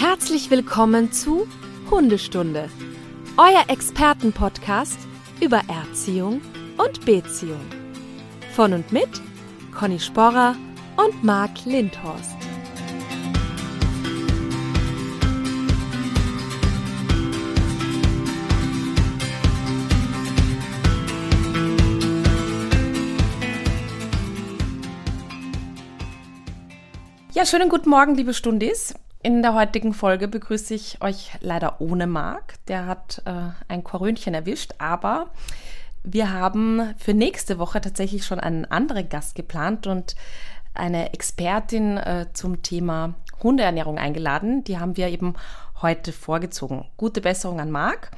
[0.00, 1.48] Herzlich willkommen zu
[1.90, 2.70] Hundestunde,
[3.36, 4.96] euer Expertenpodcast
[5.40, 6.40] über Erziehung
[6.76, 7.66] und Beziehung.
[8.54, 9.08] Von und mit
[9.76, 10.54] Conny Sporrer
[10.96, 12.36] und Marc Lindhorst.
[27.34, 28.94] Ja, schönen guten Morgen, liebe Stundis.
[29.28, 32.54] In der heutigen Folge begrüße ich euch leider ohne Marc.
[32.66, 35.28] Der hat äh, ein Korönchen erwischt, aber
[36.02, 40.16] wir haben für nächste Woche tatsächlich schon einen anderen Gast geplant und
[40.72, 44.64] eine Expertin äh, zum Thema Hundeernährung eingeladen.
[44.64, 45.34] Die haben wir eben
[45.82, 46.86] heute vorgezogen.
[46.96, 48.10] Gute Besserung an Marc.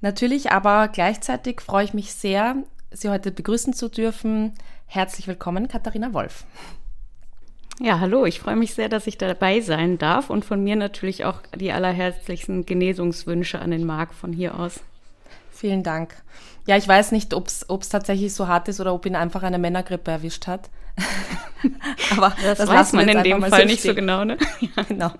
[0.00, 2.56] Natürlich, aber gleichzeitig freue ich mich sehr,
[2.90, 4.52] Sie heute begrüßen zu dürfen.
[4.86, 6.44] Herzlich willkommen, Katharina Wolf.
[7.78, 11.26] Ja, hallo, ich freue mich sehr, dass ich dabei sein darf und von mir natürlich
[11.26, 14.80] auch die allerherzlichsten Genesungswünsche an den Marc von hier aus.
[15.50, 16.14] Vielen Dank.
[16.66, 19.58] Ja, ich weiß nicht, ob es tatsächlich so hart ist oder ob ihn einfach eine
[19.58, 20.70] Männergrippe erwischt hat.
[22.10, 24.38] Aber das, das weiß man in dem Fall so nicht so genau, ne?
[24.60, 24.82] ja.
[24.88, 25.12] Genau.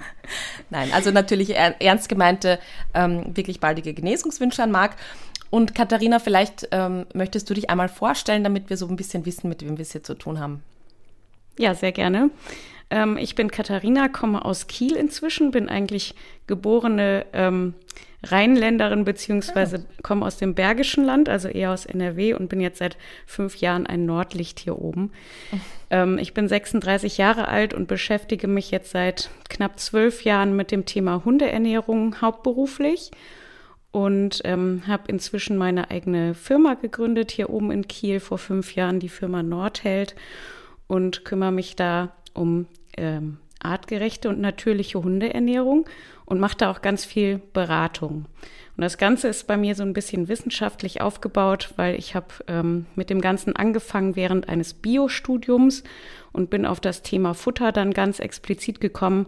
[0.70, 2.58] Nein, also natürlich ernst gemeinte,
[2.94, 4.96] ähm, wirklich baldige Genesungswünsche an Marc.
[5.50, 9.48] Und Katharina, vielleicht ähm, möchtest du dich einmal vorstellen, damit wir so ein bisschen wissen,
[9.48, 10.62] mit wem wir es hier zu tun haben.
[11.58, 12.30] Ja, sehr gerne.
[12.90, 16.14] Ähm, ich bin Katharina, komme aus Kiel inzwischen, bin eigentlich
[16.46, 17.74] geborene ähm,
[18.22, 20.00] Rheinländerin beziehungsweise ah.
[20.02, 22.96] komme aus dem Bergischen Land, also eher aus NRW und bin jetzt seit
[23.26, 25.12] fünf Jahren ein Nordlicht hier oben.
[25.88, 30.72] Ähm, ich bin 36 Jahre alt und beschäftige mich jetzt seit knapp zwölf Jahren mit
[30.72, 33.12] dem Thema Hundeernährung hauptberuflich
[33.92, 38.98] und ähm, habe inzwischen meine eigene Firma gegründet hier oben in Kiel vor fünf Jahren,
[38.98, 40.16] die Firma Nordheld
[40.86, 45.86] und kümmere mich da um ähm, artgerechte und natürliche Hundeernährung
[46.24, 48.26] und mache da auch ganz viel Beratung.
[48.76, 52.86] Und das Ganze ist bei mir so ein bisschen wissenschaftlich aufgebaut, weil ich habe ähm,
[52.94, 55.82] mit dem Ganzen angefangen während eines Biostudiums
[56.32, 59.26] und bin auf das Thema Futter dann ganz explizit gekommen,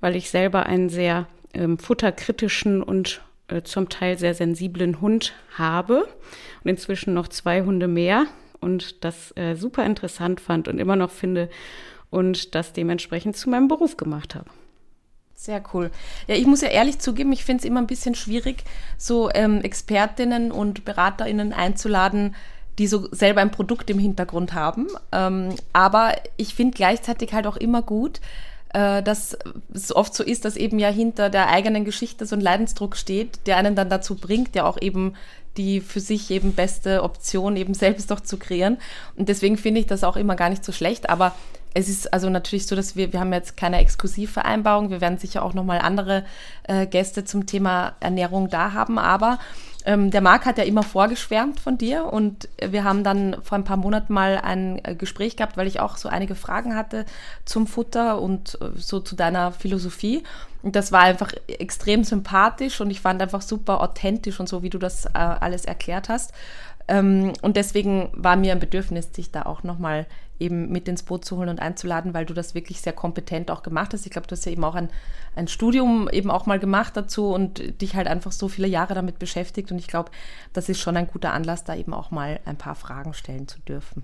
[0.00, 6.06] weil ich selber einen sehr ähm, futterkritischen und äh, zum Teil sehr sensiblen Hund habe
[6.62, 8.26] und inzwischen noch zwei Hunde mehr
[8.60, 11.48] und das äh, super interessant fand und immer noch finde
[12.10, 14.50] und das dementsprechend zu meinem Beruf gemacht habe.
[15.34, 15.90] Sehr cool.
[16.26, 18.64] Ja, ich muss ja ehrlich zugeben, ich finde es immer ein bisschen schwierig,
[18.98, 22.34] so ähm, Expertinnen und BeraterInnen einzuladen,
[22.78, 24.88] die so selber ein Produkt im Hintergrund haben.
[25.12, 28.20] Ähm, aber ich finde gleichzeitig halt auch immer gut,
[28.74, 29.36] äh, dass
[29.72, 33.46] es oft so ist, dass eben ja hinter der eigenen Geschichte so ein Leidensdruck steht,
[33.46, 35.14] der einen dann dazu bringt, ja auch eben
[35.56, 38.78] die für sich eben beste Option eben selbst doch zu kreieren.
[39.16, 41.10] Und deswegen finde ich das auch immer gar nicht so schlecht.
[41.10, 41.34] Aber
[41.74, 44.90] es ist also natürlich so, dass wir, wir haben jetzt keine Exklusivvereinbarung.
[44.90, 46.24] Wir werden sicher auch nochmal andere
[46.64, 48.98] äh, Gäste zum Thema Ernährung da haben.
[48.98, 49.38] Aber
[49.86, 53.64] ähm, der Marc hat ja immer vorgeschwärmt von dir und wir haben dann vor ein
[53.64, 57.04] paar Monaten mal ein äh, Gespräch gehabt, weil ich auch so einige Fragen hatte
[57.44, 60.22] zum Futter und äh, so zu deiner Philosophie.
[60.62, 64.70] Und das war einfach extrem sympathisch und ich fand einfach super authentisch und so, wie
[64.70, 66.32] du das äh, alles erklärt hast.
[66.88, 70.06] Ähm, und deswegen war mir ein Bedürfnis, dich da auch nochmal
[70.40, 73.62] eben mit ins Boot zu holen und einzuladen, weil du das wirklich sehr kompetent auch
[73.62, 74.06] gemacht hast.
[74.06, 74.88] Ich glaube, du hast ja eben auch ein,
[75.36, 79.18] ein Studium eben auch mal gemacht dazu und dich halt einfach so viele Jahre damit
[79.18, 79.70] beschäftigt.
[79.70, 80.10] Und ich glaube,
[80.52, 83.60] das ist schon ein guter Anlass, da eben auch mal ein paar Fragen stellen zu
[83.60, 84.02] dürfen.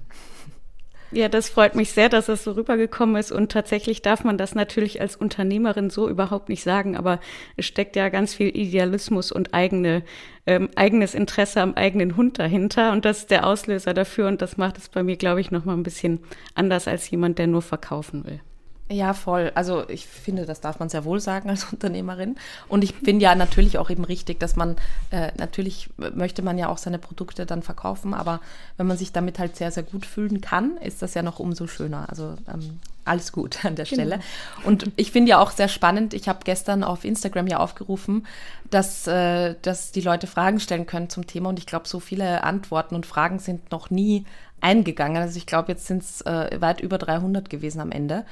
[1.13, 3.31] Ja, das freut mich sehr, dass das so rübergekommen ist.
[3.31, 6.97] Und tatsächlich darf man das natürlich als Unternehmerin so überhaupt nicht sagen.
[6.97, 7.21] Aber
[7.57, 10.03] es steckt ja ganz viel Idealismus und eigene,
[10.47, 12.93] ähm, eigenes Interesse am eigenen Hund dahinter.
[12.93, 14.27] Und das ist der Auslöser dafür.
[14.27, 16.21] Und das macht es bei mir, glaube ich, noch mal ein bisschen
[16.55, 18.41] anders als jemand, der nur verkaufen will.
[18.89, 19.51] Ja, voll.
[19.57, 22.37] Also ich finde, das darf man sehr wohl sagen als Unternehmerin.
[22.69, 24.77] Und ich finde ja natürlich auch eben richtig, dass man,
[25.11, 28.41] äh, natürlich möchte man ja auch seine Produkte dann verkaufen, aber
[28.77, 31.67] wenn man sich damit halt sehr, sehr gut fühlen kann, ist das ja noch umso
[31.67, 32.09] schöner.
[32.09, 34.19] Also ähm, alles gut an der Stelle.
[34.19, 34.69] Genau.
[34.69, 38.27] Und ich finde ja auch sehr spannend, ich habe gestern auf Instagram ja aufgerufen,
[38.71, 42.45] dass, äh, dass die Leute Fragen stellen können zum Thema und ich glaube, so viele
[42.45, 44.25] Antworten und Fragen sind noch nie
[44.61, 45.23] eingegangen.
[45.23, 48.25] Also ich glaube, jetzt sind es äh, weit über 300 gewesen am Ende.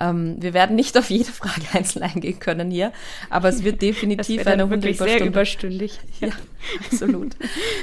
[0.00, 2.92] Ähm, wir werden nicht auf jede Frage einzeln eingehen können hier,
[3.30, 5.98] aber es wird definitiv eine Hunde wirklich sehr überstündig.
[6.20, 6.30] Ja,
[6.90, 7.36] absolut.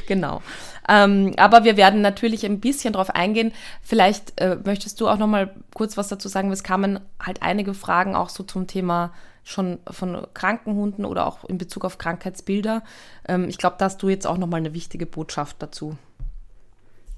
[0.07, 0.41] genau.
[0.89, 3.53] Ähm, aber wir werden natürlich ein bisschen darauf eingehen.
[3.81, 6.51] Vielleicht äh, möchtest du auch noch mal kurz was dazu sagen.
[6.51, 9.13] Es kamen halt einige Fragen auch so zum Thema
[9.45, 12.83] schon von Krankenhunden oder auch in Bezug auf Krankheitsbilder.
[13.27, 15.97] Ähm, ich glaube, da hast du jetzt auch noch mal eine wichtige Botschaft dazu.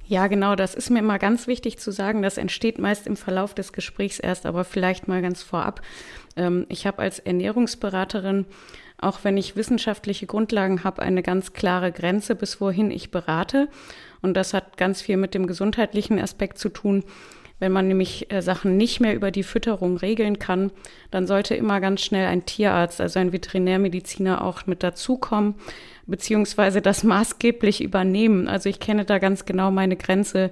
[0.10, 2.22] Ja, genau, das ist mir immer ganz wichtig zu sagen.
[2.22, 5.82] Das entsteht meist im Verlauf des Gesprächs erst, aber vielleicht mal ganz vorab.
[6.38, 8.46] Ähm, ich habe als Ernährungsberaterin,
[9.00, 13.68] auch wenn ich wissenschaftliche Grundlagen habe, eine ganz klare Grenze, bis wohin ich berate.
[14.22, 17.04] Und das hat ganz viel mit dem gesundheitlichen Aspekt zu tun.
[17.60, 20.72] Wenn man nämlich äh, Sachen nicht mehr über die Fütterung regeln kann,
[21.12, 25.56] dann sollte immer ganz schnell ein Tierarzt, also ein Veterinärmediziner auch mit dazukommen
[26.08, 28.48] beziehungsweise das maßgeblich übernehmen.
[28.48, 30.52] Also ich kenne da ganz genau meine Grenze,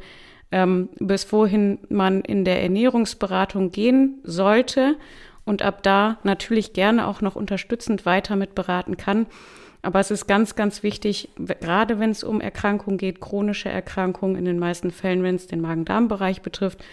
[0.52, 4.98] ähm, bis wohin man in der Ernährungsberatung gehen sollte
[5.46, 9.26] und ab da natürlich gerne auch noch unterstützend weiter mit beraten kann.
[9.82, 14.46] Aber es ist ganz, ganz wichtig, gerade wenn es um Erkrankungen geht, chronische Erkrankungen in
[14.46, 16.84] den meisten Fällen, wenn es den Magen-Darm-Bereich betrifft,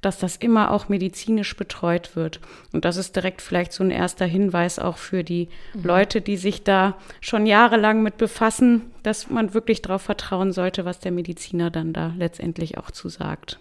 [0.00, 2.40] dass das immer auch medizinisch betreut wird.
[2.72, 5.82] Und das ist direkt vielleicht so ein erster Hinweis auch für die mhm.
[5.84, 11.00] Leute, die sich da schon jahrelang mit befassen, dass man wirklich darauf vertrauen sollte, was
[11.00, 13.58] der Mediziner dann da letztendlich auch zu sagt.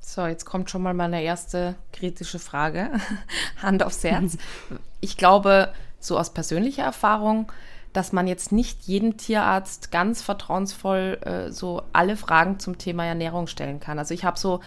[0.00, 2.90] So, jetzt kommt schon mal meine erste kritische Frage.
[3.62, 4.36] Hand aufs Herz.
[5.00, 7.50] Ich glaube, so aus persönlicher Erfahrung,
[7.92, 13.46] dass man jetzt nicht jedem Tierarzt ganz vertrauensvoll äh, so alle Fragen zum Thema Ernährung
[13.46, 13.98] stellen kann.
[13.98, 14.60] Also ich habe so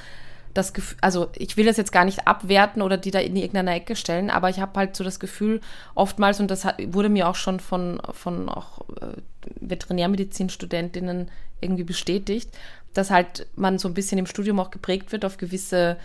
[0.53, 3.75] das Gefühl, also ich will das jetzt gar nicht abwerten oder die da in irgendeiner
[3.75, 5.59] Ecke stellen, aber ich habe halt so das Gefühl,
[5.95, 9.17] oftmals, und das wurde mir auch schon von, von auch äh,
[9.59, 11.29] Veterinärmedizinstudentinnen
[11.61, 12.49] irgendwie bestätigt,
[12.93, 15.97] dass halt man so ein bisschen im Studium auch geprägt wird auf gewisse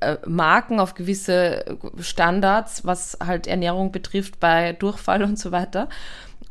[0.00, 1.64] äh, Marken, auf gewisse
[2.00, 5.88] Standards, was halt Ernährung betrifft bei Durchfall und so weiter.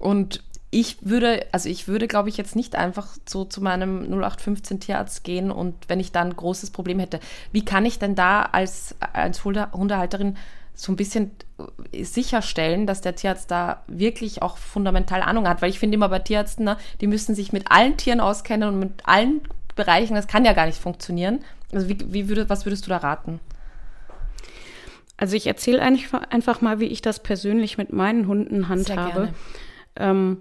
[0.01, 4.79] Und ich würde, also ich würde, glaube ich, jetzt nicht einfach so zu meinem 0815
[4.79, 7.19] Tierarzt gehen und wenn ich da ein großes Problem hätte,
[7.51, 10.37] wie kann ich denn da als, als Hundehalterin
[10.73, 11.31] so ein bisschen
[11.91, 15.61] äh, sicherstellen, dass der Tierarzt da wirklich auch fundamental Ahnung hat?
[15.61, 18.79] Weil ich finde immer bei Tierärzten, ne, die müssen sich mit allen Tieren auskennen und
[18.79, 19.41] mit allen
[19.75, 21.39] Bereichen, das kann ja gar nicht funktionieren.
[21.73, 23.41] Also wie, wie würde, was würdest du da raten?
[25.17, 29.33] Also ich erzähle einfach mal, wie ich das persönlich mit meinen Hunden handhabe.
[29.95, 30.37] Ähm,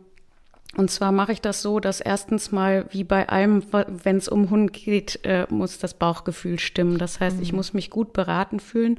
[0.76, 4.50] und zwar mache ich das so, dass erstens mal, wie bei allem, wenn es um
[4.50, 6.98] Hund geht, äh, muss das Bauchgefühl stimmen.
[6.98, 7.42] Das heißt, mhm.
[7.42, 8.98] ich muss mich gut beraten fühlen.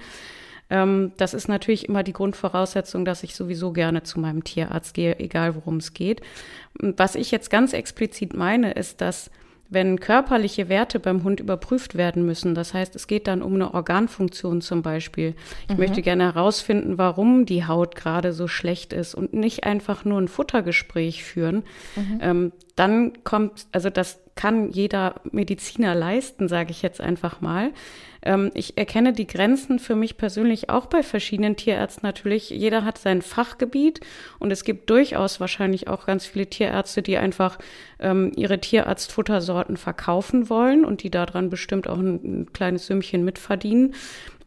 [0.70, 5.18] Ähm, das ist natürlich immer die Grundvoraussetzung, dass ich sowieso gerne zu meinem Tierarzt gehe,
[5.20, 6.22] egal worum es geht.
[6.74, 9.32] Was ich jetzt ganz explizit meine, ist, dass
[9.72, 13.74] wenn körperliche Werte beim Hund überprüft werden müssen, das heißt, es geht dann um eine
[13.74, 15.34] Organfunktion zum Beispiel.
[15.70, 15.80] Ich mhm.
[15.80, 20.28] möchte gerne herausfinden, warum die Haut gerade so schlecht ist und nicht einfach nur ein
[20.28, 21.64] Futtergespräch führen.
[21.96, 22.20] Mhm.
[22.22, 27.72] Ähm, dann kommt, also das kann jeder Mediziner leisten, sage ich jetzt einfach mal.
[28.24, 32.50] Ähm, ich erkenne die Grenzen für mich persönlich auch bei verschiedenen Tierärzten natürlich.
[32.50, 34.02] Jeder hat sein Fachgebiet
[34.40, 37.58] und es gibt durchaus wahrscheinlich auch ganz viele Tierärzte, die einfach
[38.00, 43.94] ähm, ihre Tierarztfuttersorten verkaufen wollen und die daran bestimmt auch ein, ein kleines Sümmchen mitverdienen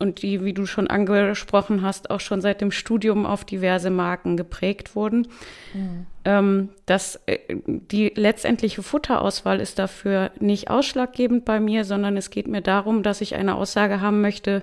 [0.05, 4.37] und die, wie du schon angesprochen hast, auch schon seit dem Studium auf diverse Marken
[4.37, 5.27] geprägt wurden.
[5.73, 6.07] Mhm.
[6.27, 12.47] Ähm, das, äh, die letztendliche Futterauswahl ist dafür nicht ausschlaggebend bei mir, sondern es geht
[12.47, 14.63] mir darum, dass ich eine Aussage haben möchte,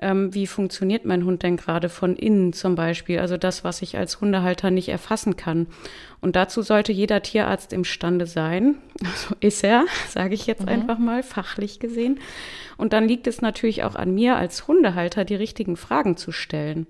[0.00, 3.98] ähm, wie funktioniert mein Hund denn gerade von innen zum Beispiel, also das, was ich
[3.98, 5.66] als Hundehalter nicht erfassen kann.
[6.20, 10.68] Und dazu sollte jeder Tierarzt imstande sein, also ist er, sage ich jetzt mhm.
[10.68, 12.18] einfach mal, fachlich gesehen.
[12.78, 16.86] Und dann liegt es natürlich auch an mir als Hundehalter, die richtigen Fragen zu stellen.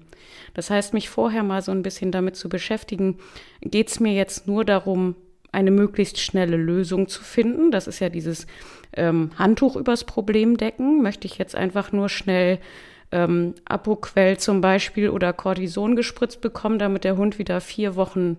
[0.55, 3.19] Das heißt, mich vorher mal so ein bisschen damit zu beschäftigen,
[3.61, 5.17] geht es mir jetzt nur darum,
[5.53, 7.73] eine möglichst schnelle Lösung zu finden.
[7.73, 8.47] Das ist ja dieses
[8.93, 11.03] ähm, Handtuch übers Problem decken.
[11.03, 12.61] Möchte ich jetzt einfach nur schnell
[13.13, 18.39] ähm, Apoquell zum Beispiel oder Cortison gespritzt bekommen, damit der Hund wieder vier Wochen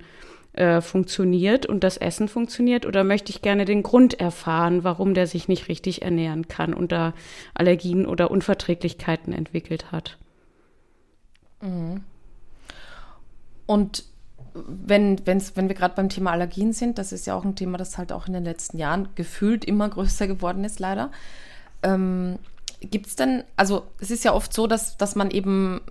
[0.54, 2.86] äh, funktioniert und das Essen funktioniert?
[2.86, 6.92] Oder möchte ich gerne den Grund erfahren, warum der sich nicht richtig ernähren kann und
[6.92, 7.14] da
[7.54, 10.18] Allergien oder Unverträglichkeiten entwickelt hat?
[11.62, 12.02] Mhm.
[13.66, 14.06] Und
[14.54, 17.78] wenn, wenn's, wenn wir gerade beim Thema Allergien sind, das ist ja auch ein Thema,
[17.78, 21.12] das halt auch in den letzten Jahren gefühlt immer größer geworden ist, leider.
[21.84, 22.38] Ähm,
[22.82, 25.82] Gibt es denn, also es ist ja oft so, dass, dass man eben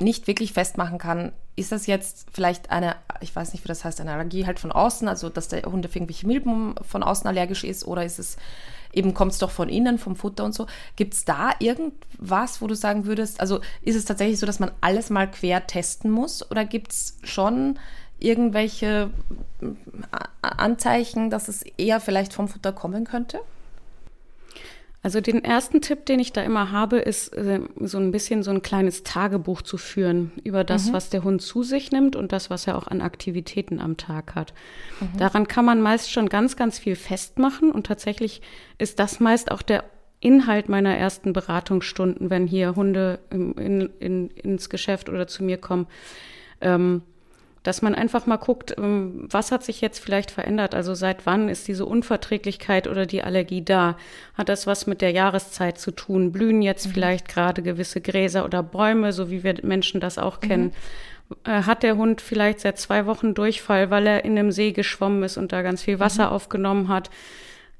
[0.00, 4.00] nicht wirklich festmachen kann, ist das jetzt vielleicht eine, ich weiß nicht, wie das heißt,
[4.00, 7.62] eine Allergie halt von außen, also dass der Hund auf irgendwelche Milben von außen allergisch
[7.62, 8.36] ist oder ist es
[8.92, 10.66] eben, kommt es doch von innen, vom Futter und so.
[10.96, 14.72] Gibt es da irgendwas, wo du sagen würdest, also ist es tatsächlich so, dass man
[14.80, 17.78] alles mal quer testen muss oder gibt es schon
[18.18, 19.10] irgendwelche
[20.42, 23.40] Anzeichen, dass es eher vielleicht vom Futter kommen könnte?
[25.04, 28.50] Also den ersten Tipp, den ich da immer habe, ist äh, so ein bisschen so
[28.50, 30.92] ein kleines Tagebuch zu führen über das, mhm.
[30.94, 34.34] was der Hund zu sich nimmt und das, was er auch an Aktivitäten am Tag
[34.34, 34.54] hat.
[35.00, 35.18] Mhm.
[35.18, 38.40] Daran kann man meist schon ganz, ganz viel festmachen und tatsächlich
[38.78, 39.84] ist das meist auch der
[40.20, 45.58] Inhalt meiner ersten Beratungsstunden, wenn hier Hunde in, in, in, ins Geschäft oder zu mir
[45.58, 45.86] kommen.
[46.62, 47.02] Ähm,
[47.64, 50.74] dass man einfach mal guckt, ähm, was hat sich jetzt vielleicht verändert?
[50.74, 53.96] Also seit wann ist diese Unverträglichkeit oder die Allergie da?
[54.34, 56.30] Hat das was mit der Jahreszeit zu tun?
[56.30, 56.92] Blühen jetzt mhm.
[56.92, 60.46] vielleicht gerade gewisse Gräser oder Bäume, so wie wir Menschen das auch mhm.
[60.46, 60.72] kennen?
[61.44, 65.22] Äh, hat der Hund vielleicht seit zwei Wochen Durchfall, weil er in einem See geschwommen
[65.22, 66.32] ist und da ganz viel Wasser mhm.
[66.32, 67.08] aufgenommen hat?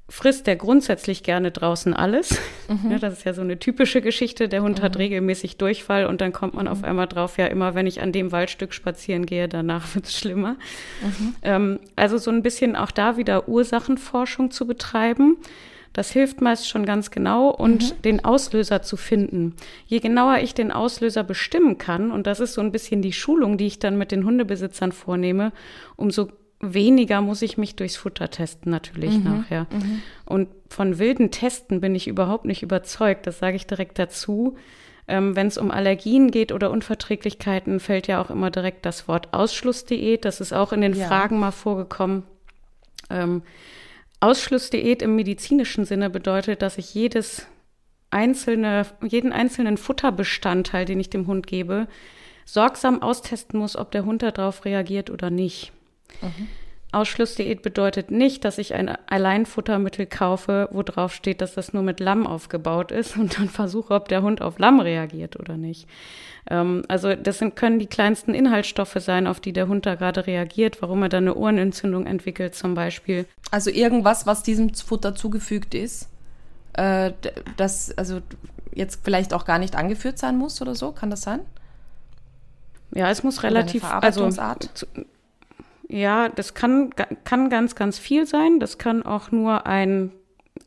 [0.07, 2.39] Frisst der grundsätzlich gerne draußen alles.
[2.67, 2.93] Mhm.
[2.93, 4.49] Ja, das ist ja so eine typische Geschichte.
[4.49, 4.83] Der Hund mhm.
[4.83, 6.71] hat regelmäßig Durchfall und dann kommt man mhm.
[6.71, 10.17] auf einmal drauf, ja, immer wenn ich an dem Waldstück spazieren gehe, danach wird es
[10.17, 10.55] schlimmer.
[11.03, 11.35] Mhm.
[11.43, 15.37] Ähm, also so ein bisschen auch da wieder Ursachenforschung zu betreiben.
[15.93, 18.01] Das hilft meist schon ganz genau und mhm.
[18.01, 19.55] den Auslöser zu finden.
[19.85, 23.59] Je genauer ich den Auslöser bestimmen kann, und das ist so ein bisschen die Schulung,
[23.59, 25.53] die ich dann mit den Hundebesitzern vornehme,
[25.95, 29.67] umso weniger muss ich mich durchs Futter testen natürlich mhm, nachher.
[29.71, 30.01] Mhm.
[30.25, 33.27] Und von wilden Testen bin ich überhaupt nicht überzeugt.
[33.27, 34.55] Das sage ich direkt dazu.
[35.07, 39.33] Ähm, Wenn es um Allergien geht oder Unverträglichkeiten, fällt ja auch immer direkt das Wort
[39.33, 40.25] Ausschlussdiät.
[40.25, 41.07] Das ist auch in den ja.
[41.07, 42.23] Fragen mal vorgekommen.
[43.09, 43.43] Ähm,
[44.19, 47.45] Ausschlussdiät im medizinischen Sinne bedeutet, dass ich jedes
[48.09, 51.87] einzelne, jeden einzelnen Futterbestandteil, den ich dem Hund gebe,
[52.45, 55.71] sorgsam austesten muss, ob der Hund darauf reagiert oder nicht.
[56.21, 56.47] Mhm.
[56.95, 61.99] Ausschlussdiät bedeutet nicht, dass ich ein Alleinfuttermittel kaufe, wo drauf steht, dass das nur mit
[61.99, 65.89] Lamm aufgebaut ist und dann versuche, ob der Hund auf Lamm reagiert oder nicht.
[66.49, 70.25] Ähm, also das sind, können die kleinsten Inhaltsstoffe sein, auf die der Hund da gerade
[70.25, 73.25] reagiert, warum er dann eine Ohrenentzündung entwickelt zum Beispiel.
[73.51, 76.09] Also irgendwas, was diesem Futter zugefügt ist,
[76.73, 77.11] äh,
[77.57, 78.21] das also
[78.73, 81.41] jetzt vielleicht auch gar nicht angeführt sein muss oder so, kann das sein?
[82.93, 84.29] Ja, es muss relativ, also
[85.87, 86.91] ja, das kann,
[87.23, 88.59] kann ganz, ganz viel sein.
[88.59, 90.11] Das kann auch nur ein,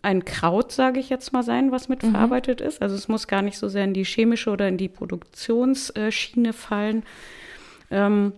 [0.03, 2.67] ein Kraut, sage ich jetzt mal, sein, was mitverarbeitet mhm.
[2.67, 2.83] ist.
[2.83, 7.03] Also es muss gar nicht so sehr in die chemische oder in die Produktionsschiene fallen.
[7.91, 8.33] Ähm,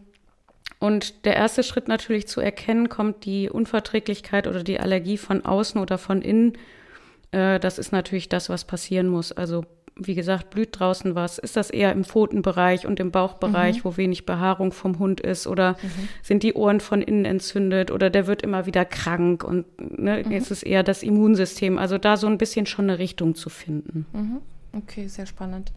[0.79, 5.79] und der erste Schritt natürlich zu erkennen, kommt die Unverträglichkeit oder die Allergie von außen
[5.79, 6.55] oder von innen.
[7.33, 9.33] Äh, das ist natürlich das, was passieren muss.
[9.33, 9.67] Also
[9.97, 11.39] wie gesagt, blüht draußen was?
[11.39, 13.85] Ist das eher im Pfotenbereich und im Bauchbereich, mhm.
[13.85, 15.47] wo wenig Behaarung vom Hund ist?
[15.47, 16.09] Oder mhm.
[16.23, 17.91] sind die Ohren von innen entzündet?
[17.91, 20.33] Oder der wird immer wieder krank und ne, mhm.
[20.33, 21.79] ist es eher das Immunsystem?
[21.79, 24.07] Also da so ein bisschen schon eine Richtung zu finden.
[24.13, 24.41] Mhm.
[24.73, 25.73] Okay, sehr spannend.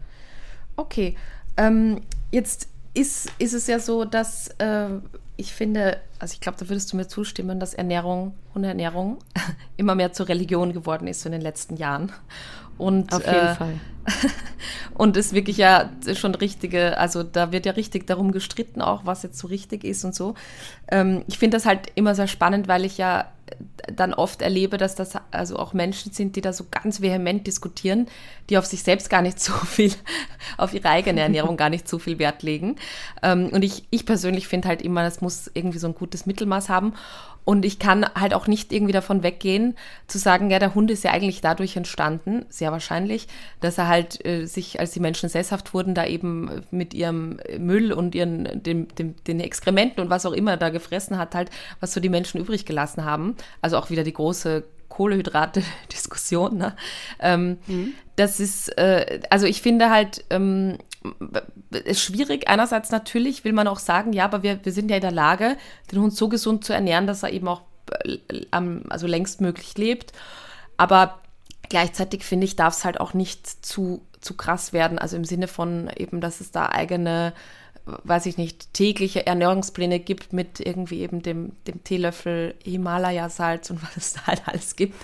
[0.76, 1.16] Okay,
[1.56, 4.88] ähm, jetzt ist, ist es ja so, dass äh,
[5.36, 9.18] ich finde, also ich glaube, da würdest du mir zustimmen, dass Ernährung, Hundeernährung
[9.76, 12.12] immer mehr zur Religion geworden ist so in den letzten Jahren.
[12.78, 13.80] Und, Auf jeden äh, Fall.
[14.94, 19.22] und ist wirklich ja schon richtige, also da wird ja richtig darum gestritten, auch was
[19.22, 20.34] jetzt so richtig ist und so.
[20.90, 23.26] Ähm, ich finde das halt immer sehr spannend, weil ich ja
[23.92, 28.06] dann oft erlebe, dass das also auch Menschen sind, die da so ganz vehement diskutieren,
[28.48, 29.92] die auf sich selbst gar nicht so viel,
[30.56, 32.76] auf ihre eigene Ernährung gar nicht so viel Wert legen.
[33.22, 36.68] Ähm, und ich, ich persönlich finde halt immer, das muss irgendwie so ein gutes Mittelmaß
[36.68, 36.94] haben.
[37.44, 41.04] Und ich kann halt auch nicht irgendwie davon weggehen, zu sagen, ja, der Hund ist
[41.04, 43.28] ja eigentlich dadurch entstanden, sehr wahrscheinlich,
[43.60, 47.92] dass er halt äh, sich, als die Menschen sesshaft wurden, da eben mit ihrem Müll
[47.92, 51.92] und ihren, dem, dem, den Exkrementen und was auch immer da gefressen hat, halt, was
[51.92, 53.36] so die Menschen übrig gelassen haben.
[53.60, 56.56] Also auch wieder die große Kohlehydrate-Diskussion.
[56.56, 56.76] Ne?
[57.20, 57.94] Ähm, mhm.
[58.16, 60.78] Das ist, äh, also ich finde halt, ähm,
[61.70, 62.48] ist schwierig.
[62.48, 65.56] Einerseits natürlich will man auch sagen, ja, aber wir, wir sind ja in der Lage,
[65.90, 67.62] den Hund so gesund zu ernähren, dass er eben auch
[68.04, 68.18] äh,
[68.88, 70.12] also längst möglich lebt.
[70.76, 71.20] Aber
[71.68, 74.98] gleichzeitig finde ich, darf es halt auch nicht zu, zu krass werden.
[74.98, 77.32] Also im Sinne von eben, dass es da eigene
[77.86, 83.96] weiß ich nicht, tägliche Ernährungspläne gibt mit irgendwie eben dem, dem Teelöffel Himalaya-Salz und was
[83.96, 84.94] es da halt alles gibt.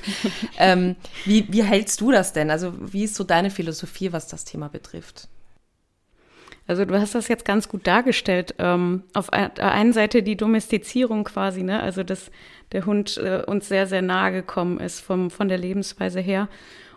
[0.58, 2.50] ähm, wie, wie hältst du das denn?
[2.50, 5.28] Also wie ist so deine Philosophie, was das Thema betrifft?
[6.70, 8.54] Also du hast das jetzt ganz gut dargestellt.
[8.60, 11.82] Ähm, auf der einen Seite die Domestizierung quasi, ne?
[11.82, 12.30] also dass
[12.70, 16.48] der Hund äh, uns sehr, sehr nahe gekommen ist vom, von der Lebensweise her.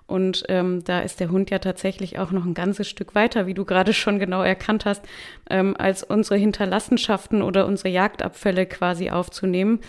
[0.05, 3.53] Und ähm, da ist der Hund ja tatsächlich auch noch ein ganzes Stück weiter, wie
[3.53, 5.03] du gerade schon genau erkannt hast,
[5.49, 9.79] ähm, als unsere Hinterlassenschaften oder unsere Jagdabfälle quasi aufzunehmen.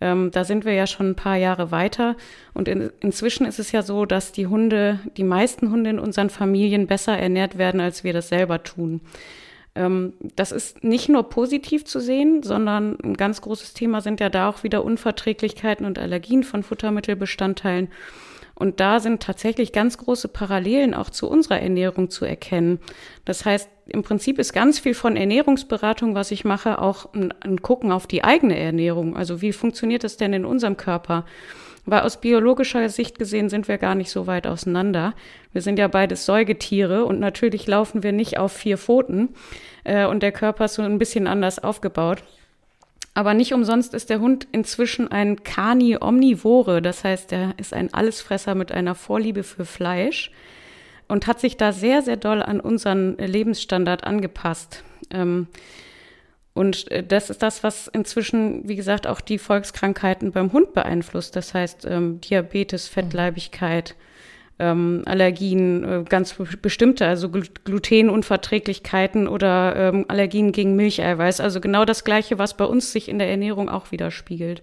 [0.00, 2.16] Ähm, da sind wir ja schon ein paar Jahre weiter.
[2.52, 6.30] Und in, inzwischen ist es ja so, dass die Hunde, die meisten Hunde in unseren
[6.30, 9.00] Familien besser ernährt werden, als wir das selber tun.
[9.74, 14.28] Ähm, das ist nicht nur positiv zu sehen, sondern ein ganz großes Thema sind ja
[14.28, 17.88] da auch wieder Unverträglichkeiten und Allergien von Futtermittelbestandteilen.
[18.54, 22.78] Und da sind tatsächlich ganz große Parallelen auch zu unserer Ernährung zu erkennen.
[23.24, 27.62] Das heißt, im Prinzip ist ganz viel von Ernährungsberatung, was ich mache, auch ein, ein
[27.62, 29.16] Gucken auf die eigene Ernährung.
[29.16, 31.24] Also wie funktioniert das denn in unserem Körper?
[31.86, 35.14] Weil aus biologischer Sicht gesehen sind wir gar nicht so weit auseinander.
[35.52, 39.30] Wir sind ja beides Säugetiere und natürlich laufen wir nicht auf vier Pfoten
[39.82, 42.22] äh, und der Körper ist so ein bisschen anders aufgebaut.
[43.14, 47.94] Aber nicht umsonst ist der Hund inzwischen ein Cani omnivore, das heißt, er ist ein
[47.94, 50.32] Allesfresser mit einer Vorliebe für Fleisch
[51.06, 54.82] und hat sich da sehr, sehr doll an unseren Lebensstandard angepasst.
[55.10, 55.46] Ähm,
[56.54, 61.36] und äh, das ist das, was inzwischen, wie gesagt, auch die Volkskrankheiten beim Hund beeinflusst.
[61.36, 63.94] Das heißt, ähm, Diabetes, Fettleibigkeit,
[64.58, 71.40] ähm, Allergien, äh, ganz bestimmte, also Glutenunverträglichkeiten oder ähm, Allergien gegen Milcheiweiß.
[71.40, 74.62] Also genau das Gleiche, was bei uns sich in der Ernährung auch widerspiegelt.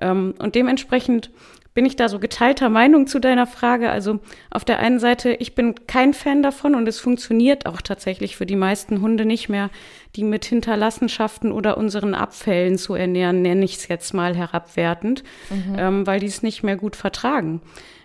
[0.00, 1.30] Ähm, und dementsprechend
[1.74, 3.90] bin ich da so geteilter Meinung zu deiner Frage.
[3.90, 8.36] Also auf der einen Seite, ich bin kein Fan davon und es funktioniert auch tatsächlich
[8.36, 9.70] für die meisten Hunde nicht mehr,
[10.14, 15.76] die mit Hinterlassenschaften oder unseren Abfällen zu ernähren, nenne ich es jetzt mal herabwertend, mhm.
[15.78, 17.62] ähm, weil die es nicht mehr gut vertragen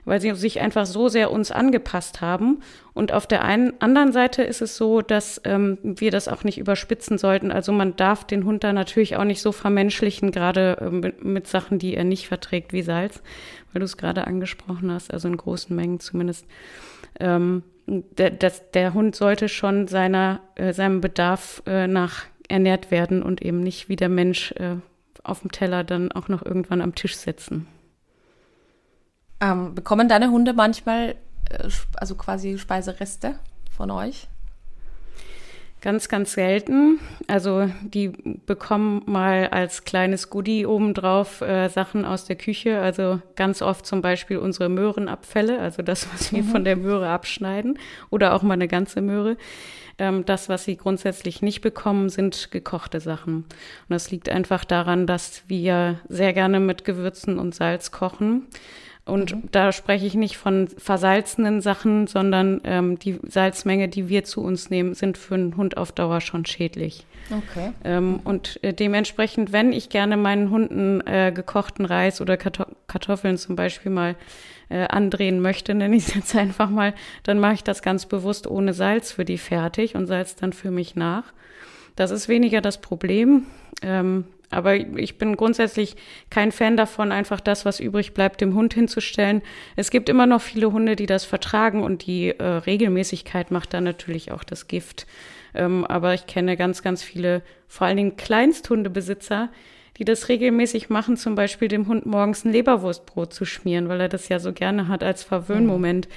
[0.07, 2.61] weil sie sich einfach so sehr uns angepasst haben.
[2.93, 6.57] Und auf der einen anderen Seite ist es so, dass ähm, wir das auch nicht
[6.57, 7.51] überspitzen sollten.
[7.51, 11.77] Also man darf den Hund da natürlich auch nicht so vermenschlichen, gerade äh, mit, Sachen,
[11.77, 13.21] die er nicht verträgt, wie Salz,
[13.73, 16.45] weil du es gerade angesprochen hast, also in großen Mengen zumindest.
[17.19, 23.21] Ähm, der, das, der Hund sollte schon seiner, äh, seinem Bedarf äh, nach ernährt werden
[23.21, 24.77] und eben nicht wie der Mensch äh,
[25.23, 27.67] auf dem Teller dann auch noch irgendwann am Tisch sitzen.
[29.39, 31.15] Ähm, bekommen deine Hunde manchmal
[31.49, 33.35] äh, also quasi Speisereste
[33.75, 34.27] von euch?
[35.79, 36.99] Ganz, ganz selten.
[37.27, 38.09] Also die
[38.47, 42.79] bekommen mal als kleines Goodie obendrauf äh, Sachen aus der Küche.
[42.79, 46.47] Also ganz oft zum Beispiel unsere Möhrenabfälle, also das, was wir mhm.
[46.47, 47.77] von der Möhre abschneiden
[48.09, 49.37] oder auch mal eine ganze Möhre.
[49.99, 53.35] Ähm, das, was sie grundsätzlich nicht bekommen, sind gekochte Sachen.
[53.35, 53.47] Und
[53.89, 58.47] das liegt einfach daran, dass wir sehr gerne mit Gewürzen und Salz kochen.
[59.07, 59.43] Und mhm.
[59.51, 64.69] da spreche ich nicht von versalzenen Sachen, sondern ähm, die Salzmenge, die wir zu uns
[64.69, 67.05] nehmen, sind für einen Hund auf Dauer schon schädlich.
[67.29, 67.71] Okay.
[67.83, 68.19] Ähm.
[68.23, 73.91] Und äh, dementsprechend, wenn ich gerne meinen Hunden äh, gekochten Reis oder Kartoffeln zum Beispiel
[73.91, 74.15] mal
[74.69, 78.47] äh, andrehen möchte, nenne ich es jetzt einfach mal, dann mache ich das ganz bewusst
[78.47, 81.33] ohne Salz für die fertig und salz dann für mich nach.
[81.95, 83.45] Das ist weniger das Problem.
[83.81, 85.95] Ähm, aber ich bin grundsätzlich
[86.29, 89.41] kein Fan davon, einfach das, was übrig bleibt, dem Hund hinzustellen.
[89.75, 93.83] Es gibt immer noch viele Hunde, die das vertragen und die äh, Regelmäßigkeit macht dann
[93.83, 95.05] natürlich auch das Gift.
[95.53, 99.49] Ähm, aber ich kenne ganz, ganz viele, vor allen Dingen Kleinsthundebesitzer,
[99.97, 104.09] die das regelmäßig machen, zum Beispiel dem Hund morgens ein Leberwurstbrot zu schmieren, weil er
[104.09, 106.07] das ja so gerne hat als Verwöhnmoment.
[106.07, 106.13] Mhm.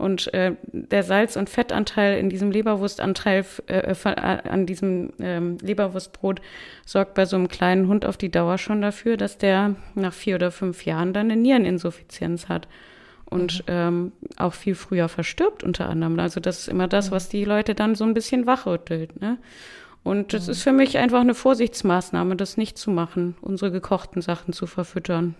[0.00, 4.14] Und äh, der Salz- und Fettanteil in diesem Leberwurstanteil, äh, äh,
[4.48, 6.40] an diesem ähm, Leberwurstbrot,
[6.86, 10.36] sorgt bei so einem kleinen Hund auf die Dauer schon dafür, dass der nach vier
[10.36, 12.66] oder fünf Jahren dann eine Niereninsuffizienz hat
[13.26, 13.64] und mhm.
[13.68, 16.18] ähm, auch viel früher verstirbt unter anderem.
[16.18, 17.14] Also das ist immer das, mhm.
[17.14, 19.20] was die Leute dann so ein bisschen wachrüttelt.
[19.20, 19.36] Ne?
[20.02, 20.52] Und das mhm.
[20.52, 25.34] ist für mich einfach eine Vorsichtsmaßnahme, das nicht zu machen, unsere gekochten Sachen zu verfüttern.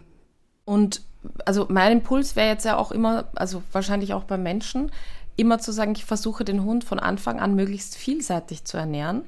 [0.67, 1.01] Und
[1.45, 4.91] also mein Impuls wäre jetzt ja auch immer, also wahrscheinlich auch beim Menschen,
[5.37, 9.23] immer zu sagen, ich versuche den Hund von Anfang an möglichst vielseitig zu ernähren,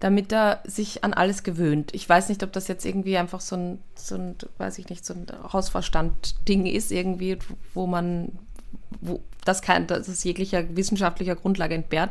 [0.00, 1.94] damit er sich an alles gewöhnt.
[1.94, 5.04] Ich weiß nicht, ob das jetzt irgendwie einfach so ein, so ein weiß ich nicht,
[5.04, 7.38] so ein Hausverstand-Ding ist, irgendwie,
[7.72, 8.32] wo man,
[9.00, 12.10] wo das kein, das ist jeglicher wissenschaftlicher Grundlage entbehrt.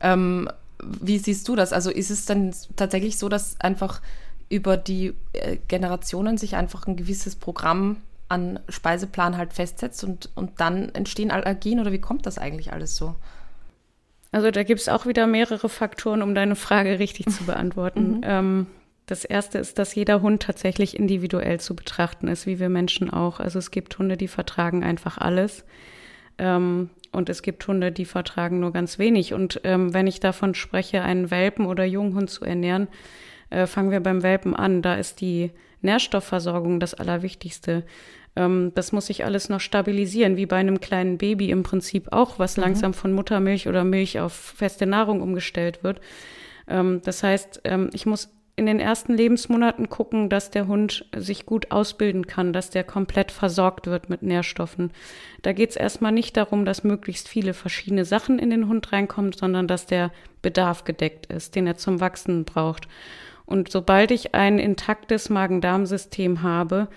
[0.00, 0.48] Ähm,
[0.82, 1.72] wie siehst du das?
[1.72, 4.00] Also ist es dann tatsächlich so, dass einfach
[4.48, 7.96] über die äh, Generationen sich einfach ein gewisses Programm
[8.30, 12.96] an Speiseplan halt festsetzt und, und dann entstehen Allergien oder wie kommt das eigentlich alles
[12.96, 13.16] so?
[14.32, 18.18] Also da gibt es auch wieder mehrere Faktoren, um deine Frage richtig zu beantworten.
[18.18, 18.20] Mhm.
[18.22, 18.66] Ähm,
[19.06, 23.40] das erste ist, dass jeder Hund tatsächlich individuell zu betrachten ist, wie wir Menschen auch.
[23.40, 25.64] Also es gibt Hunde, die vertragen einfach alles.
[26.38, 29.34] Ähm, und es gibt Hunde, die vertragen nur ganz wenig.
[29.34, 32.86] Und ähm, wenn ich davon spreche, einen Welpen oder Junghund zu ernähren,
[33.50, 34.80] äh, fangen wir beim Welpen an.
[34.80, 35.50] Da ist die
[35.82, 37.84] Nährstoffversorgung das Allerwichtigste.
[38.36, 42.38] Ähm, das muss sich alles noch stabilisieren, wie bei einem kleinen Baby im Prinzip auch,
[42.38, 42.64] was mhm.
[42.64, 46.00] langsam von Muttermilch oder Milch auf feste Nahrung umgestellt wird.
[46.68, 51.46] Ähm, das heißt, ähm, ich muss in den ersten Lebensmonaten gucken, dass der Hund sich
[51.46, 54.90] gut ausbilden kann, dass der komplett versorgt wird mit Nährstoffen.
[55.40, 59.32] Da geht es erstmal nicht darum, dass möglichst viele verschiedene Sachen in den Hund reinkommen,
[59.32, 60.12] sondern dass der
[60.42, 62.86] Bedarf gedeckt ist, den er zum Wachsen braucht.
[63.46, 66.88] Und sobald ich ein intaktes Magen-Darm-System habe,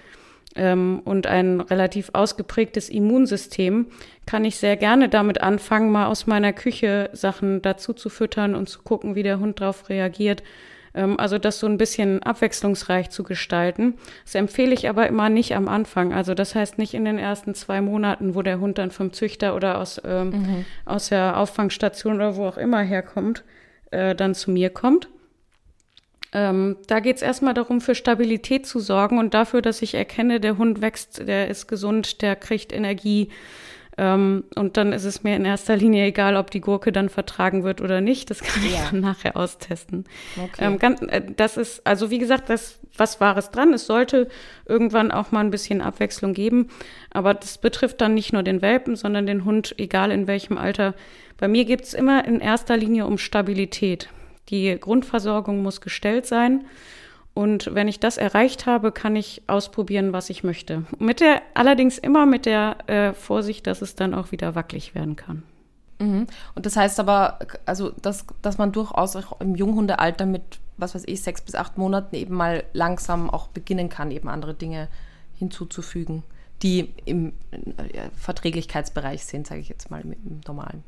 [0.55, 3.87] ähm, und ein relativ ausgeprägtes Immunsystem,
[4.25, 8.69] kann ich sehr gerne damit anfangen, mal aus meiner Küche Sachen dazu zu füttern und
[8.69, 10.43] zu gucken, wie der Hund darauf reagiert.
[10.93, 13.95] Ähm, also das so ein bisschen abwechslungsreich zu gestalten.
[14.25, 16.13] Das empfehle ich aber immer nicht am Anfang.
[16.13, 19.55] Also das heißt nicht in den ersten zwei Monaten, wo der Hund dann vom Züchter
[19.55, 20.65] oder aus, ähm, mhm.
[20.85, 23.43] aus der Auffangstation oder wo auch immer herkommt,
[23.91, 25.09] äh, dann zu mir kommt.
[26.33, 30.39] Ähm, da geht es erstmal darum, für Stabilität zu sorgen und dafür, dass ich erkenne,
[30.39, 33.29] der Hund wächst, der ist gesund, der kriegt Energie,
[33.97, 37.63] ähm, und dann ist es mir in erster Linie egal, ob die Gurke dann vertragen
[37.63, 38.29] wird oder nicht.
[38.29, 40.05] Das kann ich dann nachher austesten.
[40.35, 40.65] Okay.
[40.65, 43.73] Ähm, ganz, äh, das ist, also wie gesagt, das was Wahres dran.
[43.73, 44.27] Es sollte
[44.65, 46.69] irgendwann auch mal ein bisschen Abwechslung geben.
[47.11, 50.93] Aber das betrifft dann nicht nur den Welpen, sondern den Hund, egal in welchem Alter.
[51.37, 54.09] Bei mir geht es immer in erster Linie um Stabilität.
[54.49, 56.65] Die Grundversorgung muss gestellt sein.
[57.33, 60.85] Und wenn ich das erreicht habe, kann ich ausprobieren, was ich möchte.
[60.99, 65.15] Mit der, allerdings immer mit der äh, Vorsicht, dass es dann auch wieder wackelig werden
[65.15, 65.43] kann.
[65.99, 66.27] Mhm.
[66.53, 71.03] Und das heißt aber, also dass, dass man durchaus auch im Junghundealter mit, was weiß
[71.07, 74.87] ich, sechs bis acht Monaten eben mal langsam auch beginnen kann, eben andere Dinge
[75.39, 76.23] hinzuzufügen,
[76.61, 80.83] die im äh, Verträglichkeitsbereich sind, sage ich jetzt mal, mit dem normalen.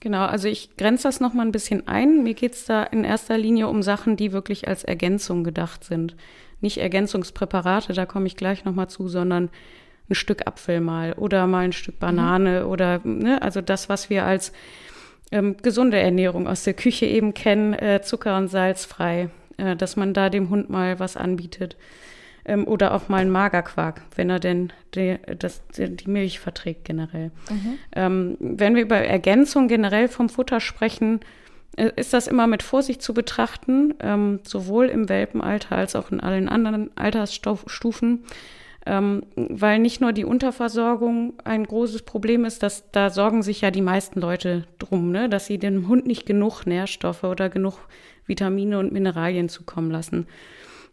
[0.00, 2.22] Genau, also ich grenze das nochmal ein bisschen ein.
[2.22, 6.16] Mir geht es da in erster Linie um Sachen, die wirklich als Ergänzung gedacht sind.
[6.62, 9.50] Nicht Ergänzungspräparate, da komme ich gleich nochmal zu, sondern
[10.08, 12.70] ein Stück Apfel mal oder mal ein Stück Banane mhm.
[12.70, 14.52] oder, ne, also das, was wir als
[15.32, 19.96] ähm, gesunde Ernährung aus der Küche eben kennen, äh, Zucker und Salz frei, äh, dass
[19.96, 21.76] man da dem Hund mal was anbietet
[22.50, 27.30] ähm, oder auch mal ein Magerquark, wenn er denn die, das, die Milch verträgt generell.
[27.48, 27.78] Mhm.
[27.94, 31.20] Ähm, wenn wir über Ergänzung generell vom Futter sprechen,
[31.76, 36.20] äh, ist das immer mit Vorsicht zu betrachten, ähm, sowohl im Welpenalter als auch in
[36.20, 38.24] allen anderen Altersstufen.
[38.86, 43.70] Ähm, weil nicht nur die Unterversorgung ein großes Problem ist, dass da sorgen sich ja
[43.70, 45.28] die meisten Leute drum, ne?
[45.28, 47.74] dass sie dem Hund nicht genug Nährstoffe oder genug
[48.26, 50.26] Vitamine und Mineralien zukommen lassen.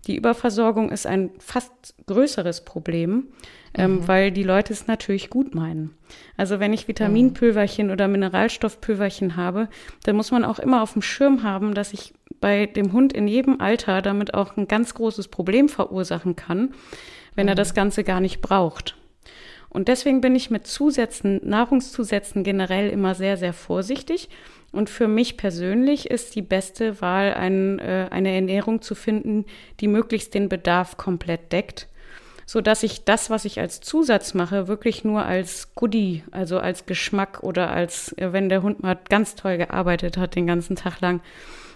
[0.05, 3.27] Die Überversorgung ist ein fast größeres Problem,
[3.73, 4.07] ähm, mhm.
[4.07, 5.97] weil die Leute es natürlich gut meinen.
[6.37, 9.67] Also wenn ich Vitaminpülverchen oder Mineralstoffpülverchen habe,
[10.03, 13.27] dann muss man auch immer auf dem Schirm haben, dass ich bei dem Hund in
[13.27, 16.73] jedem Alter damit auch ein ganz großes Problem verursachen kann,
[17.35, 17.49] wenn mhm.
[17.49, 18.95] er das Ganze gar nicht braucht.
[19.69, 24.29] Und deswegen bin ich mit Zusätzen, Nahrungszusätzen generell immer sehr, sehr vorsichtig
[24.71, 29.45] und für mich persönlich ist die beste Wahl, ein, äh, eine Ernährung zu finden,
[29.79, 31.87] die möglichst den Bedarf komplett deckt,
[32.45, 36.85] so dass ich das, was ich als Zusatz mache, wirklich nur als Goodie, also als
[36.85, 41.01] Geschmack oder als, äh, wenn der Hund mal ganz toll gearbeitet hat den ganzen Tag
[41.01, 41.21] lang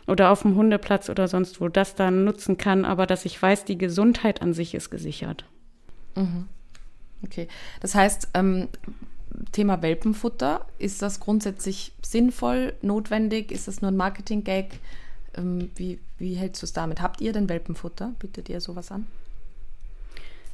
[0.08, 3.66] oder auf dem Hundeplatz oder sonst wo, das dann nutzen kann, aber dass ich weiß,
[3.66, 5.46] die Gesundheit an sich ist gesichert.
[6.16, 6.48] Mhm.
[7.24, 7.48] Okay,
[7.82, 8.68] das heißt, ähm,
[9.52, 13.52] Thema Welpenfutter, ist das grundsätzlich sinnvoll, notwendig?
[13.52, 14.80] Ist das nur ein Marketing-Gag?
[15.36, 17.02] Ähm, wie, wie hältst du es damit?
[17.02, 18.14] Habt ihr denn Welpenfutter?
[18.20, 19.08] Bietet ihr sowas an?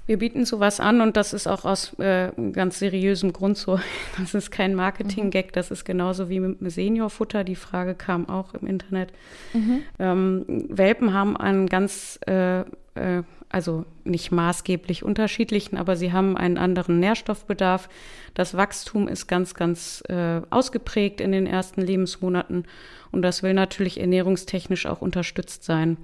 [0.08, 3.80] Wir bieten sowas an und das ist auch aus äh, ganz seriösem Grund so.
[4.18, 7.44] Das ist kein Marketing-Gag, das ist genauso wie mit Seniorfutter.
[7.44, 9.12] Die Frage kam auch im Internet.
[9.54, 9.82] Mhm.
[10.00, 16.58] Ähm, Welpen haben einen ganz äh, äh, also nicht maßgeblich unterschiedlichen, aber sie haben einen
[16.58, 17.88] anderen Nährstoffbedarf.
[18.34, 22.66] Das Wachstum ist ganz, ganz äh, ausgeprägt in den ersten Lebensmonaten
[23.12, 25.98] und das will natürlich ernährungstechnisch auch unterstützt sein.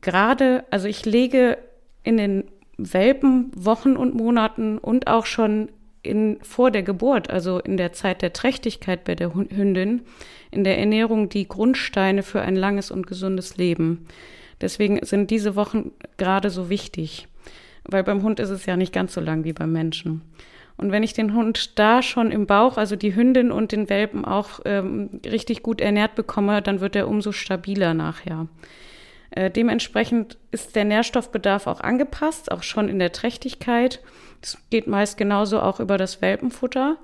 [0.00, 1.58] Gerade, also ich lege
[2.02, 2.44] in den
[2.78, 5.70] Welpen Wochen und Monaten und auch schon
[6.02, 10.02] in, vor der Geburt, also in der Zeit der Trächtigkeit bei der Hündin,
[10.50, 14.06] in der Ernährung die Grundsteine für ein langes und gesundes Leben.
[14.60, 17.28] Deswegen sind diese Wochen gerade so wichtig,
[17.84, 20.22] weil beim Hund ist es ja nicht ganz so lang wie beim Menschen.
[20.78, 24.24] Und wenn ich den Hund da schon im Bauch, also die Hündin und den Welpen
[24.24, 28.46] auch ähm, richtig gut ernährt bekomme, dann wird er umso stabiler nachher.
[29.30, 34.02] Äh, dementsprechend ist der Nährstoffbedarf auch angepasst, auch schon in der Trächtigkeit.
[34.42, 36.98] Das geht meist genauso auch über das Welpenfutter.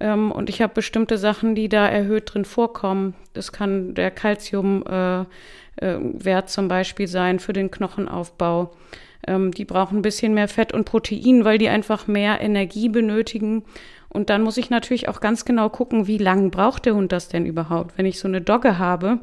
[0.00, 3.14] Ähm, und ich habe bestimmte Sachen, die da erhöht drin vorkommen.
[3.34, 4.84] Das kann der Calcium.
[4.86, 5.24] Äh,
[5.80, 8.72] äh, zum Beispiel sein für den Knochenaufbau.
[9.26, 13.64] Ähm, die brauchen ein bisschen mehr Fett und Protein, weil die einfach mehr Energie benötigen.
[14.08, 17.28] Und dann muss ich natürlich auch ganz genau gucken, wie lange braucht der Hund das
[17.28, 17.96] denn überhaupt?
[17.96, 19.20] Wenn ich so eine Dogge habe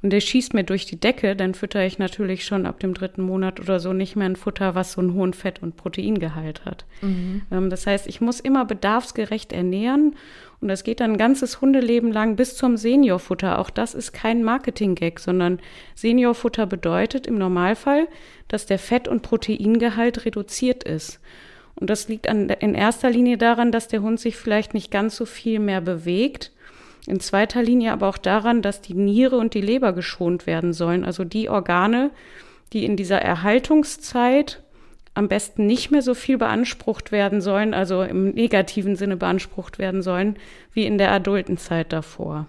[0.00, 3.22] und der schießt mir durch die Decke, dann fütter ich natürlich schon ab dem dritten
[3.22, 6.84] Monat oder so nicht mehr ein Futter, was so einen hohen Fett- und Proteingehalt hat.
[7.02, 7.42] Mhm.
[7.50, 10.14] Ähm, das heißt, ich muss immer bedarfsgerecht ernähren
[10.60, 13.58] und das geht dann ein ganzes Hundeleben lang bis zum Seniorfutter.
[13.58, 15.58] Auch das ist kein Marketing-Gag, sondern
[15.94, 18.06] Seniorfutter bedeutet im Normalfall,
[18.46, 21.20] dass der Fett- und Proteingehalt reduziert ist.
[21.74, 25.16] Und das liegt an, in erster Linie daran, dass der Hund sich vielleicht nicht ganz
[25.16, 26.52] so viel mehr bewegt.
[27.08, 31.06] In zweiter Linie aber auch daran, dass die Niere und die Leber geschont werden sollen.
[31.06, 32.10] Also die Organe,
[32.74, 34.62] die in dieser Erhaltungszeit
[35.14, 40.02] am besten nicht mehr so viel beansprucht werden sollen, also im negativen Sinne beansprucht werden
[40.02, 40.36] sollen,
[40.74, 42.46] wie in der Adultenzeit davor.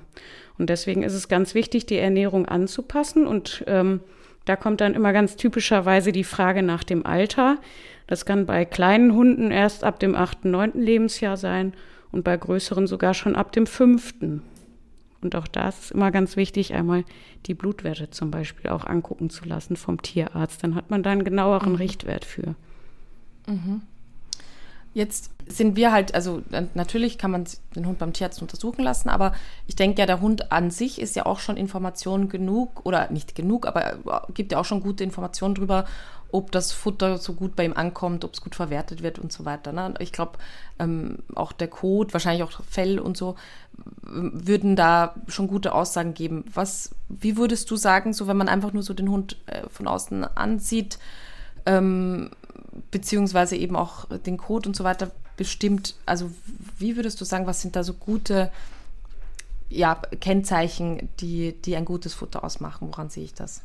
[0.57, 3.27] Und deswegen ist es ganz wichtig, die Ernährung anzupassen.
[3.27, 4.01] Und ähm,
[4.43, 7.59] da kommt dann immer ganz typischerweise die Frage nach dem Alter.
[8.07, 11.73] Das kann bei kleinen Hunden erst ab dem achten, neunten Lebensjahr sein
[12.11, 14.41] und bei größeren sogar schon ab dem fünften.
[15.21, 17.03] Und auch da ist es immer ganz wichtig, einmal
[17.45, 20.63] die Blutwerte zum Beispiel auch angucken zu lassen vom Tierarzt.
[20.63, 21.77] Dann hat man da einen genaueren mhm.
[21.77, 22.55] Richtwert für.
[23.47, 23.81] Mhm.
[24.93, 26.41] Jetzt sind wir halt, also
[26.73, 29.33] natürlich kann man den Hund beim Tierarzt untersuchen lassen, aber
[29.67, 33.35] ich denke ja, der Hund an sich ist ja auch schon Informationen genug oder nicht
[33.35, 35.85] genug, aber gibt ja auch schon gute Informationen darüber,
[36.31, 39.45] ob das Futter so gut bei ihm ankommt, ob es gut verwertet wird und so
[39.45, 39.71] weiter.
[39.71, 39.93] Ne?
[39.99, 40.33] Ich glaube,
[40.79, 43.35] ähm, auch der Kot, wahrscheinlich auch Fell und so,
[44.01, 46.45] würden da schon gute Aussagen geben.
[46.53, 49.87] Was, wie würdest du sagen, so wenn man einfach nur so den Hund äh, von
[49.87, 50.99] außen ansieht,
[51.65, 52.31] ähm,
[52.91, 56.31] beziehungsweise eben auch den Kot und so weiter bestimmt, also
[56.77, 58.51] wie würdest du sagen, was sind da so gute
[59.69, 62.87] ja, Kennzeichen, die, die ein gutes Futter ausmachen?
[62.89, 63.61] Woran sehe ich das?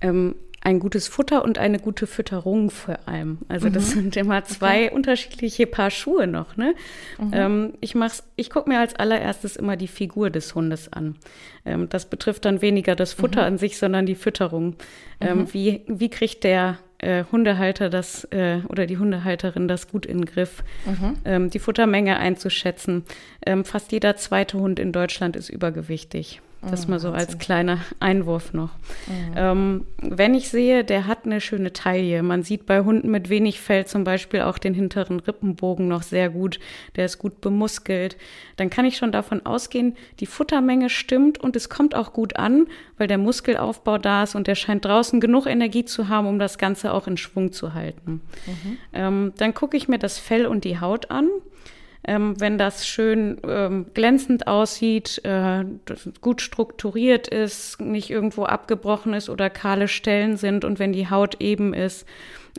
[0.00, 0.34] Ähm,
[0.66, 3.38] ein gutes Futter und eine gute Fütterung vor allem.
[3.46, 4.00] Also das mhm.
[4.00, 4.96] sind immer zwei okay.
[4.96, 6.56] unterschiedliche Paar Schuhe noch.
[6.56, 6.74] Ne?
[7.18, 7.30] Mhm.
[7.32, 11.14] Ähm, ich mach's, ich gucke mir als allererstes immer die Figur des Hundes an.
[11.64, 13.46] Ähm, das betrifft dann weniger das Futter mhm.
[13.46, 14.74] an sich, sondern die Fütterung.
[15.20, 15.54] Ähm, mhm.
[15.54, 20.26] wie, wie kriegt der äh, Hundehalter das äh, oder die Hundehalterin das gut in den
[20.26, 21.18] Griff, mhm.
[21.24, 23.04] ähm, die Futtermenge einzuschätzen.
[23.46, 26.40] Ähm, fast jeder zweite Hund in Deutschland ist übergewichtig.
[26.70, 28.70] Das mal so als kleiner Einwurf noch.
[29.06, 29.34] Mhm.
[29.36, 32.22] Ähm, wenn ich sehe, der hat eine schöne Taille.
[32.22, 36.28] Man sieht bei Hunden mit wenig Fell zum Beispiel auch den hinteren Rippenbogen noch sehr
[36.28, 36.58] gut.
[36.96, 38.16] Der ist gut bemuskelt.
[38.56, 42.66] Dann kann ich schon davon ausgehen, die Futtermenge stimmt und es kommt auch gut an,
[42.98, 46.58] weil der Muskelaufbau da ist und der scheint draußen genug Energie zu haben, um das
[46.58, 48.20] Ganze auch in Schwung zu halten.
[48.46, 48.78] Mhm.
[48.92, 51.28] Ähm, dann gucke ich mir das Fell und die Haut an.
[52.08, 55.64] Ähm, wenn das schön ähm, glänzend aussieht, äh,
[56.20, 61.40] gut strukturiert ist, nicht irgendwo abgebrochen ist oder kahle Stellen sind und wenn die Haut
[61.40, 62.06] eben ist,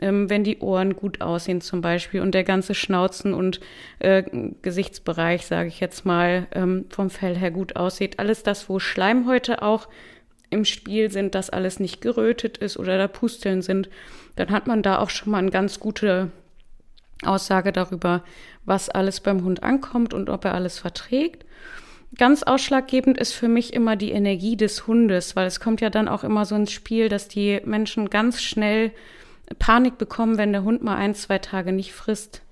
[0.02, 3.60] ähm, wenn die Ohren gut aussehen zum Beispiel und der ganze Schnauzen- und
[4.00, 4.22] äh,
[4.60, 8.18] Gesichtsbereich, sage ich jetzt mal, ähm, vom Fell her gut aussieht.
[8.18, 9.88] Alles das, wo Schleimhäute auch
[10.50, 13.88] im Spiel sind, dass alles nicht gerötet ist oder da Pusteln sind,
[14.36, 16.30] dann hat man da auch schon mal eine ganz gute
[17.24, 18.22] Aussage darüber,
[18.64, 21.44] was alles beim Hund ankommt und ob er alles verträgt.
[22.16, 26.08] Ganz ausschlaggebend ist für mich immer die Energie des Hundes, weil es kommt ja dann
[26.08, 28.92] auch immer so ins Spiel, dass die Menschen ganz schnell
[29.58, 32.42] Panik bekommen, wenn der Hund mal ein, zwei Tage nicht frisst.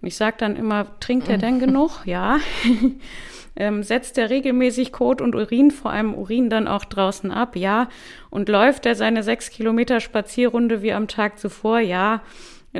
[0.00, 2.04] Und ich sage dann immer, trinkt er denn genug?
[2.04, 2.38] Ja.
[3.56, 7.54] ähm, setzt er regelmäßig Kot und Urin, vor allem Urin dann auch draußen ab?
[7.54, 7.88] Ja.
[8.28, 11.78] Und läuft er seine sechs Kilometer Spazierrunde wie am Tag zuvor?
[11.78, 12.22] Ja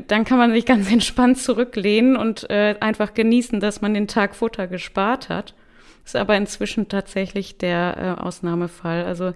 [0.07, 4.35] dann kann man sich ganz entspannt zurücklehnen und äh, einfach genießen, dass man den Tag
[4.35, 5.55] Futter gespart hat.
[6.05, 9.05] Ist aber inzwischen tatsächlich der äh, Ausnahmefall.
[9.05, 9.33] Also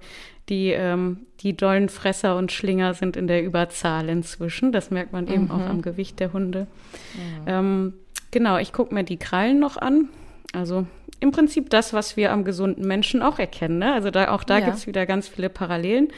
[0.48, 4.72] die, ähm, die dollen Fresser und Schlinger sind in der Überzahl inzwischen.
[4.72, 5.50] Das merkt man eben mhm.
[5.50, 6.66] auch am Gewicht der Hunde.
[7.14, 7.44] Mhm.
[7.46, 7.94] Ähm,
[8.30, 10.08] genau, ich gucke mir die Krallen noch an.
[10.52, 10.86] Also
[11.20, 13.78] im Prinzip das, was wir am gesunden Menschen auch erkennen.
[13.78, 13.92] Ne?
[13.92, 14.64] Also da, auch da ja.
[14.64, 16.08] gibt es wieder ganz viele Parallelen.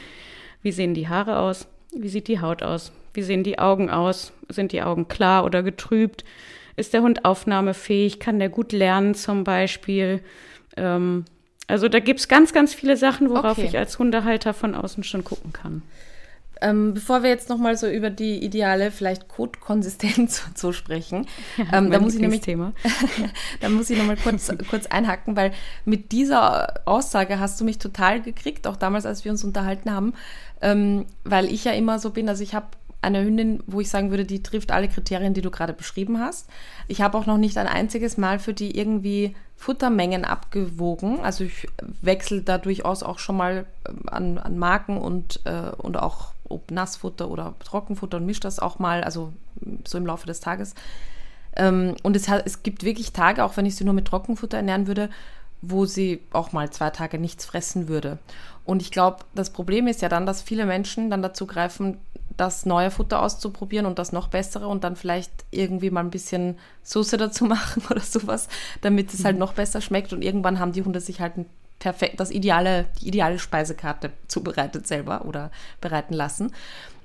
[0.61, 1.67] Wie sehen die Haare aus?
[1.95, 2.91] Wie sieht die Haut aus?
[3.13, 4.33] Wie sehen die Augen aus?
[4.49, 6.23] Sind die Augen klar oder getrübt?
[6.75, 8.19] Ist der Hund aufnahmefähig?
[8.19, 10.21] Kann der gut lernen zum Beispiel?
[10.75, 11.25] Ähm,
[11.67, 13.67] also da gibt es ganz, ganz viele Sachen, worauf okay.
[13.67, 15.81] ich als Hundehalter von außen schon gucken kann.
[16.61, 21.91] Ähm, bevor wir jetzt nochmal so über die ideale, vielleicht Kotkonsistenz so sprechen, ja, ähm,
[21.91, 22.41] da muss ich nämlich
[23.59, 25.51] da muss ich nochmal kurz, kurz einhacken, weil
[25.83, 30.13] mit dieser Aussage hast du mich total gekriegt, auch damals, als wir uns unterhalten haben,
[30.61, 32.67] ähm, weil ich ja immer so bin, also ich habe
[33.03, 36.49] eine Hündin, wo ich sagen würde, die trifft alle Kriterien, die du gerade beschrieben hast.
[36.87, 41.19] Ich habe auch noch nicht ein einziges Mal für die irgendwie Futtermengen abgewogen.
[41.21, 41.67] Also ich
[42.01, 46.71] wechsle da durchaus auch schon mal ähm, an, an Marken und, äh, und auch ob
[46.71, 49.33] Nassfutter oder Trockenfutter und mische das auch mal, also
[49.85, 50.75] so im Laufe des Tages.
[51.55, 54.87] Ähm, und es, es gibt wirklich Tage, auch wenn ich sie nur mit Trockenfutter ernähren
[54.87, 55.09] würde,
[55.61, 58.19] wo sie auch mal zwei Tage nichts fressen würde.
[58.65, 61.97] Und ich glaube, das Problem ist ja dann, dass viele Menschen dann dazu greifen,
[62.37, 66.57] das neue Futter auszuprobieren und das noch bessere und dann vielleicht irgendwie mal ein bisschen
[66.83, 68.47] Soße dazu machen oder sowas,
[68.81, 69.41] damit es halt mhm.
[69.41, 70.13] noch besser schmeckt.
[70.13, 71.45] Und irgendwann haben die Hunde sich halt ein
[71.79, 76.53] perfekt, das ideale, die ideale Speisekarte zubereitet selber oder bereiten lassen.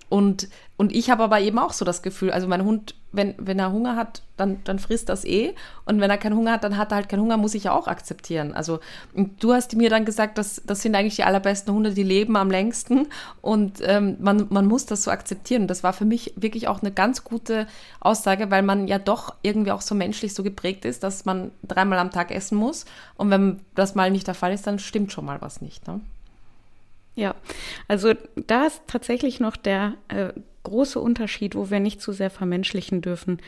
[0.08, 3.58] Und, und ich habe aber eben auch so das Gefühl, also mein Hund, wenn, wenn
[3.58, 5.54] er Hunger hat, dann, dann frisst das eh.
[5.84, 7.72] Und wenn er keinen Hunger hat, dann hat er halt keinen Hunger, muss ich ja
[7.72, 8.54] auch akzeptieren.
[8.54, 8.80] Also
[9.14, 12.50] du hast mir dann gesagt, dass das sind eigentlich die allerbesten Hunde, die leben am
[12.50, 13.08] längsten.
[13.42, 15.66] Und ähm, man, man muss das so akzeptieren.
[15.66, 17.66] Das war für mich wirklich auch eine ganz gute
[18.00, 21.98] Aussage, weil man ja doch irgendwie auch so menschlich so geprägt ist, dass man dreimal
[21.98, 22.86] am Tag essen muss.
[23.16, 25.86] Und wenn das mal nicht der Fall ist, dann stimmt schon mal was nicht.
[25.86, 26.00] Ne?
[27.18, 27.34] Ja,
[27.88, 28.12] also
[28.46, 30.28] da ist tatsächlich noch der äh,
[30.62, 33.40] große Unterschied, wo wir nicht zu sehr vermenschlichen dürfen.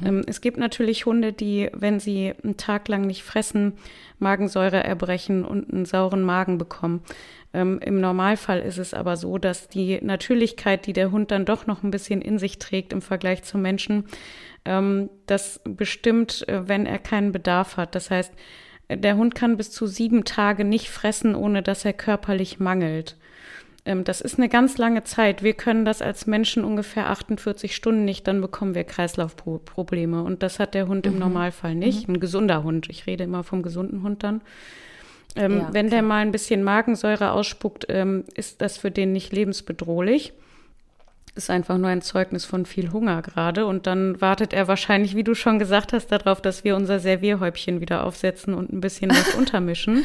[0.00, 0.06] Mhm.
[0.06, 3.74] Ähm, es gibt natürlich Hunde, die, wenn sie einen Tag lang nicht fressen,
[4.18, 7.02] Magensäure erbrechen und einen sauren Magen bekommen.
[7.52, 11.66] Ähm, Im Normalfall ist es aber so, dass die Natürlichkeit, die der Hund dann doch
[11.66, 14.06] noch ein bisschen in sich trägt im Vergleich zum Menschen,
[14.64, 17.94] ähm, das bestimmt, äh, wenn er keinen Bedarf hat.
[17.94, 18.32] Das heißt,
[18.90, 23.16] der Hund kann bis zu sieben Tage nicht fressen, ohne dass er körperlich mangelt.
[23.84, 25.42] Ähm, das ist eine ganz lange Zeit.
[25.42, 30.22] Wir können das als Menschen ungefähr 48 Stunden nicht, dann bekommen wir Kreislaufprobleme.
[30.22, 31.12] Und das hat der Hund mhm.
[31.12, 32.08] im Normalfall nicht.
[32.08, 32.14] Mhm.
[32.14, 32.88] Ein gesunder Hund.
[32.90, 34.40] Ich rede immer vom gesunden Hund dann.
[35.36, 39.32] Ähm, ja, wenn der mal ein bisschen Magensäure ausspuckt, ähm, ist das für den nicht
[39.32, 40.32] lebensbedrohlich
[41.38, 43.64] ist einfach nur ein Zeugnis von viel Hunger gerade.
[43.64, 47.80] Und dann wartet er wahrscheinlich, wie du schon gesagt hast, darauf, dass wir unser Servierhäubchen
[47.80, 50.04] wieder aufsetzen und ein bisschen was untermischen.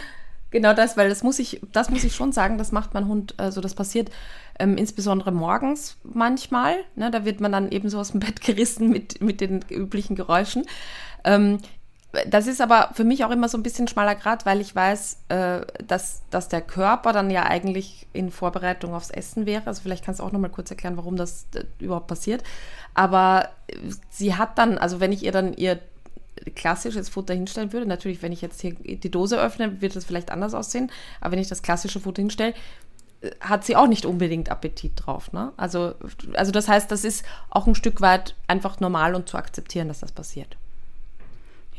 [0.52, 3.34] Genau das, weil das muss ich, das muss ich schon sagen, das macht mein Hund,
[3.38, 4.12] also das passiert
[4.60, 6.76] ähm, insbesondere morgens manchmal.
[6.96, 10.16] Ne, da wird man dann eben so aus dem Bett gerissen mit, mit den üblichen
[10.16, 10.64] Geräuschen.
[11.24, 11.58] Ähm,
[12.28, 15.18] das ist aber für mich auch immer so ein bisschen schmaler Grad, weil ich weiß,
[15.30, 19.66] äh, dass, dass der Körper dann ja eigentlich in Vorbereitung aufs Essen wäre.
[19.66, 22.44] Also vielleicht kannst du auch noch mal kurz erklären, warum das äh, überhaupt passiert.
[22.94, 23.50] Aber
[24.12, 25.80] sie hat dann, also wenn ich ihr dann ihr
[26.56, 30.30] klassisches Futter hinstellen würde, natürlich, wenn ich jetzt hier die Dose öffne, wird das vielleicht
[30.30, 30.92] anders aussehen.
[31.20, 32.54] Aber wenn ich das klassische Futter hinstelle,
[33.22, 35.34] äh, hat sie auch nicht unbedingt Appetit drauf.
[35.34, 35.52] Ne?
[35.58, 35.96] Also,
[36.36, 40.02] also das heißt, das ist auch ein Stück weit einfach normal und zu akzeptieren, dass
[40.02, 40.58] das passiert.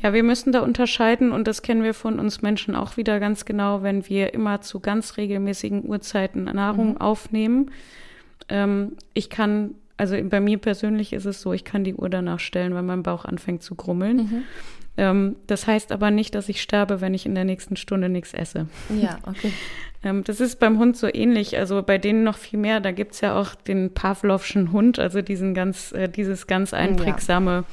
[0.05, 3.47] Ja, wir müssen da unterscheiden und das kennen wir von uns Menschen auch wieder ganz
[3.47, 6.97] genau, wenn wir immer zu ganz regelmäßigen Uhrzeiten Nahrung mhm.
[6.99, 7.71] aufnehmen.
[8.51, 12.38] Ähm, ich kann, also bei mir persönlich ist es so, ich kann die Uhr danach
[12.38, 14.17] stellen, weil mein Bauch anfängt zu grummeln.
[14.17, 14.43] Mhm.
[14.99, 18.35] Ähm, das heißt aber nicht, dass ich sterbe, wenn ich in der nächsten Stunde nichts
[18.35, 18.67] esse.
[18.90, 19.53] Ja, okay.
[20.05, 22.81] ähm, das ist beim Hund so ähnlich, also bei denen noch viel mehr.
[22.81, 27.64] Da gibt es ja auch den Pavlovschen Hund, also diesen ganz, äh, dieses ganz einprägsame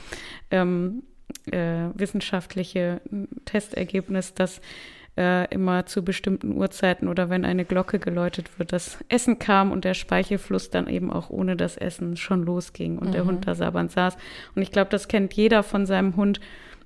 [0.49, 0.61] ja.
[0.61, 1.03] ähm,
[1.51, 3.01] äh, wissenschaftliche
[3.45, 4.61] Testergebnis, dass
[5.17, 9.83] äh, immer zu bestimmten Uhrzeiten oder wenn eine Glocke geläutet wird, das Essen kam und
[9.83, 13.11] der Speichelfluss dann eben auch ohne das Essen schon losging und mhm.
[13.11, 14.15] der Hund da sabbernd saß.
[14.55, 16.39] Und ich glaube, das kennt jeder von seinem Hund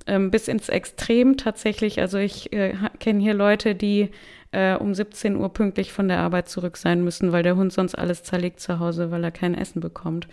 [0.07, 1.99] ähm, bis ins Extrem tatsächlich.
[1.99, 4.09] Also ich äh, kenne hier Leute, die
[4.55, 7.95] äh, um 17 Uhr pünktlich von der Arbeit zurück sein müssen, weil der Hund sonst
[7.95, 10.27] alles zerlegt zu Hause, weil er kein Essen bekommt.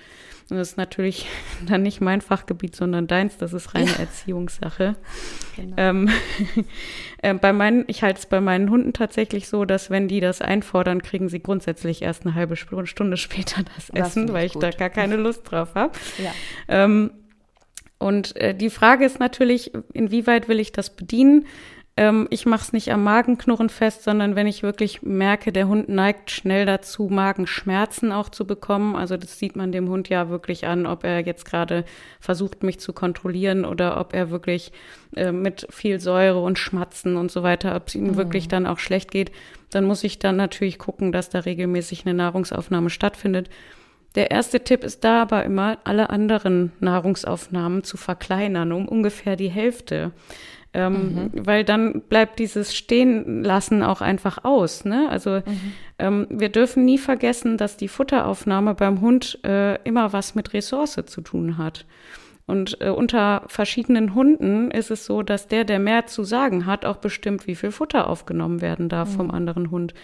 [0.48, 1.26] Und das ist natürlich
[1.66, 3.36] dann nicht mein Fachgebiet, sondern deins.
[3.36, 3.98] Das ist reine ja.
[3.98, 4.94] Erziehungssache.
[5.56, 5.74] Genau.
[5.76, 6.10] Ähm,
[7.22, 10.40] äh, bei meinen, ich halte es bei meinen Hunden tatsächlich so, dass wenn die das
[10.40, 14.62] einfordern, kriegen sie grundsätzlich erst eine halbe Stunde später das, das Essen, weil ich gut.
[14.62, 15.92] da gar keine Lust drauf habe.
[16.18, 16.30] Ja.
[16.68, 17.10] Ähm,
[17.98, 21.46] und äh, die Frage ist natürlich, inwieweit will ich das bedienen?
[21.96, 25.90] Ähm, ich mache es nicht am Magenknurren fest, sondern wenn ich wirklich merke, der Hund
[25.90, 28.96] neigt schnell dazu, Magenschmerzen auch zu bekommen.
[28.96, 31.84] Also das sieht man dem Hund ja wirklich an, ob er jetzt gerade
[32.18, 34.72] versucht, mich zu kontrollieren oder ob er wirklich
[35.16, 38.16] äh, mit viel Säure und Schmatzen und so weiter, ob es ihm mhm.
[38.16, 39.30] wirklich dann auch schlecht geht.
[39.70, 43.50] Dann muss ich dann natürlich gucken, dass da regelmäßig eine Nahrungsaufnahme stattfindet.
[44.14, 49.50] Der erste Tipp ist da aber immer, alle anderen Nahrungsaufnahmen zu verkleinern um ungefähr die
[49.50, 50.12] Hälfte.
[50.74, 51.46] Ähm, mhm.
[51.46, 54.84] Weil dann bleibt dieses Stehenlassen auch einfach aus.
[54.84, 55.06] Ne?
[55.10, 55.72] Also mhm.
[55.98, 60.98] ähm, wir dürfen nie vergessen, dass die Futteraufnahme beim Hund äh, immer was mit Ressource
[61.04, 61.84] zu tun hat.
[62.46, 66.84] Und äh, unter verschiedenen Hunden ist es so, dass der, der mehr zu sagen hat,
[66.84, 69.16] auch bestimmt, wie viel Futter aufgenommen werden darf mhm.
[69.16, 69.94] vom anderen Hund.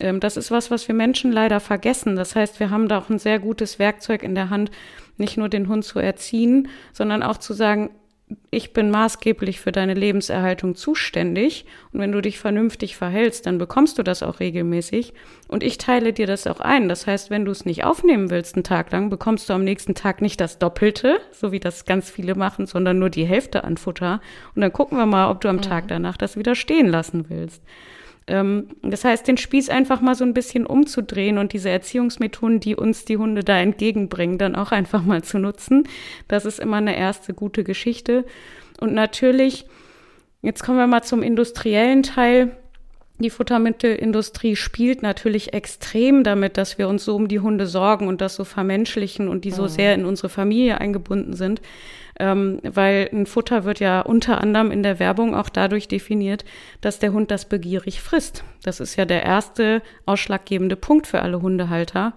[0.00, 2.16] Ähm, das ist was, was wir Menschen leider vergessen.
[2.16, 4.70] Das heißt, wir haben da auch ein sehr gutes Werkzeug in der Hand,
[5.16, 7.90] nicht nur den Hund zu erziehen, sondern auch zu sagen,
[8.50, 13.98] ich bin maßgeblich für deine Lebenserhaltung zuständig und wenn du dich vernünftig verhältst, dann bekommst
[13.98, 15.12] du das auch regelmäßig
[15.48, 16.88] und ich teile dir das auch ein.
[16.88, 19.94] Das heißt, wenn du es nicht aufnehmen willst einen Tag lang, bekommst du am nächsten
[19.94, 23.76] Tag nicht das Doppelte, so wie das ganz viele machen, sondern nur die Hälfte an
[23.76, 24.20] Futter
[24.54, 25.62] und dann gucken wir mal, ob du am mhm.
[25.62, 27.62] Tag danach das wieder stehen lassen willst.
[28.26, 32.74] Ähm, das heißt, den Spieß einfach mal so ein bisschen umzudrehen und diese Erziehungsmethoden, die
[32.74, 35.84] uns die Hunde da entgegenbringen, dann auch einfach mal zu nutzen.
[36.28, 38.24] Das ist immer eine erste gute Geschichte.
[38.80, 39.66] Und natürlich,
[40.42, 42.56] jetzt kommen wir mal zum industriellen Teil.
[43.18, 48.20] Die Futtermittelindustrie spielt natürlich extrem damit, dass wir uns so um die Hunde sorgen und
[48.20, 49.68] das so vermenschlichen und die so mhm.
[49.68, 51.60] sehr in unsere Familie eingebunden sind
[52.20, 56.44] ähm, weil ein Futter wird ja unter anderem in der Werbung auch dadurch definiert,
[56.80, 58.44] dass der Hund das begierig frisst.
[58.62, 62.14] Das ist ja der erste ausschlaggebende Punkt für alle Hundehalter.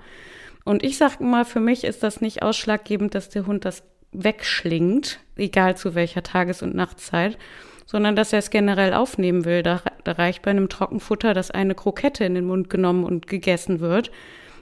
[0.64, 5.20] Und ich sage mal, für mich ist das nicht ausschlaggebend, dass der Hund das wegschlingt,
[5.36, 7.38] egal zu welcher Tages- und Nachtzeit,
[7.86, 9.64] sondern dass er es generell aufnehmen will.
[9.64, 13.80] Da, da reicht bei einem Trockenfutter, dass eine Krokette in den Mund genommen und gegessen
[13.80, 14.12] wird.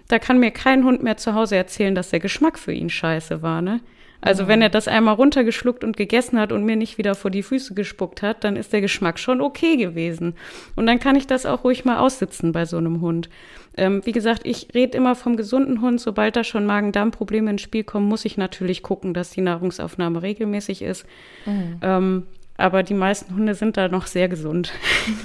[0.07, 3.41] Da kann mir kein Hund mehr zu Hause erzählen, dass der Geschmack für ihn scheiße
[3.41, 3.81] war, ne?
[4.25, 4.47] Also mhm.
[4.47, 7.73] wenn er das einmal runtergeschluckt und gegessen hat und mir nicht wieder vor die Füße
[7.73, 10.33] gespuckt hat, dann ist der Geschmack schon okay gewesen.
[10.75, 13.29] Und dann kann ich das auch ruhig mal aussitzen bei so einem Hund.
[13.77, 16.01] Ähm, wie gesagt, ich rede immer vom gesunden Hund.
[16.01, 20.81] Sobald da schon Magen-Darm-Probleme ins Spiel kommen, muss ich natürlich gucken, dass die Nahrungsaufnahme regelmäßig
[20.81, 21.05] ist.
[21.45, 21.79] Mhm.
[21.81, 22.23] Ähm,
[22.57, 24.71] aber die meisten Hunde sind da noch sehr gesund,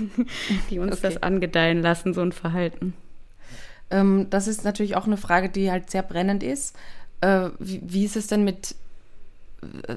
[0.70, 1.00] die uns okay.
[1.02, 2.94] das angedeihen lassen, so ein Verhalten.
[3.90, 6.76] Ähm, das ist natürlich auch eine Frage, die halt sehr brennend ist.
[7.20, 8.74] Äh, wie, wie, ist es denn mit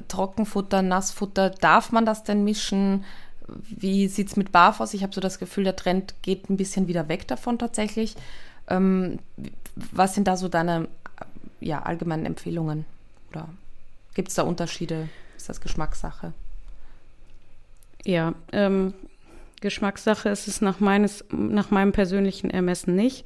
[0.08, 3.06] Trockenfutter, Nassfutter, darf man das denn mischen?
[3.48, 4.94] Wie sieht es mit Barf aus?
[4.94, 8.16] Ich habe so das Gefühl, der Trend geht ein bisschen wieder weg davon tatsächlich.
[8.68, 9.20] Ähm,
[9.76, 10.88] was sind da so deine
[11.60, 12.86] ja, allgemeinen Empfehlungen?
[13.32, 13.50] Oder
[14.14, 15.10] gibt es da Unterschiede?
[15.36, 16.34] Ist das Geschmackssache?
[18.06, 18.94] Ja, ähm,
[19.62, 23.26] Geschmackssache ist es nach, meines, nach meinem persönlichen Ermessen nicht.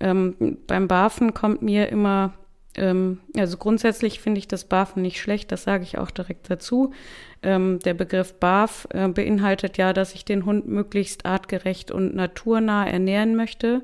[0.00, 2.32] Ähm, beim Barfen kommt mir immer
[2.76, 6.92] ähm, also grundsätzlich finde ich das BAF nicht schlecht, das sage ich auch direkt dazu.
[7.42, 12.86] Ähm, der Begriff BAF äh, beinhaltet ja, dass ich den Hund möglichst artgerecht und naturnah
[12.86, 13.82] ernähren möchte.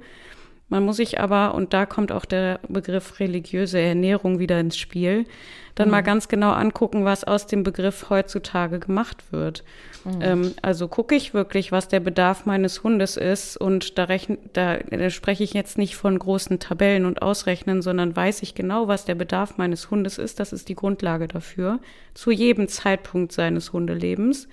[0.71, 5.27] Man muss sich aber, und da kommt auch der Begriff religiöse Ernährung wieder ins Spiel,
[5.75, 5.93] dann mhm.
[5.93, 9.65] mal ganz genau angucken, was aus dem Begriff heutzutage gemacht wird.
[10.05, 10.23] Mhm.
[10.23, 14.79] Ähm, also gucke ich wirklich, was der Bedarf meines Hundes ist und da, rechn, da,
[14.79, 19.05] da spreche ich jetzt nicht von großen Tabellen und Ausrechnen, sondern weiß ich genau, was
[19.05, 20.39] der Bedarf meines Hundes ist.
[20.39, 21.81] Das ist die Grundlage dafür,
[22.15, 24.49] zu jedem Zeitpunkt seines Hundelebens.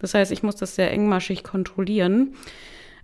[0.00, 2.34] Das heißt, ich muss das sehr engmaschig kontrollieren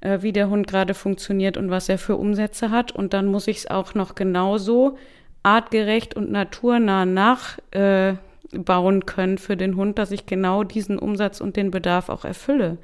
[0.00, 2.92] äh, wie der Hund gerade funktioniert und was er für Umsätze hat.
[2.92, 4.98] Und dann muss ich es auch noch genauso
[5.42, 8.18] artgerecht und naturnah nachbauen
[8.52, 12.78] äh, können für den Hund, dass ich genau diesen Umsatz und den Bedarf auch erfülle.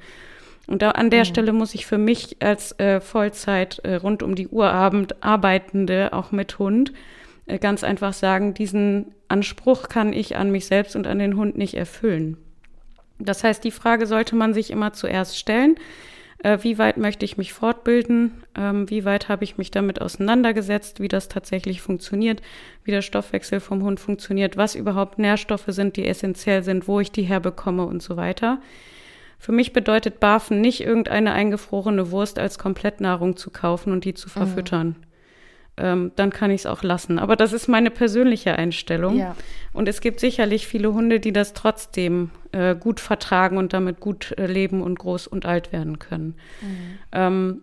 [0.67, 1.25] Und da, an der mhm.
[1.25, 6.11] Stelle muss ich für mich als äh, Vollzeit äh, rund um die Uhr Abend arbeitende,
[6.13, 6.91] auch mit Hund,
[7.45, 11.57] äh, ganz einfach sagen, diesen Anspruch kann ich an mich selbst und an den Hund
[11.57, 12.37] nicht erfüllen.
[13.19, 15.75] Das heißt, die Frage sollte man sich immer zuerst stellen
[16.39, 20.99] äh, wie weit möchte ich mich fortbilden, ähm, wie weit habe ich mich damit auseinandergesetzt,
[20.99, 22.41] wie das tatsächlich funktioniert,
[22.83, 27.11] wie der Stoffwechsel vom Hund funktioniert, was überhaupt Nährstoffe sind, die essentiell sind, wo ich
[27.11, 28.59] die herbekomme und so weiter.
[29.39, 34.27] Für mich bedeutet Barfen nicht irgendeine eingefrorene Wurst als Komplettnahrung zu kaufen und die zu
[34.27, 34.31] mhm.
[34.31, 34.87] verfüttern.
[34.87, 35.14] Mhm
[35.77, 37.19] ähm, dann kann ich es auch lassen.
[37.19, 39.17] Aber das ist meine persönliche Einstellung.
[39.17, 39.35] Ja.
[39.73, 44.33] Und es gibt sicherlich viele Hunde, die das trotzdem äh, gut vertragen und damit gut
[44.37, 46.35] äh, leben und groß und alt werden können.
[46.61, 46.97] Mhm.
[47.11, 47.61] Ähm,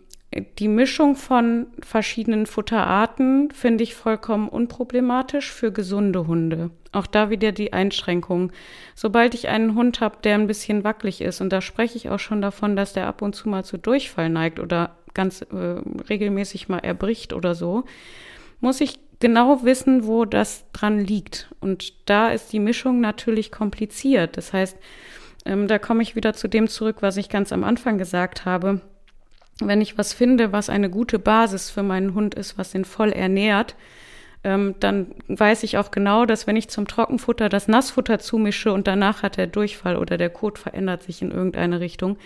[0.59, 6.71] die Mischung von verschiedenen Futterarten finde ich vollkommen unproblematisch für gesunde Hunde.
[6.93, 8.51] Auch da wieder die Einschränkung.
[8.95, 12.19] Sobald ich einen Hund habe, der ein bisschen wackelig ist, und da spreche ich auch
[12.19, 16.69] schon davon, dass der ab und zu mal zu Durchfall neigt oder ganz äh, regelmäßig
[16.69, 17.85] mal erbricht oder so,
[18.61, 21.49] muss ich genau wissen, wo das dran liegt.
[21.61, 24.37] Und da ist die Mischung natürlich kompliziert.
[24.39, 24.79] Das heißt,
[25.45, 28.81] ähm, da komme ich wieder zu dem zurück, was ich ganz am Anfang gesagt habe.
[29.61, 33.11] Wenn ich was finde, was eine gute Basis für meinen Hund ist, was ihn voll
[33.11, 33.77] ernährt,
[34.45, 38.89] ähm, dann weiß ich auch genau, dass wenn ich zum Trockenfutter das Nassfutter zumische und
[38.89, 42.17] danach hat der Durchfall oder der Kot verändert sich in irgendeine Richtung,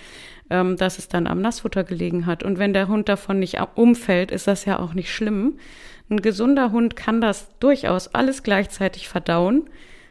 [0.48, 2.42] ähm, dass es dann am Nassfutter gelegen hat.
[2.42, 5.58] Und wenn der Hund davon nicht umfällt, ist das ja auch nicht schlimm.
[6.08, 9.68] Ein gesunder Hund kann das durchaus alles gleichzeitig verdauen.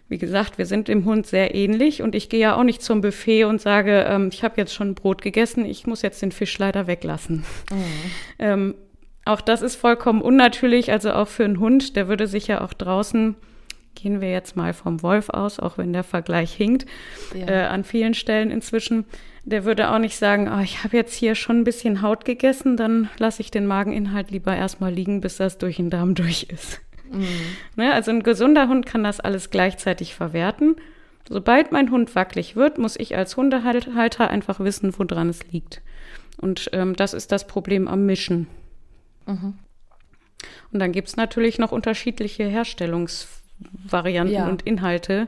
[0.08, 3.02] Wie gesagt, wir sind dem Hund sehr ähnlich und ich gehe ja auch nicht zum
[3.02, 6.58] Buffet und sage, ähm, ich habe jetzt schon Brot gegessen, ich muss jetzt den Fisch
[6.60, 7.44] leider weglassen.
[7.72, 8.12] Mhm.
[8.38, 8.76] Ähm,
[9.26, 12.74] auch das ist vollkommen unnatürlich, also auch für einen Hund, der würde sich ja auch
[12.74, 13.36] draußen
[13.96, 16.86] gehen wir jetzt mal vom Wolf aus, auch wenn der Vergleich hinkt,
[17.34, 17.48] ja.
[17.48, 19.06] äh, an vielen Stellen inzwischen,
[19.46, 22.78] der würde auch nicht sagen, oh, ich habe jetzt hier schon ein bisschen Haut gegessen,
[22.78, 26.82] dann lasse ich den Mageninhalt lieber erstmal liegen, bis das durch den Darm durch ist.
[27.12, 27.28] Mhm.
[27.76, 30.76] Ne, also ein gesunder Hund kann das alles gleichzeitig verwerten.
[31.28, 35.82] Sobald mein Hund wackelig wird, muss ich als Hundehalter einfach wissen, woran es liegt.
[36.38, 38.48] Und ähm, das ist das Problem am Mischen.
[39.26, 39.56] Mhm.
[40.72, 44.48] Und dann gibt es natürlich noch unterschiedliche Herstellungsvarianten ja.
[44.48, 45.28] und Inhalte,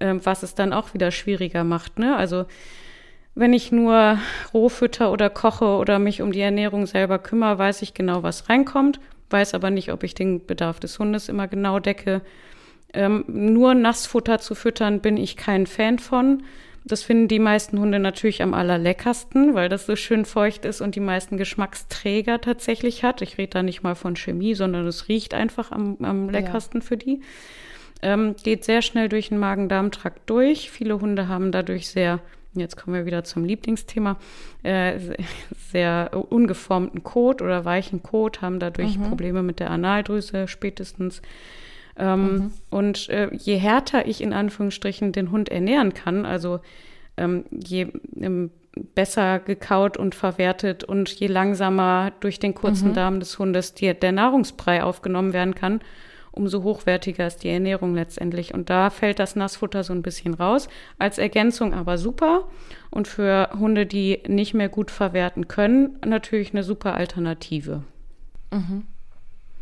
[0.00, 1.98] ähm, was es dann auch wieder schwieriger macht.
[1.98, 2.16] Ne?
[2.16, 2.46] Also
[3.34, 4.18] wenn ich nur
[4.52, 8.48] roh fütter oder koche oder mich um die Ernährung selber kümmere, weiß ich genau, was
[8.48, 9.00] reinkommt,
[9.34, 12.22] weiß aber nicht, ob ich den Bedarf des Hundes immer genau decke.
[12.92, 16.44] Ähm, nur Nassfutter zu füttern bin ich kein Fan von.
[16.84, 20.94] Das finden die meisten Hunde natürlich am allerleckersten, weil das so schön feucht ist und
[20.94, 23.22] die meisten Geschmacksträger tatsächlich hat.
[23.22, 26.86] Ich rede da nicht mal von Chemie, sondern es riecht einfach am, am leckersten ja.
[26.86, 27.20] für die.
[28.02, 30.70] Ähm, geht sehr schnell durch den Magen-Darm-Trakt durch.
[30.70, 32.20] Viele Hunde haben dadurch sehr
[32.54, 34.16] jetzt kommen wir wieder zum Lieblingsthema,
[34.62, 34.98] äh,
[35.70, 39.04] sehr ungeformten Kot oder weichen Kot, haben dadurch mhm.
[39.04, 41.22] Probleme mit der Analdrüse spätestens.
[41.96, 42.52] Ähm, mhm.
[42.70, 46.60] Und äh, je härter ich in Anführungsstrichen den Hund ernähren kann, also
[47.16, 47.88] ähm, je
[48.20, 48.50] ähm,
[48.94, 52.94] besser gekaut und verwertet und je langsamer durch den kurzen mhm.
[52.94, 55.80] Darm des Hundes die, der Nahrungsbrei aufgenommen werden kann,
[56.34, 58.54] umso hochwertiger ist die Ernährung letztendlich.
[58.54, 60.68] Und da fällt das Nassfutter so ein bisschen raus.
[60.98, 62.48] Als Ergänzung aber super.
[62.90, 67.82] Und für Hunde, die nicht mehr gut verwerten können, natürlich eine super Alternative.
[68.50, 68.84] Mhm.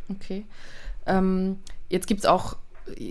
[0.09, 0.45] Okay.
[1.07, 1.59] Ähm,
[1.89, 2.57] jetzt gibt es auch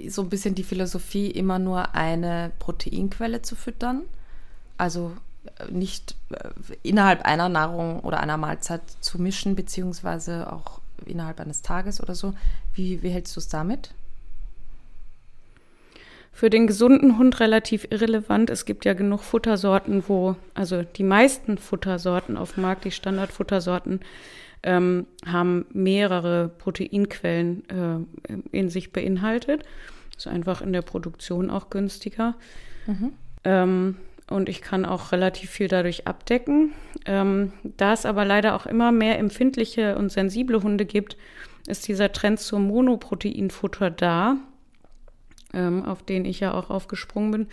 [0.08, 4.04] so ein bisschen die Philosophie, immer nur eine Proteinquelle zu füttern.
[4.78, 5.14] Also
[5.60, 6.50] äh, nicht äh,
[6.84, 10.81] innerhalb einer Nahrung oder einer Mahlzeit zu mischen, beziehungsweise auch
[11.12, 12.34] innerhalb eines Tages oder so.
[12.74, 13.94] Wie, wie hältst du es damit?
[16.34, 18.50] Für den gesunden Hund relativ irrelevant.
[18.50, 24.00] Es gibt ja genug Futtersorten, wo, also die meisten Futtersorten auf dem Markt, die Standardfuttersorten,
[24.64, 29.64] ähm, haben mehrere Proteinquellen äh, in sich beinhaltet.
[30.18, 32.36] Ist einfach in der Produktion auch günstiger.
[32.88, 33.14] Mhm.
[33.44, 33.98] Ähm,
[34.32, 36.74] und ich kann auch relativ viel dadurch abdecken.
[37.06, 41.18] Ähm, da es aber leider auch immer mehr empfindliche und sensible Hunde gibt,
[41.68, 44.38] ist dieser Trend zum Monoproteinfutter da,
[45.54, 47.48] ähm, auf den ich ja auch aufgesprungen bin.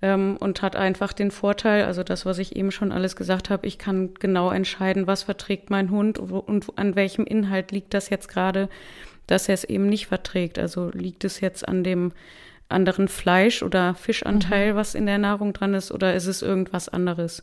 [0.00, 3.66] Ähm, und hat einfach den Vorteil, also das, was ich eben schon alles gesagt habe,
[3.66, 8.10] ich kann genau entscheiden, was verträgt mein Hund und, und an welchem Inhalt liegt das
[8.10, 8.68] jetzt gerade,
[9.28, 10.58] dass er es eben nicht verträgt.
[10.58, 12.12] Also liegt es jetzt an dem
[12.72, 14.76] anderen Fleisch- oder Fischanteil, mhm.
[14.76, 17.42] was in der Nahrung dran ist, oder ist es irgendwas anderes?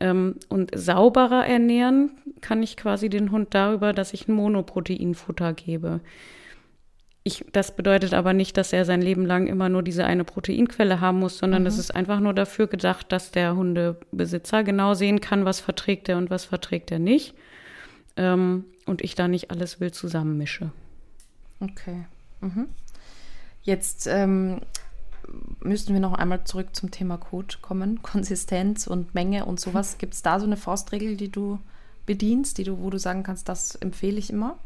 [0.00, 6.00] Ähm, und sauberer ernähren kann ich quasi den Hund darüber, dass ich ein Monoproteinfutter gebe.
[7.22, 11.00] Ich, das bedeutet aber nicht, dass er sein Leben lang immer nur diese eine Proteinquelle
[11.00, 11.80] haben muss, sondern es mhm.
[11.80, 16.30] ist einfach nur dafür gedacht, dass der Hundebesitzer genau sehen kann, was verträgt er und
[16.30, 17.34] was verträgt er nicht.
[18.16, 20.72] Ähm, und ich da nicht alles wild zusammenmische.
[21.60, 22.06] Okay.
[22.40, 22.68] Mhm.
[23.62, 24.60] Jetzt ähm,
[25.60, 28.02] müssten wir noch einmal zurück zum Thema Code kommen.
[28.02, 29.96] Konsistenz und Menge und sowas.
[29.98, 31.58] Gibt es da so eine Faustregel, die du
[32.06, 34.58] bedienst, die du, wo du sagen kannst, das empfehle ich immer?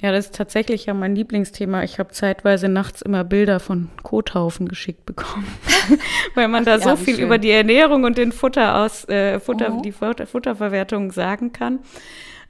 [0.00, 1.82] Ja, das ist tatsächlich ja mein Lieblingsthema.
[1.82, 5.46] Ich habe zeitweise nachts immer Bilder von Kothaufen geschickt bekommen,
[6.34, 7.24] weil man da Ach, so ja, viel schön.
[7.24, 9.82] über die Ernährung und den Futter aus äh, Futter, oh.
[9.82, 11.78] die Futter, Futterverwertung sagen kann.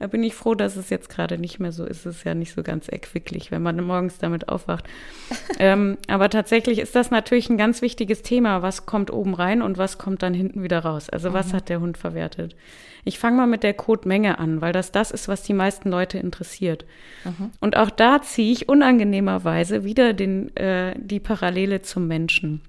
[0.05, 2.05] Da bin ich froh, dass es jetzt gerade nicht mehr so ist.
[2.05, 4.85] Es ist ja nicht so ganz erquicklich, wenn man morgens damit aufwacht.
[5.59, 8.61] ähm, aber tatsächlich ist das natürlich ein ganz wichtiges Thema.
[8.61, 11.09] Was kommt oben rein und was kommt dann hinten wieder raus?
[11.09, 11.53] Also was mhm.
[11.53, 12.55] hat der Hund verwertet?
[13.03, 16.19] Ich fange mal mit der Kotmenge an, weil das das ist, was die meisten Leute
[16.19, 16.85] interessiert.
[17.23, 17.49] Mhm.
[17.59, 22.61] Und auch da ziehe ich unangenehmerweise wieder den, äh, die Parallele zum Menschen.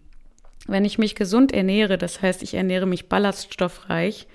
[0.67, 4.27] Wenn ich mich gesund ernähre, das heißt, ich ernähre mich ballaststoffreich,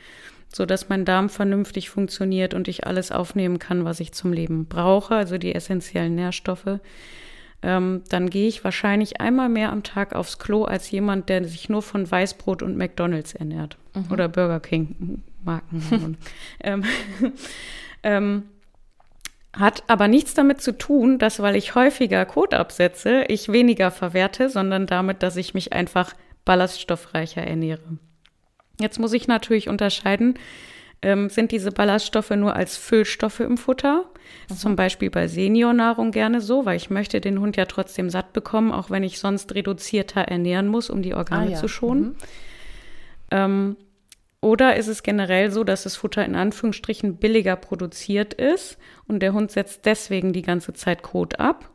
[0.54, 4.66] so dass mein Darm vernünftig funktioniert und ich alles aufnehmen kann, was ich zum Leben
[4.66, 6.80] brauche, also die essentiellen Nährstoffe,
[7.64, 11.70] ähm, dann gehe ich wahrscheinlich einmal mehr am Tag aufs Klo als jemand, der sich
[11.70, 14.12] nur von Weißbrot und McDonalds ernährt mhm.
[14.12, 16.18] oder Burger King Marken.
[16.64, 16.84] ähm,
[18.04, 18.44] ähm,
[19.54, 24.50] hat aber nichts damit zu tun, dass weil ich häufiger Kot absetze, ich weniger verwerte,
[24.50, 26.14] sondern damit, dass ich mich einfach
[26.46, 27.98] ballaststoffreicher ernähre.
[28.82, 30.36] Jetzt muss ich natürlich unterscheiden,
[31.02, 34.06] ähm, sind diese Ballaststoffe nur als Füllstoffe im Futter?
[34.50, 34.56] Mhm.
[34.56, 38.72] Zum Beispiel bei Seniornahrung gerne so, weil ich möchte den Hund ja trotzdem satt bekommen,
[38.72, 41.58] auch wenn ich sonst reduzierter ernähren muss, um die Organe ah, ja.
[41.58, 42.04] zu schonen.
[42.04, 42.16] Mhm.
[43.32, 43.78] Ähm,
[44.42, 48.78] oder ist es generell so, dass das Futter in Anführungsstrichen billiger produziert ist
[49.08, 51.70] und der Hund setzt deswegen die ganze Zeit Kot ab?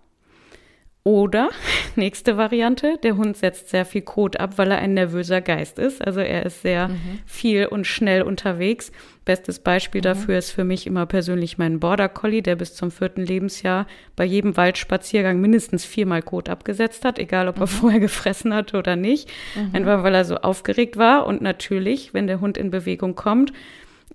[1.06, 1.50] Oder,
[1.94, 6.04] nächste Variante, der Hund setzt sehr viel Kot ab, weil er ein nervöser Geist ist.
[6.04, 7.20] Also er ist sehr mhm.
[7.24, 8.90] viel und schnell unterwegs.
[9.24, 10.02] Bestes Beispiel mhm.
[10.02, 13.86] dafür ist für mich immer persönlich mein Border Collie, der bis zum vierten Lebensjahr
[14.16, 17.70] bei jedem Waldspaziergang mindestens viermal Kot abgesetzt hat, egal ob er mhm.
[17.70, 19.30] vorher gefressen hat oder nicht.
[19.54, 19.76] Mhm.
[19.76, 21.28] Einfach weil er so aufgeregt war.
[21.28, 23.52] Und natürlich, wenn der Hund in Bewegung kommt,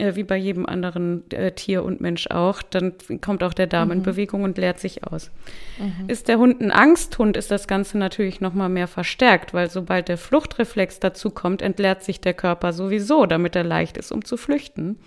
[0.01, 3.89] äh, wie bei jedem anderen äh, Tier und Mensch auch, dann kommt auch der Darm
[3.89, 3.93] mhm.
[3.93, 5.29] in Bewegung und leert sich aus.
[5.77, 6.09] Mhm.
[6.09, 10.07] Ist der Hund ein Angsthund, ist das Ganze natürlich noch mal mehr verstärkt, weil sobald
[10.07, 14.37] der Fluchtreflex dazu kommt, entleert sich der Körper sowieso, damit er leicht ist, um zu
[14.37, 14.97] flüchten.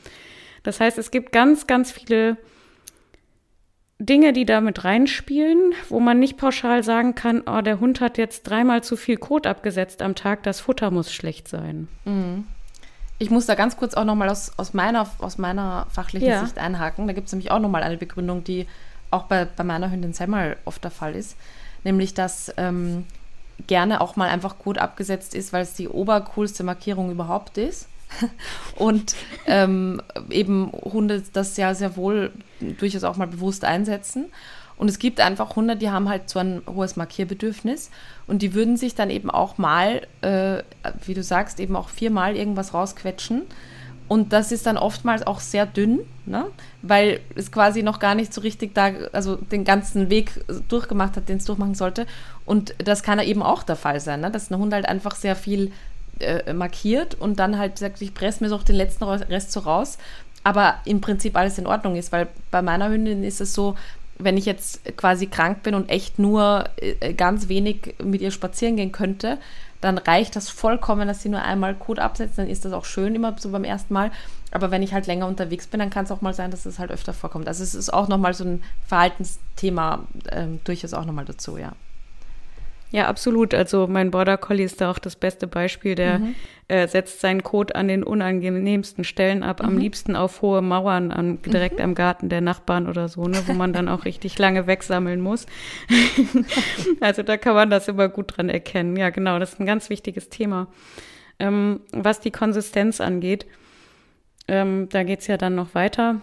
[0.62, 2.36] Das heißt, es gibt ganz, ganz viele
[3.98, 8.16] Dinge, die da mit reinspielen, wo man nicht pauschal sagen kann, oh, der Hund hat
[8.16, 11.88] jetzt dreimal zu viel Kot abgesetzt am Tag, das Futter muss schlecht sein.
[12.04, 12.44] Mhm.
[13.18, 16.44] Ich muss da ganz kurz auch nochmal aus, aus, meiner, aus meiner fachlichen ja.
[16.44, 17.06] Sicht einhaken.
[17.06, 18.66] Da gibt es nämlich auch nochmal eine Begründung, die
[19.10, 21.36] auch bei, bei meiner Hündin Semmel oft der Fall ist.
[21.84, 23.04] Nämlich, dass ähm,
[23.66, 27.88] gerne auch mal einfach gut abgesetzt ist, weil es die obercoolste Markierung überhaupt ist.
[28.76, 29.14] Und
[29.46, 34.26] ähm, eben Hunde das ja sehr wohl durchaus auch mal bewusst einsetzen.
[34.76, 37.90] Und es gibt einfach Hunde, die haben halt so ein hohes Markierbedürfnis
[38.26, 40.62] und die würden sich dann eben auch mal, äh,
[41.04, 43.42] wie du sagst, eben auch viermal irgendwas rausquetschen.
[44.06, 46.46] Und das ist dann oftmals auch sehr dünn, ne?
[46.82, 51.28] weil es quasi noch gar nicht so richtig da, also den ganzen Weg durchgemacht hat,
[51.28, 52.06] den es durchmachen sollte.
[52.44, 54.30] Und das kann eben auch der Fall sein, ne?
[54.30, 55.72] dass ein Hund halt einfach sehr viel
[56.20, 59.96] äh, markiert und dann halt sagt, ich presse mir so den letzten Rest so raus,
[60.42, 63.74] aber im Prinzip alles in Ordnung ist, weil bei meiner Hündin ist es so,
[64.18, 68.76] wenn ich jetzt quasi krank bin und echt nur äh, ganz wenig mit ihr spazieren
[68.76, 69.38] gehen könnte,
[69.80, 72.38] dann reicht das vollkommen, dass sie nur einmal Kot absetzt.
[72.38, 74.10] Dann ist das auch schön immer so beim ersten Mal.
[74.50, 76.78] Aber wenn ich halt länger unterwegs bin, dann kann es auch mal sein, dass es
[76.78, 77.48] halt öfter vorkommt.
[77.48, 81.72] Also es ist auch nochmal so ein Verhaltensthema ähm, durchaus auch nochmal dazu, ja.
[82.90, 83.54] Ja, absolut.
[83.54, 85.94] Also mein Border Collie ist da auch das beste Beispiel.
[85.96, 86.34] Der mhm.
[86.68, 89.68] äh, setzt seinen Kot an den unangenehmsten Stellen ab, mhm.
[89.68, 91.84] am liebsten auf hohe Mauern, an, direkt mhm.
[91.84, 95.46] am Garten der Nachbarn oder so, ne, wo man dann auch richtig lange wegsammeln muss.
[97.00, 98.96] also da kann man das immer gut dran erkennen.
[98.96, 100.68] Ja, genau, das ist ein ganz wichtiges Thema.
[101.40, 103.46] Ähm, was die Konsistenz angeht,
[104.46, 106.20] ähm, da geht es ja dann noch weiter.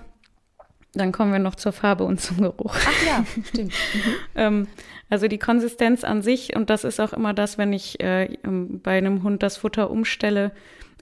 [0.93, 2.75] Dann kommen wir noch zur Farbe und zum Geruch.
[2.75, 3.73] Ach ja, stimmt.
[3.93, 4.13] Mhm.
[4.35, 4.67] ähm,
[5.09, 8.81] also die Konsistenz an sich, und das ist auch immer das, wenn ich äh, ähm,
[8.81, 10.51] bei einem Hund das Futter umstelle,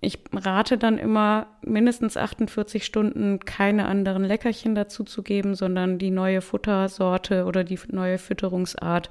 [0.02, 6.12] ich rate dann immer mindestens 48 Stunden keine anderen Leckerchen dazu zu geben, sondern die
[6.12, 9.10] neue Futtersorte oder die neue Fütterungsart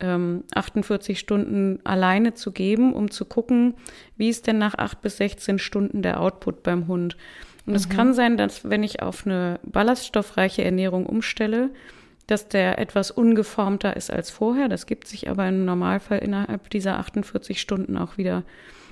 [0.00, 3.74] ähm, 48 Stunden alleine zu geben, um zu gucken,
[4.16, 7.16] wie ist denn nach 8 bis 16 Stunden der Output beim Hund.
[7.66, 7.92] Und es mhm.
[7.92, 11.70] kann sein, dass wenn ich auf eine ballaststoffreiche Ernährung umstelle,
[12.26, 14.68] dass der etwas ungeformter ist als vorher.
[14.68, 18.44] Das gibt sich aber im Normalfall innerhalb dieser 48 Stunden auch wieder.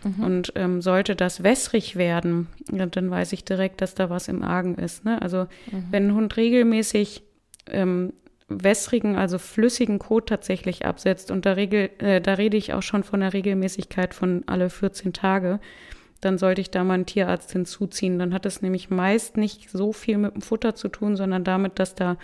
[0.05, 0.25] Mhm.
[0.25, 4.75] Und ähm, sollte das wässrig werden, dann weiß ich direkt, dass da was im Argen
[4.75, 5.05] ist.
[5.05, 5.21] Ne?
[5.23, 5.85] Also mhm.
[5.91, 7.23] wenn ein Hund regelmäßig
[7.71, 8.13] ähm,
[8.49, 13.05] wässrigen, also flüssigen Kot tatsächlich absetzt, und da, regel, äh, da rede ich auch schon
[13.05, 15.61] von der Regelmäßigkeit von alle 14 Tage,
[16.23, 18.19] dann sollte ich da mal einen Tierarzt hinzuziehen.
[18.19, 21.79] Dann hat es nämlich meist nicht so viel mit dem Futter zu tun, sondern damit,
[21.81, 22.17] dass da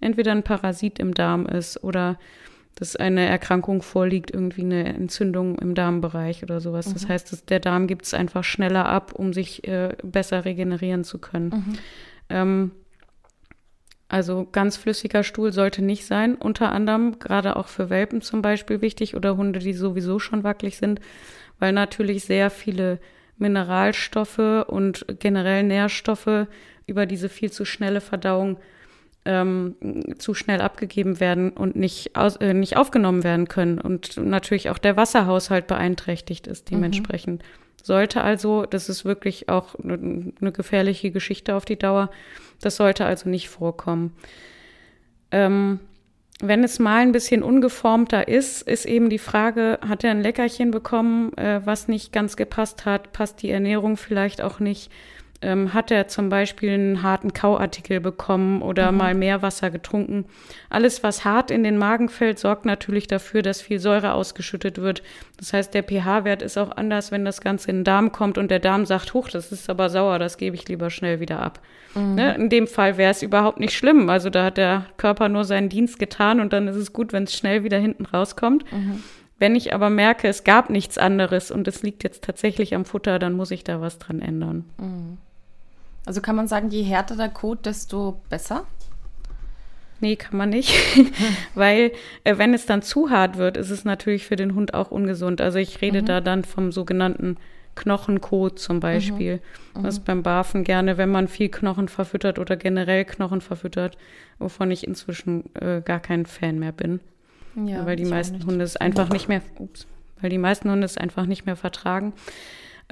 [0.00, 2.18] entweder ein Parasit im Darm ist oder
[2.74, 6.88] dass eine Erkrankung vorliegt, irgendwie eine Entzündung im Darmbereich oder sowas.
[6.88, 6.92] Mhm.
[6.94, 11.04] Das heißt, dass der Darm gibt es einfach schneller ab, um sich äh, besser regenerieren
[11.04, 11.48] zu können.
[11.50, 11.78] Mhm.
[12.30, 12.70] Ähm,
[14.08, 16.36] also ganz flüssiger Stuhl sollte nicht sein.
[16.36, 20.78] Unter anderem gerade auch für Welpen zum Beispiel wichtig oder Hunde, die sowieso schon wackelig
[20.78, 21.00] sind,
[21.58, 22.98] weil natürlich sehr viele
[23.42, 26.46] Mineralstoffe und generell Nährstoffe
[26.86, 28.56] über diese viel zu schnelle Verdauung
[29.24, 29.76] ähm,
[30.18, 34.78] zu schnell abgegeben werden und nicht, aus, äh, nicht aufgenommen werden können und natürlich auch
[34.78, 37.42] der Wasserhaushalt beeinträchtigt ist dementsprechend.
[37.42, 37.46] Mhm.
[37.84, 42.10] Sollte also, das ist wirklich auch eine, eine gefährliche Geschichte auf die Dauer,
[42.60, 44.12] das sollte also nicht vorkommen.
[45.30, 45.80] Ähm,
[46.42, 50.72] wenn es mal ein bisschen ungeformter ist, ist eben die Frage, hat er ein Leckerchen
[50.72, 53.12] bekommen, äh, was nicht ganz gepasst hat?
[53.12, 54.90] Passt die Ernährung vielleicht auch nicht?
[55.42, 58.98] Ähm, hat er zum Beispiel einen harten Kauartikel bekommen oder mhm.
[58.98, 60.24] mal mehr Wasser getrunken?
[60.70, 65.02] Alles, was hart in den Magen fällt, sorgt natürlich dafür, dass viel Säure ausgeschüttet wird.
[65.38, 68.50] Das heißt, der pH-Wert ist auch anders, wenn das Ganze in den Darm kommt und
[68.50, 71.60] der Darm sagt, huch, das ist aber sauer, das gebe ich lieber schnell wieder ab.
[71.94, 72.14] Mhm.
[72.14, 72.34] Ne?
[72.36, 74.08] In dem Fall wäre es überhaupt nicht schlimm.
[74.08, 77.24] Also da hat der Körper nur seinen Dienst getan und dann ist es gut, wenn
[77.24, 78.70] es schnell wieder hinten rauskommt.
[78.72, 79.02] Mhm.
[79.38, 83.18] Wenn ich aber merke, es gab nichts anderes und es liegt jetzt tatsächlich am Futter,
[83.18, 84.66] dann muss ich da was dran ändern.
[84.78, 85.18] Mhm.
[86.04, 88.66] Also kann man sagen, je härter der Kot, desto besser?
[90.00, 90.74] Nee, kann man nicht.
[91.54, 91.92] Weil
[92.24, 95.40] äh, wenn es dann zu hart wird, ist es natürlich für den Hund auch ungesund.
[95.40, 96.06] Also ich rede mhm.
[96.06, 97.36] da dann vom sogenannten
[97.76, 99.40] Knochenkot zum Beispiel.
[99.74, 99.82] Mhm.
[99.84, 100.04] Das mhm.
[100.04, 103.96] beim Barfen gerne, wenn man viel Knochen verfüttert oder generell Knochen verfüttert,
[104.40, 107.00] wovon ich inzwischen äh, gar kein Fan mehr bin.
[107.54, 109.86] Ja, weil die meisten Hunde es einfach nicht mehr, ups,
[110.20, 112.14] weil die meisten Hunde es einfach nicht mehr vertragen.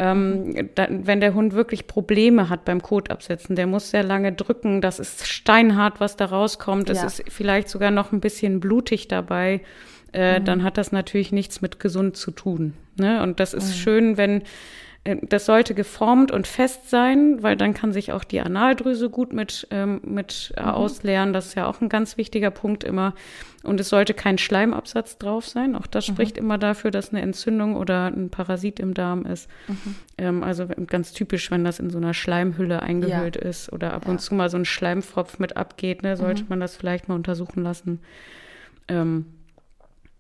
[0.03, 4.81] Ähm, da, wenn der Hund wirklich Probleme hat beim Kotabsetzen, der muss sehr lange drücken,
[4.81, 7.07] das ist steinhart, was da rauskommt, es ja.
[7.07, 9.61] ist vielleicht sogar noch ein bisschen blutig dabei,
[10.15, 10.45] äh, mhm.
[10.47, 12.73] dann hat das natürlich nichts mit gesund zu tun.
[12.97, 13.23] Ne?
[13.23, 13.75] Und das ist mhm.
[13.75, 14.43] schön, wenn
[15.05, 19.67] das sollte geformt und fest sein, weil dann kann sich auch die Analdrüse gut mit,
[19.71, 20.65] ähm, mit mhm.
[20.65, 21.33] ausleeren.
[21.33, 23.15] Das ist ja auch ein ganz wichtiger Punkt immer.
[23.63, 25.75] Und es sollte kein Schleimabsatz drauf sein.
[25.75, 26.13] Auch das mhm.
[26.13, 29.49] spricht immer dafür, dass eine Entzündung oder ein Parasit im Darm ist.
[29.69, 29.95] Mhm.
[30.19, 33.43] Ähm, also ganz typisch, wenn das in so einer Schleimhülle eingehüllt ja.
[33.43, 34.11] ist oder ab ja.
[34.11, 36.51] und zu mal so ein Schleimpfropf mit abgeht, ne, sollte mhm.
[36.51, 38.01] man das vielleicht mal untersuchen lassen.
[38.87, 39.25] Ähm,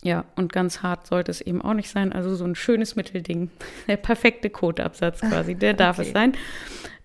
[0.03, 2.12] ja, und ganz hart sollte es eben auch nicht sein.
[2.12, 3.51] Also so ein schönes Mittelding.
[3.88, 6.09] Der perfekte Kotabsatz quasi, der darf okay.
[6.09, 6.32] es sein.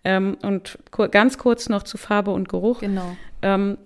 [0.03, 0.77] Ähm, und
[1.11, 2.81] ganz kurz noch zu Farbe und Geruch.
[2.81, 3.17] Genau.
[3.41, 3.77] Ähm,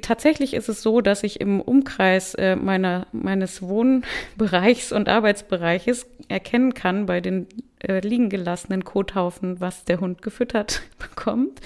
[0.00, 6.72] tatsächlich ist es so, dass ich im Umkreis äh, meiner, meines Wohnbereichs und Arbeitsbereiches erkennen
[6.72, 7.46] kann bei den
[7.80, 11.60] äh, liegen gelassenen Kothaufen, was der Hund gefüttert bekommt.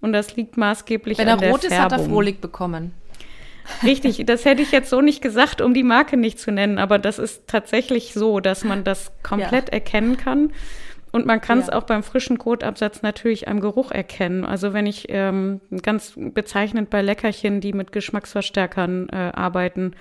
[0.00, 2.92] Und das liegt maßgeblich Wenn an der Wenn er rot ist, hat er Frohlig bekommen.
[3.82, 6.98] Richtig, das hätte ich jetzt so nicht gesagt, um die Marke nicht zu nennen, aber
[6.98, 9.74] das ist tatsächlich so, dass man das komplett ja.
[9.74, 10.52] erkennen kann.
[11.12, 11.74] Und man kann es ja.
[11.74, 14.44] auch beim frischen Kotabsatz natürlich am Geruch erkennen.
[14.44, 19.94] Also wenn ich ähm, ganz bezeichnend bei Leckerchen, die mit Geschmacksverstärkern äh, arbeiten,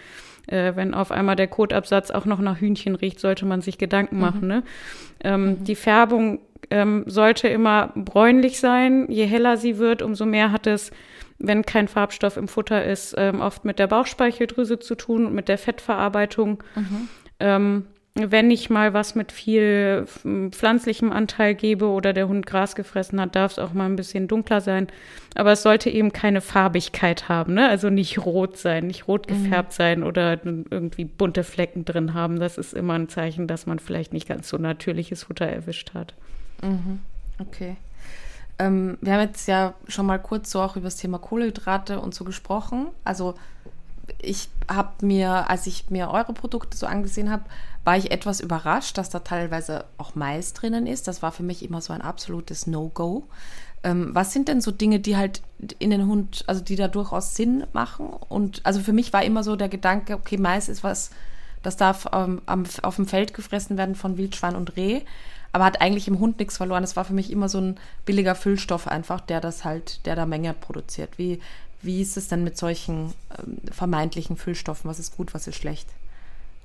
[0.47, 4.16] äh, wenn auf einmal der Kotabsatz auch noch nach Hühnchen riecht, sollte man sich Gedanken
[4.16, 4.22] mhm.
[4.22, 4.47] machen.
[4.47, 4.63] Ne?
[5.24, 5.63] Ähm, mhm.
[5.63, 6.39] Die Färbung
[6.70, 9.05] ähm, sollte immer bräunlich sein.
[9.09, 10.91] Je heller sie wird, umso mehr hat es
[11.38, 15.48] wenn kein Farbstoff im Futter ist, ähm, oft mit der Bauchspeicheldrüse zu tun und mit
[15.48, 16.64] der Fettverarbeitung.
[16.76, 17.10] Mhm.
[17.40, 17.86] Ähm,
[18.18, 20.06] wenn ich mal was mit viel
[20.52, 24.30] pflanzlichem Anteil gebe oder der Hund Gras gefressen hat, darf es auch mal ein bisschen
[24.30, 24.88] dunkler sein.
[25.36, 27.68] Aber es sollte eben keine Farbigkeit haben, ne?
[27.68, 29.44] Also nicht rot sein, nicht rot mhm.
[29.44, 29.76] gefärbt mhm.
[29.76, 32.40] sein oder irgendwie bunte Flecken drin haben.
[32.40, 36.14] Das ist immer ein Zeichen, dass man vielleicht nicht ganz so natürliches Futter erwischt hat.
[36.64, 37.02] Mhm.
[37.38, 37.76] Okay.
[38.58, 42.16] Ähm, wir haben jetzt ja schon mal kurz so auch über das Thema Kohlenhydrate und
[42.16, 42.88] so gesprochen.
[43.03, 43.36] Also
[44.20, 47.43] ich habe mir, als ich mir eure Produkte so angesehen habe,
[47.84, 51.08] war ich etwas überrascht, dass da teilweise auch Mais drinnen ist.
[51.08, 53.24] Das war für mich immer so ein absolutes No-Go.
[53.84, 55.41] Ähm, was sind denn so Dinge, die halt
[55.80, 58.08] in den Hund, also die da durchaus Sinn machen?
[58.08, 61.12] Und also für mich war immer so der Gedanke, okay, Mais ist was,
[61.62, 62.41] das darf ähm,
[62.82, 65.01] auf dem Feld gefressen werden von Wildschwein und Reh
[65.56, 66.84] aber hat eigentlich im Hund nichts verloren.
[66.84, 70.26] Es war für mich immer so ein billiger Füllstoff einfach, der das halt, der da
[70.26, 71.12] Menge produziert.
[71.18, 71.39] Wie,
[71.82, 74.89] wie ist es denn mit solchen ähm, vermeintlichen Füllstoffen?
[74.89, 75.88] Was ist gut, was ist schlecht?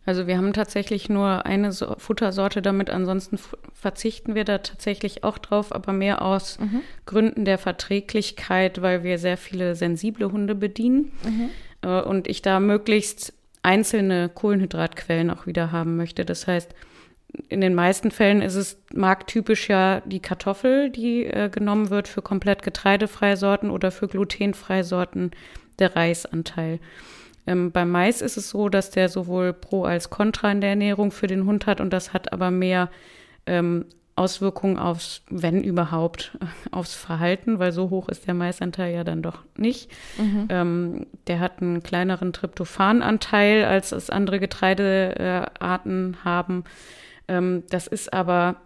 [0.07, 3.38] Also wir haben tatsächlich nur eine so Futtersorte damit, ansonsten
[3.74, 6.80] verzichten wir da tatsächlich auch drauf, aber mehr aus mhm.
[7.07, 11.51] Gründen der Verträglichkeit, weil wir sehr viele sensible Hunde bedienen mhm.
[11.82, 16.24] äh, und ich da möglichst einzelne Kohlenhydratquellen auch wieder haben möchte.
[16.24, 16.74] Das heißt,
[17.49, 22.22] in den meisten Fällen ist es markttypisch ja die Kartoffel, die äh, genommen wird für
[22.22, 25.31] komplett getreidefreie Sorten oder für glutenfreie Sorten
[25.78, 26.81] der Reisanteil.
[27.47, 31.11] Ähm, beim Mais ist es so, dass der sowohl Pro als Contra in der Ernährung
[31.11, 32.91] für den Hund hat und das hat aber mehr
[33.47, 36.37] ähm, Auswirkungen aufs, wenn überhaupt,
[36.70, 39.91] aufs Verhalten, weil so hoch ist der Maisanteil ja dann doch nicht.
[40.18, 40.47] Mhm.
[40.51, 46.64] Ähm, der hat einen kleineren Tryptophananteil, als es andere Getreidearten äh, haben.
[47.31, 48.57] Ähm, das ist aber,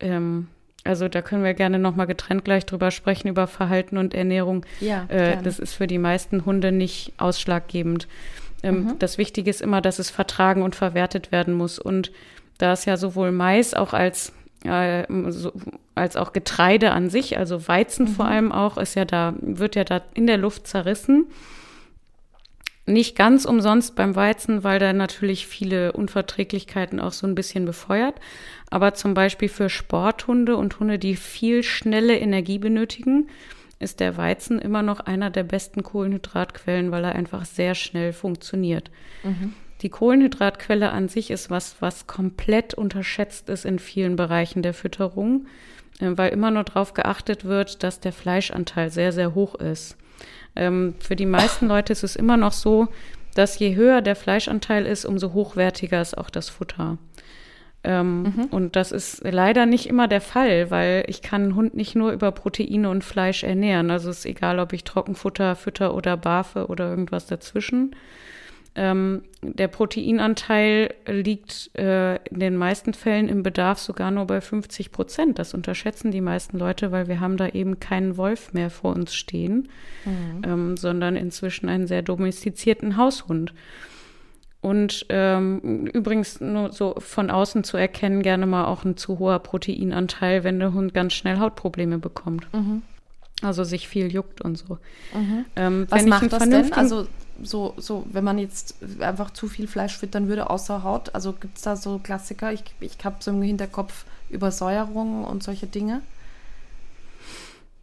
[0.00, 0.48] ähm,
[0.84, 4.64] also da können wir gerne nochmal getrennt gleich drüber sprechen, über Verhalten und Ernährung.
[4.80, 8.08] Ja, äh, das ist für die meisten Hunde nicht ausschlaggebend.
[8.62, 8.98] Ähm, mhm.
[8.98, 11.78] Das Wichtige ist immer, dass es vertragen und verwertet werden muss.
[11.78, 12.10] Und
[12.56, 14.32] da es ja sowohl Mais auch als
[14.64, 15.52] äh, so,
[15.94, 18.10] als auch Getreide an sich, also Weizen mhm.
[18.10, 21.26] vor allem auch, ist ja da, wird ja da in der Luft zerrissen
[22.86, 28.14] nicht ganz umsonst beim Weizen, weil da natürlich viele Unverträglichkeiten auch so ein bisschen befeuert.
[28.70, 33.28] Aber zum Beispiel für Sporthunde und Hunde, die viel schnelle Energie benötigen,
[33.78, 38.90] ist der Weizen immer noch einer der besten Kohlenhydratquellen, weil er einfach sehr schnell funktioniert.
[39.22, 39.52] Mhm.
[39.82, 45.46] Die Kohlenhydratquelle an sich ist was, was komplett unterschätzt ist in vielen Bereichen der Fütterung,
[46.00, 49.96] äh, weil immer nur darauf geachtet wird, dass der Fleischanteil sehr, sehr hoch ist.
[50.56, 52.88] Ähm, für die meisten Leute ist es immer noch so,
[53.34, 56.98] dass je höher der Fleischanteil ist, umso hochwertiger ist auch das Futter.
[57.84, 58.44] Ähm, mhm.
[58.50, 62.10] Und das ist leider nicht immer der Fall, weil ich kann einen Hund nicht nur
[62.10, 63.90] über Proteine und Fleisch ernähren.
[63.90, 67.94] Also es ist egal, ob ich Trockenfutter fütter oder Barfe oder irgendwas dazwischen.
[68.76, 74.92] Ähm, der Proteinanteil liegt äh, in den meisten Fällen im Bedarf sogar nur bei 50
[74.92, 75.38] Prozent.
[75.38, 79.14] Das unterschätzen die meisten Leute, weil wir haben da eben keinen Wolf mehr vor uns
[79.14, 79.68] stehen,
[80.04, 80.42] mhm.
[80.44, 83.54] ähm, sondern inzwischen einen sehr domestizierten Haushund.
[84.60, 89.38] Und ähm, übrigens nur so von außen zu erkennen, gerne mal auch ein zu hoher
[89.38, 92.52] Proteinanteil, wenn der Hund ganz schnell Hautprobleme bekommt.
[92.52, 92.82] Mhm.
[93.42, 94.78] Also sich viel juckt und so.
[95.14, 95.44] Mhm.
[95.56, 96.72] Ähm, Was macht das denn?
[96.72, 97.06] Also
[97.42, 101.58] so, so, wenn man jetzt einfach zu viel Fleisch füttern würde, außer Haut, also gibt
[101.58, 102.52] es da so Klassiker?
[102.52, 106.00] Ich, ich habe so im Hinterkopf Übersäuerung und solche Dinge.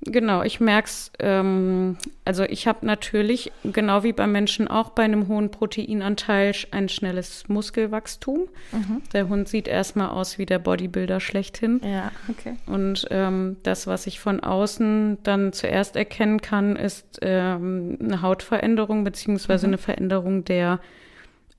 [0.05, 1.11] Genau, ich merke es.
[1.19, 6.89] Ähm, also ich habe natürlich, genau wie beim Menschen auch, bei einem hohen Proteinanteil ein
[6.89, 8.47] schnelles Muskelwachstum.
[8.71, 9.01] Mhm.
[9.13, 11.81] Der Hund sieht erstmal aus wie der Bodybuilder schlechthin.
[11.83, 12.55] Ja, okay.
[12.65, 19.03] Und ähm, das, was ich von außen dann zuerst erkennen kann, ist ähm, eine Hautveränderung
[19.03, 19.73] beziehungsweise mhm.
[19.73, 20.79] eine Veränderung der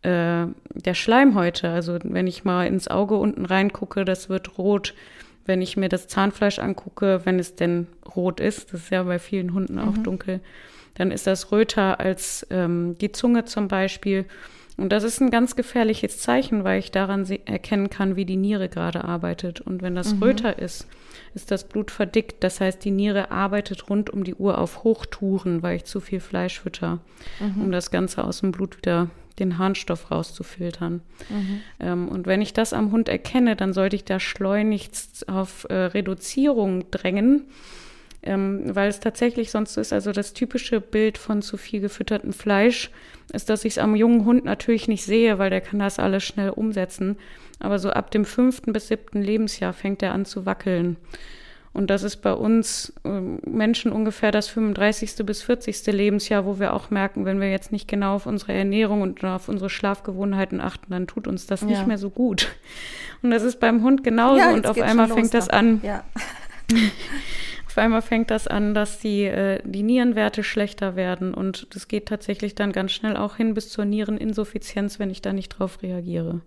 [0.02, 1.70] äh, der Schleimhäute.
[1.70, 4.94] Also wenn ich mal ins Auge unten reingucke, das wird rot
[5.46, 9.18] wenn ich mir das Zahnfleisch angucke, wenn es denn rot ist, das ist ja bei
[9.18, 10.02] vielen Hunden auch mhm.
[10.02, 10.40] dunkel,
[10.94, 14.26] dann ist das röter als ähm, die Zunge zum Beispiel.
[14.76, 18.68] Und das ist ein ganz gefährliches Zeichen, weil ich daran erkennen kann, wie die Niere
[18.68, 19.60] gerade arbeitet.
[19.60, 20.22] Und wenn das mhm.
[20.22, 20.88] röter ist,
[21.34, 22.42] ist das Blut verdickt.
[22.42, 26.20] Das heißt, die Niere arbeitet rund um die Uhr auf Hochtouren, weil ich zu viel
[26.20, 26.98] Fleisch fütter,
[27.38, 27.62] mhm.
[27.62, 31.02] um das Ganze aus dem Blut wieder den Harnstoff rauszufiltern.
[31.28, 31.60] Mhm.
[31.80, 35.74] Ähm, und wenn ich das am Hund erkenne, dann sollte ich da schleunigst auf äh,
[35.74, 37.46] Reduzierung drängen,
[38.24, 42.90] ähm, weil es tatsächlich sonst ist, also das typische Bild von zu viel gefüttertem Fleisch
[43.32, 46.24] ist, dass ich es am jungen Hund natürlich nicht sehe, weil der kann das alles
[46.24, 47.16] schnell umsetzen.
[47.60, 50.96] Aber so ab dem fünften bis siebten Lebensjahr fängt er an zu wackeln.
[51.74, 53.08] Und das ist bei uns äh,
[53.48, 55.26] Menschen ungefähr das 35.
[55.26, 55.86] bis 40.
[55.86, 59.48] Lebensjahr, wo wir auch merken, wenn wir jetzt nicht genau auf unsere Ernährung und auf
[59.48, 61.66] unsere Schlafgewohnheiten achten, dann tut uns das ja.
[61.66, 62.54] nicht mehr so gut.
[63.22, 64.38] Und das ist beim Hund genauso.
[64.38, 65.80] Ja, und auf einmal fängt das an.
[65.82, 66.04] Ja.
[67.74, 71.34] auf einmal fängt das an, dass die, äh, die Nierenwerte schlechter werden.
[71.34, 75.32] Und das geht tatsächlich dann ganz schnell auch hin bis zur Niereninsuffizienz, wenn ich da
[75.32, 76.40] nicht drauf reagiere.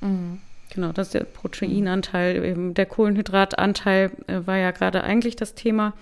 [0.00, 0.38] Mhm.
[0.72, 2.44] Genau, das ist der Proteinanteil.
[2.44, 5.94] Eben der Kohlenhydratanteil äh, war ja gerade eigentlich das Thema.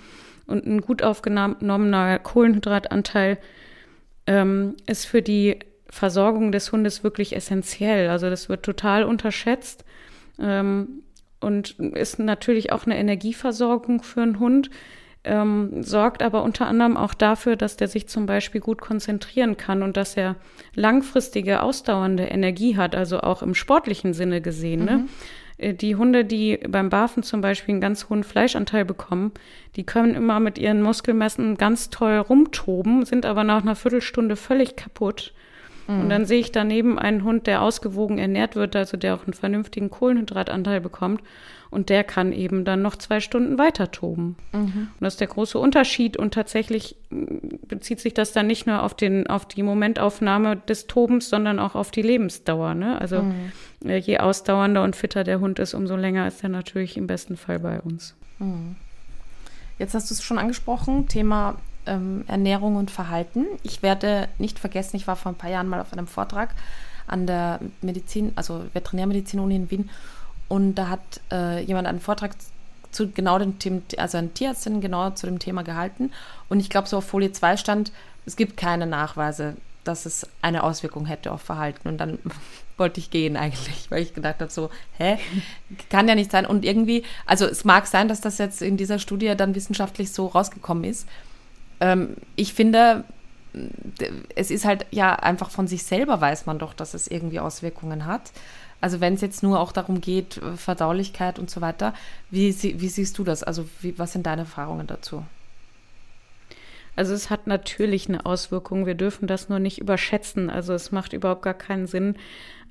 [0.47, 3.39] Und ein gut aufgenommener Kohlenhydratanteil
[4.27, 8.11] ähm, ist für die Versorgung des Hundes wirklich essentiell.
[8.11, 9.87] Also das wird total unterschätzt
[10.39, 11.05] ähm,
[11.41, 14.70] und ist natürlich auch eine Energieversorgung für einen Hund
[15.26, 19.82] ähm, sorgt aber unter anderem auch dafür, dass der sich zum Beispiel gut konzentrieren kann
[19.82, 20.37] und dass er
[20.74, 24.84] langfristige, ausdauernde Energie hat, also auch im sportlichen Sinne gesehen.
[24.84, 24.99] Ne?
[24.99, 25.09] Mhm.
[25.59, 25.74] Ne?
[25.74, 29.32] Die Hunde, die beim Barfen zum Beispiel einen ganz hohen Fleischanteil bekommen,
[29.74, 34.76] die können immer mit ihren Muskelmessen ganz toll rumtoben, sind aber nach einer Viertelstunde völlig
[34.76, 35.32] kaputt.
[35.87, 36.01] Mhm.
[36.01, 39.34] Und dann sehe ich daneben einen Hund, der ausgewogen ernährt wird, also der auch einen
[39.34, 41.22] vernünftigen Kohlenhydratanteil bekommt
[41.70, 44.37] und der kann eben dann noch zwei Stunden weiter toben.
[44.53, 44.89] Mhm.
[44.95, 46.16] Und das ist der große Unterschied.
[46.16, 50.87] Und tatsächlich mm, bezieht sich das dann nicht nur auf, den, auf die Momentaufnahme des
[50.87, 52.74] Tobens, sondern auch auf die Lebensdauer.
[52.74, 53.01] Ne?
[53.01, 53.53] Also mhm.
[53.84, 57.37] Äh, je ausdauernder und fitter der Hund ist, umso länger ist er natürlich im besten
[57.37, 58.14] Fall bei uns.
[58.39, 58.76] Mhm.
[59.78, 61.57] Jetzt hast du es schon angesprochen, Thema
[61.87, 63.47] ähm, Ernährung und Verhalten.
[63.62, 66.55] Ich werde nicht vergessen, ich war vor ein paar Jahren mal auf einem Vortrag
[67.07, 69.91] an der Medizin, also Veterinärmedizin-Uni in Wien
[70.49, 72.32] und da hat äh, jemand einen Vortrag
[72.93, 76.12] zu genau dem Thema, also eine Tierärztin genau zu dem Thema gehalten.
[76.49, 77.93] Und ich glaube, so auf Folie 2 stand,
[78.24, 81.89] es gibt keine Nachweise, dass es eine Auswirkung hätte auf Verhalten.
[81.89, 82.18] Und dann
[82.76, 85.18] wollte ich gehen eigentlich, weil ich gedacht habe, so, hä,
[85.91, 86.47] kann ja nicht sein.
[86.47, 90.26] Und irgendwie, also es mag sein, dass das jetzt in dieser Studie dann wissenschaftlich so
[90.26, 91.09] rausgekommen ist.
[91.81, 93.05] Ähm, ich finde,
[94.35, 98.07] es ist halt ja einfach von sich selber weiß man doch, dass es irgendwie Auswirkungen
[98.07, 98.33] hat.
[98.81, 101.95] Also wenn es jetzt nur auch darum geht, Verdaulichkeit und so weiter,
[102.31, 103.43] wie, wie siehst du das?
[103.43, 105.24] Also wie, was sind deine Erfahrungen dazu?
[106.95, 108.87] Also es hat natürlich eine Auswirkung.
[108.87, 110.51] Wir dürfen das nur nicht überschätzen.
[110.51, 112.16] Also es macht überhaupt gar keinen Sinn,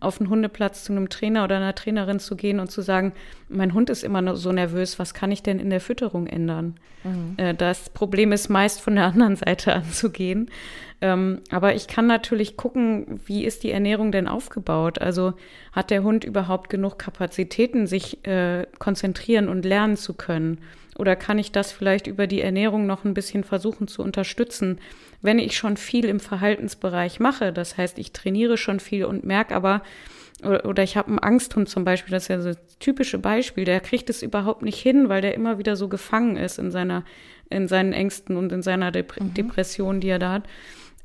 [0.05, 3.13] auf einen Hundeplatz zu einem Trainer oder einer Trainerin zu gehen und zu sagen,
[3.49, 6.75] mein Hund ist immer so nervös, was kann ich denn in der Fütterung ändern?
[7.03, 7.33] Mhm.
[7.37, 10.49] Äh, das Problem ist meist von der anderen Seite anzugehen.
[11.01, 14.99] Ähm, aber ich kann natürlich gucken, wie ist die Ernährung denn aufgebaut?
[14.99, 15.33] Also
[15.71, 20.59] hat der Hund überhaupt genug Kapazitäten, sich äh, konzentrieren und lernen zu können?
[20.97, 24.79] Oder kann ich das vielleicht über die Ernährung noch ein bisschen versuchen zu unterstützen,
[25.21, 27.51] wenn ich schon viel im Verhaltensbereich mache?
[27.51, 29.81] Das heißt, ich trainiere schon viel und merke aber,
[30.43, 33.79] oder, ich habe einen Angsthund zum Beispiel, das ist ja so das typische Beispiel, der
[33.79, 37.03] kriegt es überhaupt nicht hin, weil der immer wieder so gefangen ist in seiner,
[37.49, 39.33] in seinen Ängsten und in seiner Dep mhm.
[39.33, 40.43] Depression, die er da hat.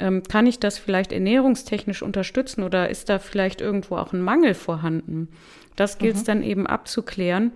[0.01, 4.55] Ähm, kann ich das vielleicht ernährungstechnisch unterstützen oder ist da vielleicht irgendwo auch ein Mangel
[4.55, 5.29] vorhanden?
[5.77, 6.27] Das gilt es mhm.
[6.27, 7.53] dann eben abzuklären.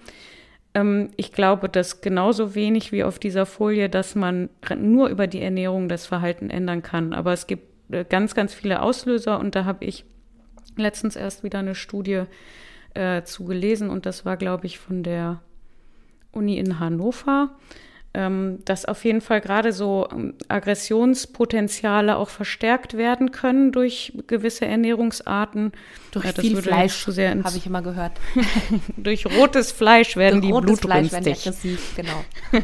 [0.75, 5.41] Ähm, ich glaube, dass genauso wenig wie auf dieser Folie, dass man nur über die
[5.41, 7.13] Ernährung das Verhalten ändern kann.
[7.13, 10.05] Aber es gibt äh, ganz, ganz viele Auslöser und da habe ich
[10.77, 12.25] letztens erst wieder eine Studie
[12.95, 15.41] äh, zu gelesen und das war, glaube ich, von der
[16.33, 17.57] Uni in Hannover
[18.15, 25.73] dass auf jeden Fall gerade so ähm, Aggressionspotenziale auch verstärkt werden können durch gewisse Ernährungsarten.
[26.13, 28.13] Durch ja, viel Fleisch, habe ich immer gehört.
[28.97, 32.25] durch rotes Fleisch werden durch die rotes Fleisch werden aggressiv, genau.
[32.53, 32.61] ja.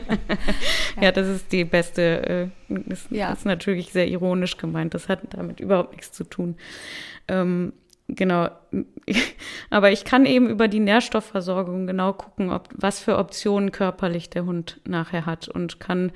[1.03, 1.13] ja.
[1.13, 3.33] das ist die beste, äh, das, ja.
[3.33, 6.55] ist natürlich sehr ironisch gemeint, das hat damit überhaupt nichts zu tun.
[7.27, 7.73] Ähm,
[8.17, 8.49] Genau.
[9.71, 14.47] Aber ich kann eben über die Nährstoffversorgung genau gucken, ob, was für Optionen körperlich der
[14.47, 16.13] Hund nachher hat und kann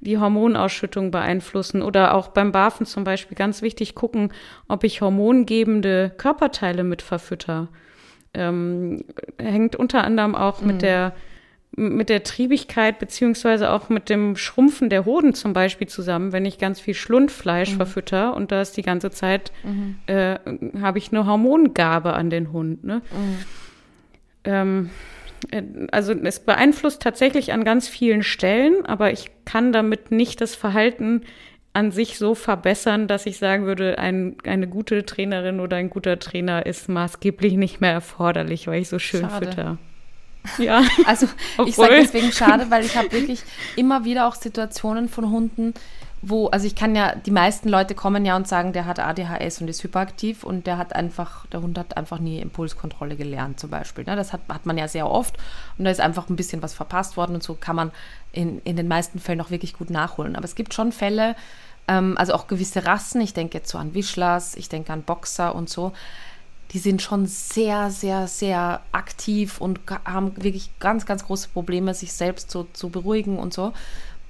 [0.00, 4.32] die Hormonausschüttung beeinflussen oder auch beim Barfen zum Beispiel ganz wichtig gucken,
[4.68, 7.68] ob ich hormongebende Körperteile mit verfütter.
[8.34, 9.04] Ähm,
[9.38, 10.66] hängt unter anderem auch mhm.
[10.66, 11.14] mit der
[11.78, 16.58] mit der Triebigkeit beziehungsweise auch mit dem Schrumpfen der Hoden zum Beispiel zusammen, wenn ich
[16.58, 17.76] ganz viel Schlundfleisch mhm.
[17.76, 19.96] verfütter und da ist die ganze Zeit, mhm.
[20.06, 20.38] äh,
[20.80, 22.84] habe ich eine Hormongabe an den Hund.
[22.84, 23.02] Ne?
[23.12, 23.36] Mhm.
[24.44, 24.90] Ähm,
[25.50, 25.62] äh,
[25.92, 31.22] also es beeinflusst tatsächlich an ganz vielen Stellen, aber ich kann damit nicht das Verhalten
[31.74, 36.18] an sich so verbessern, dass ich sagen würde, ein, eine gute Trainerin oder ein guter
[36.18, 39.46] Trainer ist maßgeblich nicht mehr erforderlich, weil ich so schön Schade.
[39.46, 39.78] fütter.
[40.58, 40.82] Ja.
[41.06, 41.26] Also
[41.66, 43.42] ich sage deswegen schade, weil ich habe wirklich
[43.76, 45.74] immer wieder auch Situationen von Hunden,
[46.20, 49.60] wo, also ich kann ja, die meisten Leute kommen ja und sagen, der hat ADHS
[49.60, 53.70] und ist hyperaktiv und der hat einfach, der Hund hat einfach nie Impulskontrolle gelernt zum
[53.70, 54.04] Beispiel.
[54.04, 54.16] Ne?
[54.16, 55.36] Das hat, hat man ja sehr oft
[55.78, 57.92] und da ist einfach ein bisschen was verpasst worden und so kann man
[58.32, 60.34] in, in den meisten Fällen auch wirklich gut nachholen.
[60.34, 61.36] Aber es gibt schon Fälle,
[61.86, 65.54] ähm, also auch gewisse Rassen, ich denke jetzt so an Wischlers, ich denke an Boxer
[65.54, 65.92] und so,
[66.72, 72.12] die sind schon sehr, sehr, sehr aktiv und haben wirklich ganz, ganz große Probleme, sich
[72.12, 73.72] selbst so zu beruhigen und so.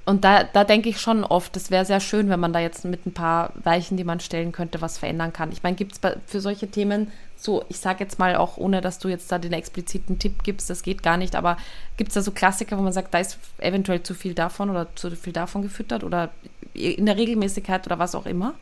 [0.05, 2.85] Und da, da denke ich schon oft, es wäre sehr schön, wenn man da jetzt
[2.87, 5.53] mit ein paar Weichen, die man stellen könnte, was verändern kann.
[5.53, 8.99] Ich meine, gibt es für solche Themen so, ich sage jetzt mal auch, ohne dass
[8.99, 11.57] du jetzt da den expliziten Tipp gibst, das geht gar nicht, aber
[11.99, 14.89] gibt es da so Klassiker, wo man sagt, da ist eventuell zu viel davon oder
[14.97, 16.31] zu viel davon gefüttert oder
[16.73, 18.55] in der Regelmäßigkeit oder was auch immer?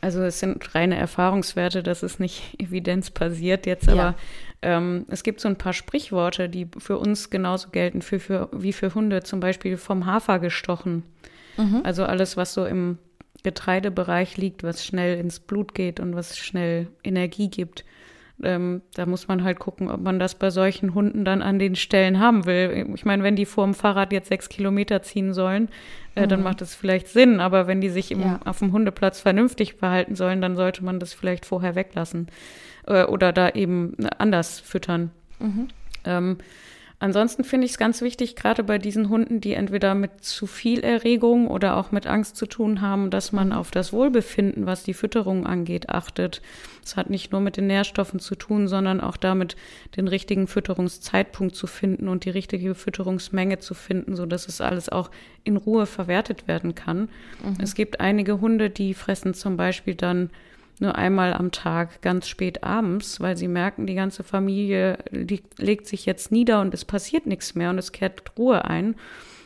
[0.00, 3.92] Also es sind reine Erfahrungswerte, das ist nicht evidenzbasiert jetzt, ja.
[3.92, 4.14] aber
[4.62, 8.72] ähm, es gibt so ein paar Sprichworte, die für uns genauso gelten für, für, wie
[8.72, 11.04] für Hunde, zum Beispiel vom Hafer gestochen.
[11.56, 11.82] Mhm.
[11.84, 12.98] Also alles, was so im
[13.42, 17.84] Getreidebereich liegt, was schnell ins Blut geht und was schnell Energie gibt.
[18.42, 21.74] Ähm, da muss man halt gucken, ob man das bei solchen Hunden dann an den
[21.74, 22.88] Stellen haben will.
[22.94, 25.68] Ich meine, wenn die vor dem Fahrrad jetzt sechs Kilometer ziehen sollen,
[26.14, 26.28] äh, mhm.
[26.28, 27.40] dann macht das vielleicht Sinn.
[27.40, 28.40] Aber wenn die sich im, ja.
[28.44, 32.28] auf dem Hundeplatz vernünftig verhalten sollen, dann sollte man das vielleicht vorher weglassen
[32.86, 35.10] äh, oder da eben anders füttern.
[35.40, 35.68] Mhm.
[36.04, 36.38] Ähm,
[37.00, 40.80] Ansonsten finde ich es ganz wichtig, gerade bei diesen Hunden, die entweder mit zu viel
[40.80, 44.94] Erregung oder auch mit Angst zu tun haben, dass man auf das Wohlbefinden, was die
[44.94, 46.42] Fütterung angeht, achtet.
[46.84, 49.54] Es hat nicht nur mit den Nährstoffen zu tun, sondern auch damit,
[49.96, 54.88] den richtigen Fütterungszeitpunkt zu finden und die richtige Fütterungsmenge zu finden, so dass es alles
[54.88, 55.12] auch
[55.44, 57.10] in Ruhe verwertet werden kann.
[57.44, 57.58] Mhm.
[57.62, 60.30] Es gibt einige Hunde, die fressen zum Beispiel dann
[60.80, 66.06] nur einmal am Tag, ganz spät abends, weil sie merken, die ganze Familie legt sich
[66.06, 68.96] jetzt nieder und es passiert nichts mehr und es kehrt Ruhe ein.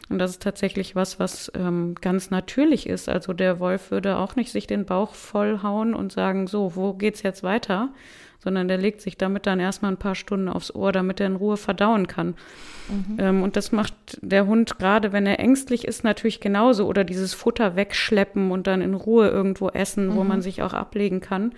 [0.09, 3.09] Und das ist tatsächlich was, was ähm, ganz natürlich ist.
[3.09, 7.23] Also der Wolf würde auch nicht sich den Bauch vollhauen und sagen, so, wo geht's
[7.23, 7.89] jetzt weiter?
[8.43, 11.37] Sondern der legt sich damit dann erstmal ein paar Stunden aufs Ohr, damit er in
[11.37, 12.35] Ruhe verdauen kann.
[12.89, 13.17] Mhm.
[13.19, 16.87] Ähm, und das macht der Hund gerade, wenn er ängstlich ist, natürlich genauso.
[16.87, 20.17] Oder dieses Futter wegschleppen und dann in Ruhe irgendwo essen, mhm.
[20.17, 21.53] wo man sich auch ablegen kann.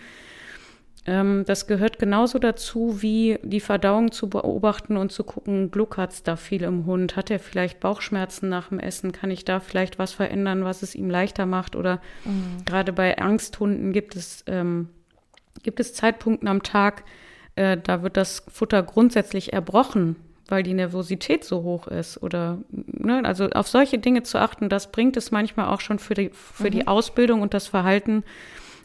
[1.07, 6.37] Ähm, das gehört genauso dazu, wie die Verdauung zu beobachten und zu gucken, gluckert da
[6.37, 7.16] viel im Hund?
[7.16, 9.12] Hat er vielleicht Bauchschmerzen nach dem Essen?
[9.12, 11.76] Kann ich da vielleicht was verändern, was es ihm leichter macht?
[11.76, 12.64] Oder mhm.
[12.66, 14.89] gerade bei Angsthunden gibt es ähm,
[15.63, 17.05] gibt es Zeitpunkte am Tag,
[17.57, 20.17] äh, da wird das Futter grundsätzlich erbrochen,
[20.49, 22.23] weil die Nervosität so hoch ist.
[22.23, 26.15] Oder ne, also auf solche Dinge zu achten, das bringt es manchmal auch schon für
[26.15, 26.71] die, für mhm.
[26.71, 28.25] die Ausbildung und das Verhalten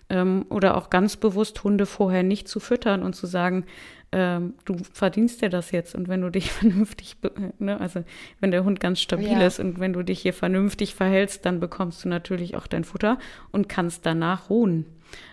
[0.10, 3.66] ähm, oder auch ganz bewusst Hunde vorher nicht zu füttern und zu sagen,
[4.12, 7.18] ähm, du verdienst dir das jetzt und wenn du dich vernünftig,
[7.60, 8.03] ne, also
[8.39, 9.45] wenn der Hund ganz stabil ja.
[9.45, 13.20] ist und wenn du dich hier vernünftig verhältst, dann bekommst du natürlich auch dein Futter
[13.51, 14.86] und kannst danach ruhen.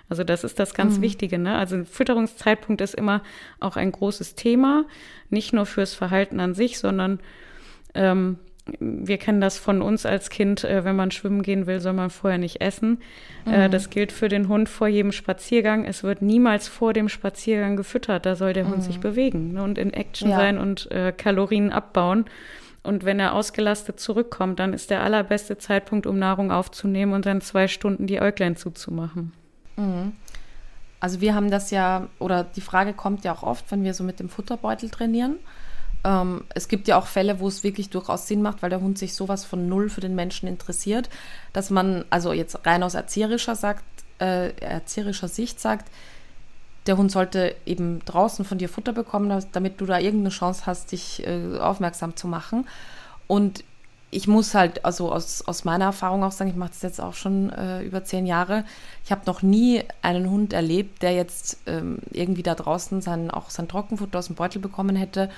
[0.08, 1.02] Also das ist das ganz mhm.
[1.02, 1.38] Wichtige.
[1.38, 1.56] Ne?
[1.56, 3.22] Also Fütterungszeitpunkt ist immer
[3.60, 4.84] auch ein großes Thema,
[5.30, 7.20] nicht nur fürs Verhalten an sich, sondern
[7.94, 8.38] ähm,
[8.80, 12.10] wir kennen das von uns als Kind, äh, wenn man schwimmen gehen will, soll man
[12.10, 12.98] vorher nicht essen.
[13.46, 13.70] Äh, mhm.
[13.70, 15.84] das gilt für den Hund vor jedem Spaziergang.
[15.84, 18.26] Es wird niemals vor dem Spaziergang gefüttert.
[18.26, 18.70] Da soll der mhm.
[18.70, 20.36] Hund sich bewegen ne, und in Action ja.
[20.36, 22.24] sein und äh, Kalorien abbauen.
[22.82, 27.40] Und wenn er ausgelastet zurückkommt, dann ist der allerbeste Zeitpunkt, um Nahrung aufzunehmen und dann
[27.40, 29.32] zwei Stunden die Äuglein zuzumachen.
[29.76, 30.12] Mhm.
[30.98, 34.02] Also wir haben das ja, oder die Frage kommt ja auch oft, wenn wir so
[34.02, 35.36] mit dem Futterbeutel trainieren.
[36.06, 38.96] Ähm, es gibt ja auch Fälle, wo es wirklich durchaus Sinn macht, weil der Hund
[38.96, 41.10] sich sowas von null für den Menschen interessiert,
[41.52, 43.82] dass man, also jetzt rein aus erzieherischer, sagt,
[44.20, 45.90] äh, erzieherischer Sicht sagt,
[46.86, 50.92] der Hund sollte eben draußen von dir Futter bekommen, damit du da irgendeine Chance hast,
[50.92, 52.68] dich äh, aufmerksam zu machen.
[53.26, 53.64] Und
[54.12, 57.14] ich muss halt, also aus, aus meiner Erfahrung auch sagen, ich mache das jetzt auch
[57.14, 58.64] schon äh, über zehn Jahre.
[59.04, 63.50] Ich habe noch nie einen Hund erlebt, der jetzt ähm, irgendwie da draußen sein, auch
[63.50, 65.28] sein Trockenfutter aus dem Beutel bekommen hätte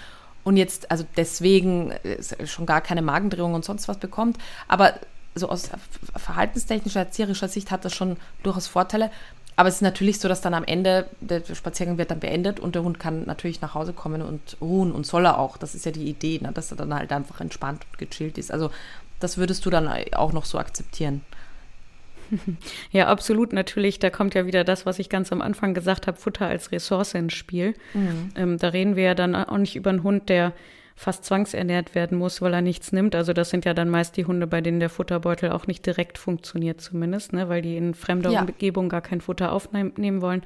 [0.49, 4.39] und jetzt, also deswegen äh, schon gar keine Magendrehung und sonst was bekommt.
[4.67, 4.95] Aber
[5.35, 5.69] so aus
[6.17, 9.11] verhaltenstechnischer, erzieherischer Sicht hat das schon durchaus Vorteile.
[9.57, 12.75] Aber es ist natürlich so, dass dann am Ende der Spaziergang wird dann beendet und
[12.75, 15.59] der Hund kann natürlich nach Hause kommen und ruhen und soll er auch.
[15.59, 16.51] Das ist ja die Idee, ne?
[16.51, 18.51] dass er dann halt einfach entspannt und gechillt ist.
[18.51, 18.71] Also
[19.21, 21.21] das würdest du dann auch noch so akzeptieren.
[22.91, 23.99] Ja, absolut, natürlich.
[23.99, 27.15] Da kommt ja wieder das, was ich ganz am Anfang gesagt habe, Futter als Ressource
[27.15, 27.75] ins Spiel.
[27.95, 28.31] Mhm.
[28.37, 30.53] Ähm, da reden wir ja dann auch nicht über einen Hund, der
[30.99, 33.15] fast zwangsernährt werden muss, weil er nichts nimmt.
[33.15, 36.19] Also das sind ja dann meist die Hunde, bei denen der Futterbeutel auch nicht direkt
[36.19, 37.49] funktioniert zumindest, ne?
[37.49, 38.41] weil die in fremder ja.
[38.41, 40.43] Umgebung gar kein Futter aufnehmen wollen.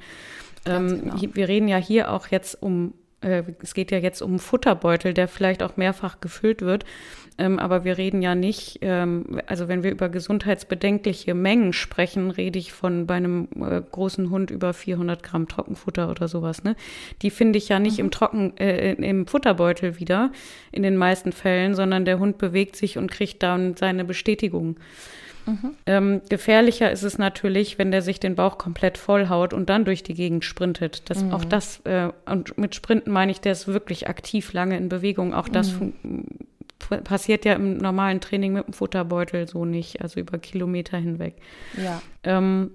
[0.67, 1.15] Ähm, genau.
[1.33, 5.27] Wir reden ja hier auch jetzt um äh, es geht ja jetzt um Futterbeutel, der
[5.27, 6.85] vielleicht auch mehrfach gefüllt wird.
[7.37, 12.59] Ähm, aber wir reden ja nicht, ähm, also wenn wir über gesundheitsbedenkliche Mengen sprechen, rede
[12.59, 16.63] ich von bei einem äh, großen Hund über 400 Gramm Trockenfutter oder sowas.
[16.63, 16.75] Ne?
[17.21, 18.05] Die finde ich ja nicht mhm.
[18.05, 20.31] im Trocken, äh, im Futterbeutel wieder
[20.71, 24.77] in den meisten Fällen, sondern der Hund bewegt sich und kriegt dann seine Bestätigung.
[25.45, 25.75] Mhm.
[25.85, 30.03] Ähm, gefährlicher ist es natürlich, wenn der sich den Bauch komplett vollhaut und dann durch
[30.03, 31.09] die Gegend sprintet.
[31.09, 31.33] Das, mhm.
[31.33, 35.33] Auch das, äh, und mit Sprinten meine ich, der ist wirklich aktiv lange in Bewegung.
[35.33, 36.25] Auch das mhm.
[37.03, 41.35] Passiert ja im normalen Training mit dem Futterbeutel so nicht, also über Kilometer hinweg.
[41.77, 42.01] Ja.
[42.23, 42.71] Ähm,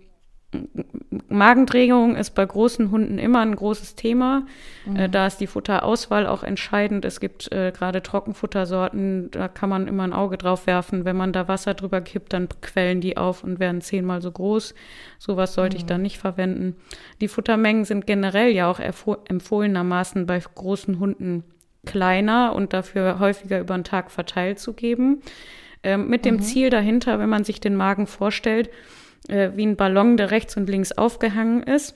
[1.29, 4.47] Magendrehung ist bei großen Hunden immer ein großes Thema.
[4.87, 4.97] Mhm.
[4.97, 7.05] Äh, da ist die Futterauswahl auch entscheidend.
[7.05, 11.05] Es gibt äh, gerade Trockenfuttersorten, da kann man immer ein Auge drauf werfen.
[11.05, 14.75] Wenn man da Wasser drüber kippt, dann quellen die auf und werden zehnmal so groß.
[15.19, 15.81] Sowas sollte mhm.
[15.81, 16.77] ich dann nicht verwenden.
[17.21, 21.45] Die Futtermengen sind generell ja auch empfohlenermaßen bei großen Hunden
[21.87, 25.23] kleiner und dafür häufiger über den Tag verteilt zu geben.
[25.83, 26.43] Ähm, mit dem mhm.
[26.43, 28.71] Ziel dahinter, wenn man sich den Magen vorstellt,
[29.29, 31.95] äh, wie ein Ballon, der rechts und links aufgehangen ist.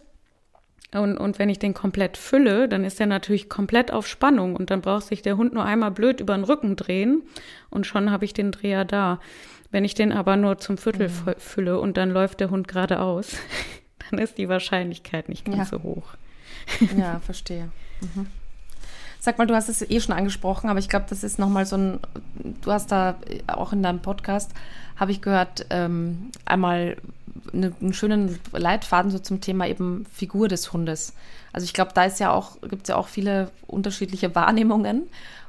[0.93, 4.71] Und, und wenn ich den komplett fülle, dann ist er natürlich komplett auf Spannung und
[4.71, 7.23] dann braucht sich der Hund nur einmal blöd über den Rücken drehen
[7.71, 9.19] und schon habe ich den Dreher da.
[9.71, 11.35] Wenn ich den aber nur zum Viertel mhm.
[11.39, 13.39] fülle und dann läuft der Hund geradeaus,
[14.11, 15.65] dann ist die Wahrscheinlichkeit nicht ganz ja.
[15.65, 16.15] so hoch.
[16.97, 17.71] Ja, verstehe.
[18.03, 18.27] Mhm.
[19.25, 21.77] Sag mal, du hast es eh schon angesprochen, aber ich glaube, das ist nochmal so
[21.77, 22.01] ein,
[22.61, 23.15] du hast da
[23.47, 24.51] auch in deinem Podcast,
[24.97, 26.97] habe ich gehört, ähm, einmal
[27.53, 31.15] eine, einen schönen Leitfaden so zum Thema eben Figur des Hundes.
[31.53, 35.03] Also ich glaube, da ist ja auch, gibt es ja auch viele unterschiedliche Wahrnehmungen.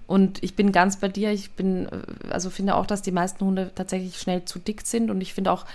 [0.05, 1.31] Und ich bin ganz bei dir.
[1.31, 5.09] Ich bin, äh, also finde auch, dass die meisten Hunde tatsächlich schnell zu dick sind.
[5.09, 5.65] Und ich finde auch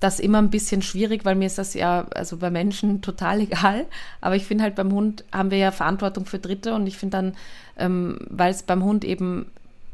[0.00, 3.86] das immer ein bisschen schwierig, weil mir ist das ja, also bei Menschen total egal.
[4.20, 6.74] Aber ich finde halt beim Hund haben wir ja Verantwortung für Dritte.
[6.74, 7.36] Und ich finde dann,
[7.78, 9.50] ähm, weil es beim Hund eben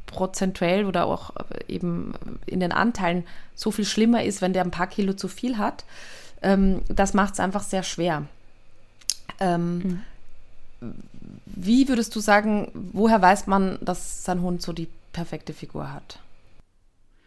[0.06, 1.30] prozentuell oder auch
[1.68, 2.12] eben
[2.46, 3.24] in den Anteilen
[3.54, 5.84] so viel schlimmer ist, wenn der ein paar Kilo zu viel hat.
[6.42, 8.24] Ähm, das macht es einfach sehr schwer.
[9.40, 10.02] Ähm,
[10.80, 10.94] mhm.
[11.46, 16.18] Wie würdest du sagen, woher weiß man, dass sein Hund so die perfekte Figur hat?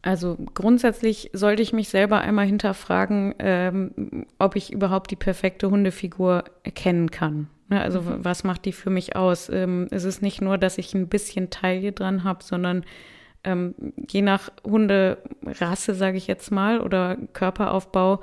[0.05, 6.43] Also grundsätzlich sollte ich mich selber einmal hinterfragen, ähm, ob ich überhaupt die perfekte Hundefigur
[6.63, 7.47] erkennen kann.
[7.69, 8.23] Ne, also mhm.
[8.23, 9.49] was macht die für mich aus?
[9.49, 12.85] Ähm, es ist nicht nur, dass ich ein bisschen Taille dran habe, sondern
[13.45, 13.75] ähm,
[14.09, 18.21] je nach Hunderasse, sage ich jetzt mal, oder Körperaufbau,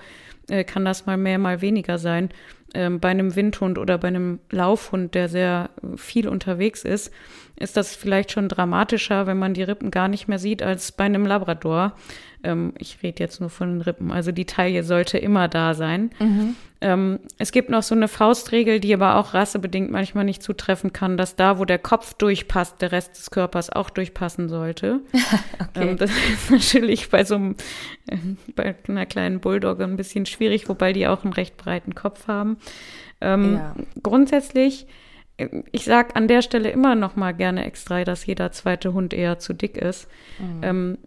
[0.49, 2.31] äh, kann das mal mehr, mal weniger sein.
[2.75, 7.13] Ähm, bei einem Windhund oder bei einem Laufhund, der sehr viel unterwegs ist,
[7.59, 11.05] ist das vielleicht schon dramatischer, wenn man die Rippen gar nicht mehr sieht, als bei
[11.05, 11.95] einem Labrador,
[12.45, 14.11] Ähm, ich rede jetzt nur von den Rippen.
[14.11, 16.11] Also die Taille sollte immer da sein.
[16.19, 16.57] Mhm.
[16.81, 21.17] Ähm, es gibt noch so eine Faustregel, die aber auch rassebedingt manchmal nicht zutreffen kann,
[21.17, 25.01] dass da, wo der Kopf durchpasst, der Rest des Körpers auch durchpassen sollte.
[25.61, 25.91] okay.
[25.91, 27.57] ähm, das ist natürlich bei so einem,
[28.09, 28.17] äh,
[28.55, 32.57] bei einer kleinen Bulldogge ein bisschen schwierig, wobei die auch einen recht breiten Kopf haben.
[33.21, 33.75] Ähm, ja.
[34.03, 34.87] Grundsätzlich
[35.73, 39.39] ich sage an der Stelle immer noch mal gerne extra, dass jeder zweite Hund eher
[39.39, 40.09] zu dick ist.
[40.39, 40.61] Mhm.
[40.63, 40.99] Ähm,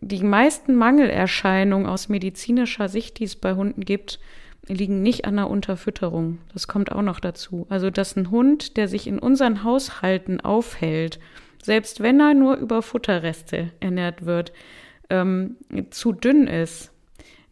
[0.00, 4.20] die meisten Mangelerscheinungen aus medizinischer Sicht, die es bei Hunden gibt,
[4.66, 6.38] liegen nicht an der Unterfütterung.
[6.52, 7.66] Das kommt auch noch dazu.
[7.68, 11.18] Also, dass ein Hund, der sich in unseren Haushalten aufhält,
[11.62, 14.52] selbst wenn er nur über Futterreste ernährt wird,
[15.08, 15.56] ähm,
[15.90, 16.92] zu dünn ist,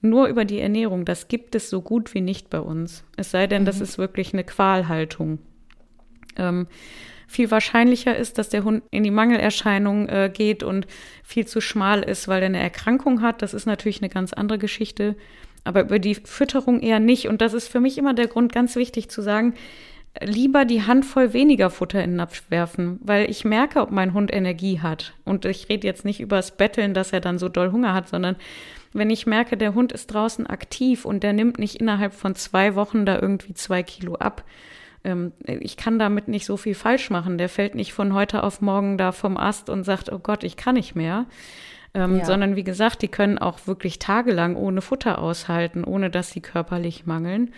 [0.00, 3.04] nur über die Ernährung, das gibt es so gut wie nicht bei uns.
[3.16, 3.66] Es sei denn, mhm.
[3.66, 5.38] das ist wirklich eine Qualhaltung.
[6.36, 6.68] Ähm,
[7.28, 10.86] viel wahrscheinlicher ist, dass der Hund in die Mangelerscheinung äh, geht und
[11.22, 13.42] viel zu schmal ist, weil er eine Erkrankung hat.
[13.42, 15.14] Das ist natürlich eine ganz andere Geschichte.
[15.62, 17.28] Aber über die Fütterung eher nicht.
[17.28, 19.54] Und das ist für mich immer der Grund, ganz wichtig zu sagen,
[20.22, 24.32] lieber die Handvoll weniger Futter in den Napf werfen, weil ich merke, ob mein Hund
[24.32, 25.12] Energie hat.
[25.24, 28.08] Und ich rede jetzt nicht über das Betteln, dass er dann so doll Hunger hat,
[28.08, 28.36] sondern
[28.94, 32.74] wenn ich merke, der Hund ist draußen aktiv und der nimmt nicht innerhalb von zwei
[32.74, 34.44] Wochen da irgendwie zwei Kilo ab,
[35.08, 37.38] ähm, ich kann damit nicht so viel falsch machen.
[37.38, 40.56] Der fällt nicht von heute auf morgen da vom Ast und sagt, oh Gott, ich
[40.56, 41.26] kann nicht mehr.
[41.94, 42.24] Ähm, ja.
[42.24, 47.06] Sondern wie gesagt, die können auch wirklich tagelang ohne Futter aushalten, ohne dass sie körperlich
[47.06, 47.52] mangeln.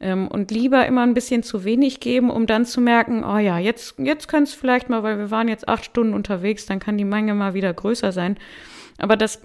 [0.00, 3.58] Ähm, und lieber immer ein bisschen zu wenig geben, um dann zu merken, oh ja,
[3.58, 6.98] jetzt, jetzt könnte es vielleicht mal, weil wir waren jetzt acht Stunden unterwegs, dann kann
[6.98, 8.36] die Menge mal wieder größer sein.
[8.98, 9.42] Aber das,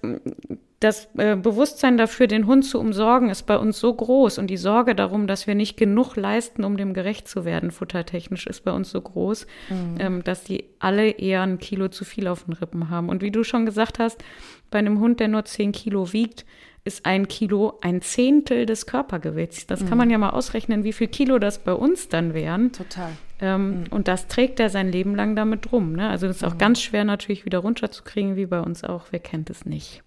[0.80, 4.57] das äh, Bewusstsein dafür, den Hund zu umsorgen, ist bei uns so groß und die
[4.57, 8.71] Sorge darum, dass wir nicht genug leisten, um dem gerecht zu werden, futtertechnisch, ist bei
[8.71, 9.95] uns so groß, mhm.
[9.99, 13.09] ähm, dass die alle eher ein Kilo zu viel auf den Rippen haben.
[13.09, 14.23] Und wie du schon gesagt hast,
[14.71, 16.45] bei einem Hund, der nur zehn Kilo wiegt,
[16.89, 19.67] ist ein Kilo ein Zehntel des Körpergewichts.
[19.67, 19.89] Das mhm.
[19.89, 22.71] kann man ja mal ausrechnen, wie viel Kilo das bei uns dann wären.
[22.71, 23.11] Total.
[23.39, 23.83] Ähm, mhm.
[23.91, 25.93] Und das trägt er sein Leben lang damit rum.
[25.93, 26.09] Ne?
[26.09, 26.57] Also das ist auch mhm.
[26.57, 29.05] ganz schwer natürlich wieder runterzukriegen, wie bei uns auch.
[29.11, 30.01] Wer kennt es nicht?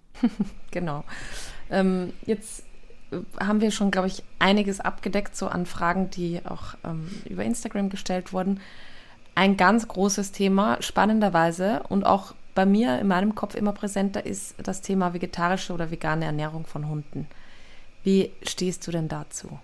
[0.70, 1.04] genau.
[1.70, 2.64] Ähm, jetzt
[3.10, 7.44] äh, haben wir schon, glaube ich, einiges abgedeckt, so an Fragen, die auch ähm, über
[7.44, 8.60] Instagram gestellt wurden.
[9.34, 14.54] Ein ganz großes Thema, spannenderweise und auch bei mir in meinem Kopf immer präsenter ist
[14.62, 17.26] das Thema vegetarische oder vegane Ernährung von Hunden.
[18.02, 19.58] Wie stehst du denn dazu?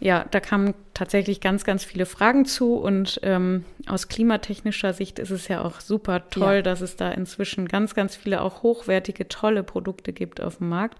[0.00, 5.30] Ja, da kamen tatsächlich ganz, ganz viele Fragen zu und ähm, aus klimatechnischer Sicht ist
[5.30, 6.62] es ja auch super toll, ja.
[6.62, 10.98] dass es da inzwischen ganz, ganz viele auch hochwertige, tolle Produkte gibt auf dem Markt.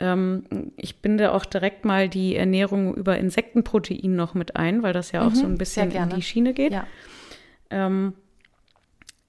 [0.00, 5.12] Ähm, ich binde auch direkt mal die Ernährung über Insektenprotein noch mit ein, weil das
[5.12, 6.72] ja auch mhm, so ein bisschen in die Schiene geht.
[6.72, 6.86] Ja.
[7.70, 8.14] Ähm,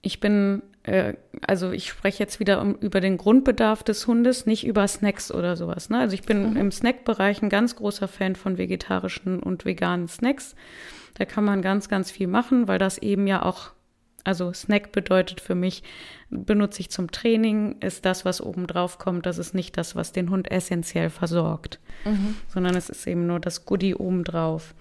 [0.04, 4.66] ich bin äh, also ich spreche jetzt wieder um, über den Grundbedarf des Hundes, nicht
[4.66, 5.90] über Snacks oder sowas.
[5.90, 6.00] Ne?
[6.00, 6.58] Also ich bin mhm.
[6.58, 10.56] im Snackbereich ein ganz großer Fan von vegetarischen und veganen Snacks.
[11.16, 13.72] Da kann man ganz, ganz viel machen, weil das eben ja auch,
[14.24, 15.84] also Snack bedeutet für mich,
[16.30, 20.12] benutze ich zum Training, ist das, was oben drauf kommt, das ist nicht das, was
[20.12, 22.36] den Hund essentiell versorgt, mhm.
[22.48, 24.74] sondern es ist eben nur das Goodie oben drauf.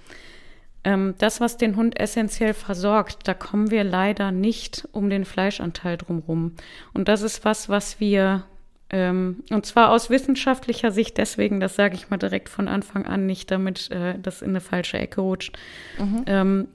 [0.84, 5.96] Ähm, das, was den Hund essentiell versorgt, da kommen wir leider nicht um den Fleischanteil
[5.96, 6.52] drumherum.
[6.92, 8.44] Und das ist was, was wir,
[8.90, 13.26] ähm, und zwar aus wissenschaftlicher Sicht, deswegen, das sage ich mal direkt von Anfang an,
[13.26, 15.56] nicht damit äh, das in eine falsche Ecke rutscht.
[15.98, 16.24] Mhm.
[16.26, 16.68] Ähm,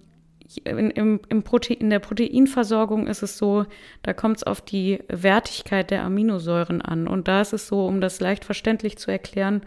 [0.63, 3.65] in, im, im Protein, in der Proteinversorgung ist es so,
[4.03, 7.07] da kommt es auf die Wertigkeit der Aminosäuren an.
[7.07, 9.63] Und da ist es so, um das leicht verständlich zu erklären,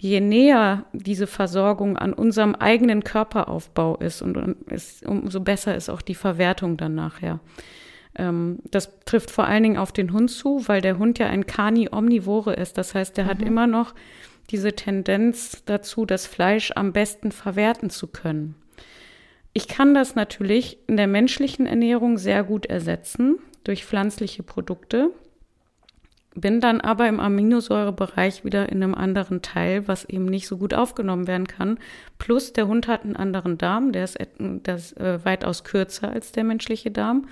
[0.00, 4.36] je näher diese Versorgung an unserem eigenen Körperaufbau ist und,
[4.70, 7.40] ist, umso besser ist auch die Verwertung dann nachher.
[8.16, 11.46] Ähm, das trifft vor allen Dingen auf den Hund zu, weil der Hund ja ein
[11.46, 12.78] Carni omnivore ist.
[12.78, 13.28] Das heißt, der mhm.
[13.28, 13.94] hat immer noch
[14.50, 18.54] diese Tendenz dazu, das Fleisch am besten verwerten zu können.
[19.52, 25.10] Ich kann das natürlich in der menschlichen Ernährung sehr gut ersetzen durch pflanzliche Produkte
[26.36, 30.74] bin dann aber im Aminosäurebereich wieder in einem anderen Teil, was eben nicht so gut
[30.74, 31.78] aufgenommen werden kann.
[32.18, 36.32] Plus der Hund hat einen anderen Darm, der ist, der ist äh, weitaus kürzer als
[36.32, 37.26] der menschliche Darm.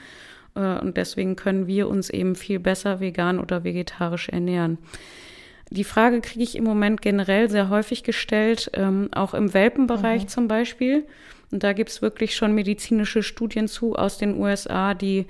[0.55, 4.78] Äh, und deswegen können wir uns eben viel besser vegan oder vegetarisch ernähren.
[5.70, 10.28] Die Frage kriege ich im Moment generell sehr häufig gestellt, ähm, auch im Welpenbereich mhm.
[10.28, 11.05] zum Beispiel.
[11.51, 15.26] Und da gibt es wirklich schon medizinische Studien zu aus den USA, die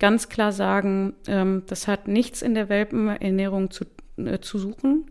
[0.00, 3.84] ganz klar sagen, ähm, das hat nichts in der Welpenernährung zu,
[4.16, 5.10] äh, zu suchen.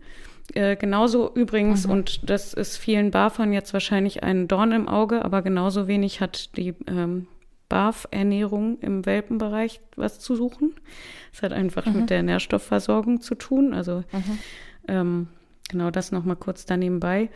[0.54, 1.92] Äh, genauso übrigens, mhm.
[1.92, 6.56] und das ist vielen BAFern jetzt wahrscheinlich ein Dorn im Auge, aber genauso wenig hat
[6.56, 7.26] die, ähm,
[7.68, 10.74] BAF-Ernährung im Welpenbereich was zu suchen.
[11.32, 12.00] Das hat einfach mhm.
[12.00, 13.74] mit der Nährstoffversorgung zu tun.
[13.74, 14.38] Also mhm.
[14.88, 15.28] ähm,
[15.68, 17.28] genau das nochmal kurz da nebenbei.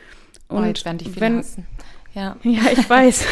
[0.49, 1.67] Und oh, werden dich wenn, hassen.
[2.15, 2.37] Ja.
[2.43, 3.27] ja, ich weiß.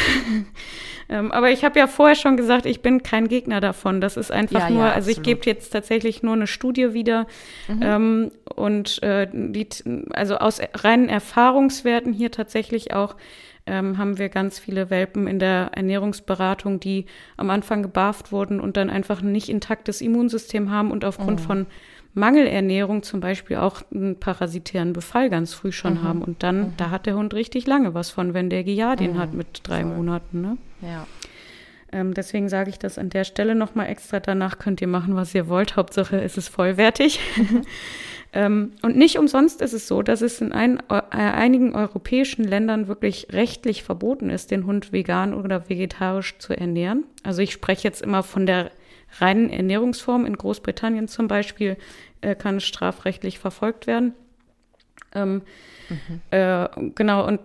[1.09, 4.01] ähm, aber ich habe ja vorher schon gesagt, ich bin kein Gegner davon.
[4.01, 7.27] Das ist einfach ja, nur, ja, also ich gebe jetzt tatsächlich nur eine Studie wieder.
[7.69, 7.83] Mhm.
[7.83, 9.69] Ähm, und äh, die,
[10.11, 13.17] also aus reinen Erfahrungswerten hier tatsächlich auch
[13.67, 18.77] ähm, haben wir ganz viele Welpen in der Ernährungsberatung, die am Anfang gebarft wurden und
[18.77, 21.45] dann einfach ein nicht intaktes Immunsystem haben und aufgrund mhm.
[21.45, 21.67] von
[22.15, 26.03] Mangelernährung zum Beispiel auch einen parasitären Befall ganz früh schon mhm.
[26.03, 26.23] haben.
[26.23, 26.73] Und dann, mhm.
[26.77, 29.19] da hat der Hund richtig lange was von, wenn der Giardien mhm.
[29.19, 29.97] hat mit drei Voll.
[29.97, 30.41] Monaten.
[30.41, 30.57] Ne?
[30.83, 31.07] Ja.
[31.93, 34.21] Ähm, deswegen sage ich das an der Stelle nochmal extra.
[34.21, 35.77] Danach könnt ihr machen, was ihr wollt.
[35.77, 37.21] Hauptsache ist es vollwertig.
[37.37, 37.63] Mhm.
[38.33, 42.89] ähm, und nicht umsonst ist es so, dass es in ein, äh, einigen europäischen Ländern
[42.89, 47.05] wirklich rechtlich verboten ist, den Hund vegan oder vegetarisch zu ernähren.
[47.23, 48.73] Also ich spreche jetzt immer von der
[49.19, 50.27] reinen Ernährungsform.
[50.27, 51.77] In Großbritannien zum Beispiel
[52.21, 54.15] äh, kann es strafrechtlich verfolgt werden.
[55.15, 55.43] Ähm,
[55.89, 56.21] mhm.
[56.31, 57.41] äh, genau, und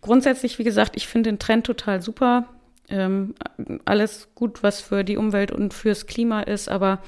[0.00, 2.46] grundsätzlich, wie gesagt, ich finde den Trend total super.
[2.88, 3.34] Ähm,
[3.84, 7.00] alles gut, was für die Umwelt und fürs Klima ist, aber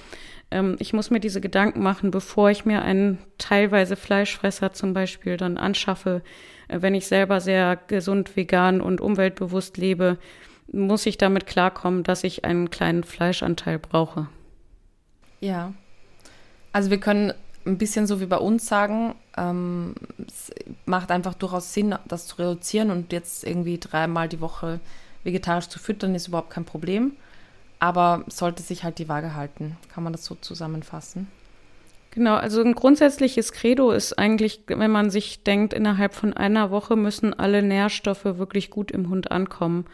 [0.50, 5.36] ähm, ich muss mir diese Gedanken machen, bevor ich mir einen teilweise Fleischfresser zum Beispiel
[5.36, 6.22] dann anschaffe,
[6.68, 10.18] äh, wenn ich selber sehr gesund, vegan und umweltbewusst lebe
[10.72, 14.28] muss ich damit klarkommen, dass ich einen kleinen Fleischanteil brauche.
[15.40, 15.72] Ja.
[16.72, 17.32] Also wir können
[17.66, 19.94] ein bisschen so wie bei uns sagen, ähm,
[20.26, 20.50] es
[20.86, 24.80] macht einfach durchaus Sinn, das zu reduzieren und jetzt irgendwie dreimal die Woche
[25.22, 27.12] vegetarisch zu füttern, ist überhaupt kein Problem.
[27.78, 29.76] Aber sollte sich halt die Waage halten.
[29.92, 31.28] Kann man das so zusammenfassen?
[32.10, 36.94] Genau, also ein grundsätzliches Credo ist eigentlich, wenn man sich denkt, innerhalb von einer Woche
[36.94, 39.86] müssen alle Nährstoffe wirklich gut im Hund ankommen.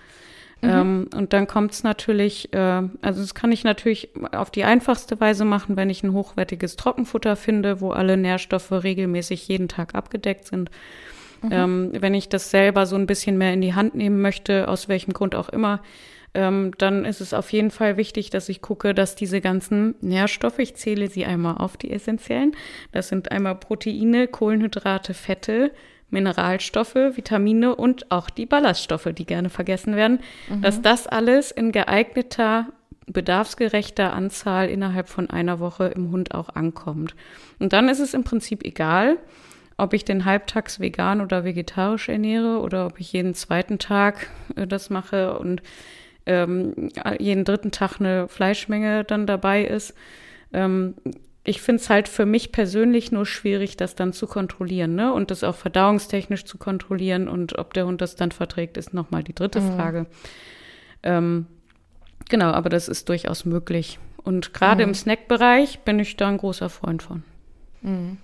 [0.63, 0.69] Mhm.
[0.69, 5.21] Ähm, und dann kommt es natürlich, äh, also das kann ich natürlich auf die einfachste
[5.21, 10.47] Weise machen, wenn ich ein hochwertiges Trockenfutter finde, wo alle Nährstoffe regelmäßig jeden Tag abgedeckt
[10.47, 10.71] sind.
[11.43, 11.49] Mhm.
[11.51, 14.89] Ähm, wenn ich das selber so ein bisschen mehr in die Hand nehmen möchte, aus
[14.89, 15.81] welchem Grund auch immer,
[16.33, 20.61] ähm, dann ist es auf jeden Fall wichtig, dass ich gucke, dass diese ganzen Nährstoffe,
[20.61, 22.55] ich zähle sie einmal auf, die essentiellen,
[22.93, 25.73] das sind einmal Proteine, Kohlenhydrate, Fette,
[26.11, 30.63] Mineralstoffe, Vitamine und auch die Ballaststoffe, die gerne vergessen werden, mhm.
[30.63, 32.67] dass das alles in geeigneter,
[33.07, 37.15] bedarfsgerechter Anzahl innerhalb von einer Woche im Hund auch ankommt.
[37.59, 39.19] Und dann ist es im Prinzip egal,
[39.77, 44.67] ob ich den halbtags vegan oder vegetarisch ernähre oder ob ich jeden zweiten Tag äh,
[44.67, 45.63] das mache und
[46.27, 49.95] ähm, jeden dritten Tag eine Fleischmenge dann dabei ist.
[50.53, 50.95] Ähm,
[51.51, 55.13] ich finde es halt für mich persönlich nur schwierig, das dann zu kontrollieren, ne?
[55.13, 59.25] Und das auch verdauungstechnisch zu kontrollieren und ob der Hund das dann verträgt, ist nochmal
[59.25, 59.77] die dritte mhm.
[59.77, 60.07] Frage.
[61.03, 61.47] Ähm,
[62.29, 63.99] genau, aber das ist durchaus möglich.
[64.23, 64.91] Und gerade mhm.
[64.91, 67.25] im Snackbereich bin ich da ein großer Freund von.
[67.83, 68.19] Mhm.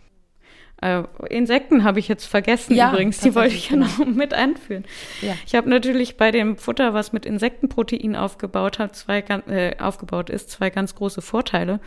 [0.80, 4.84] Äh, Insekten habe ich jetzt vergessen ja, übrigens, die wollte ich ja noch mit einführen.
[5.20, 5.34] Ja.
[5.46, 10.50] Ich habe natürlich bei dem Futter, was mit Insektenprotein aufgebaut hat, zwei, äh, aufgebaut ist,
[10.50, 11.80] zwei ganz große Vorteile.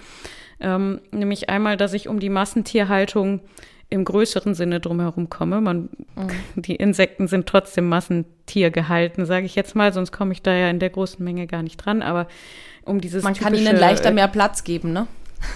[0.59, 3.41] Ähm, nämlich einmal, dass ich um die Massentierhaltung
[3.89, 5.61] im größeren Sinne drumherum komme.
[5.61, 6.61] Man, mhm.
[6.61, 10.69] Die Insekten sind trotzdem Massentier gehalten, sage ich jetzt mal, sonst komme ich da ja
[10.69, 12.01] in der großen Menge gar nicht dran.
[12.01, 12.27] Aber
[12.85, 15.07] um dieses Man kann ihnen leichter mehr Platz geben, ne?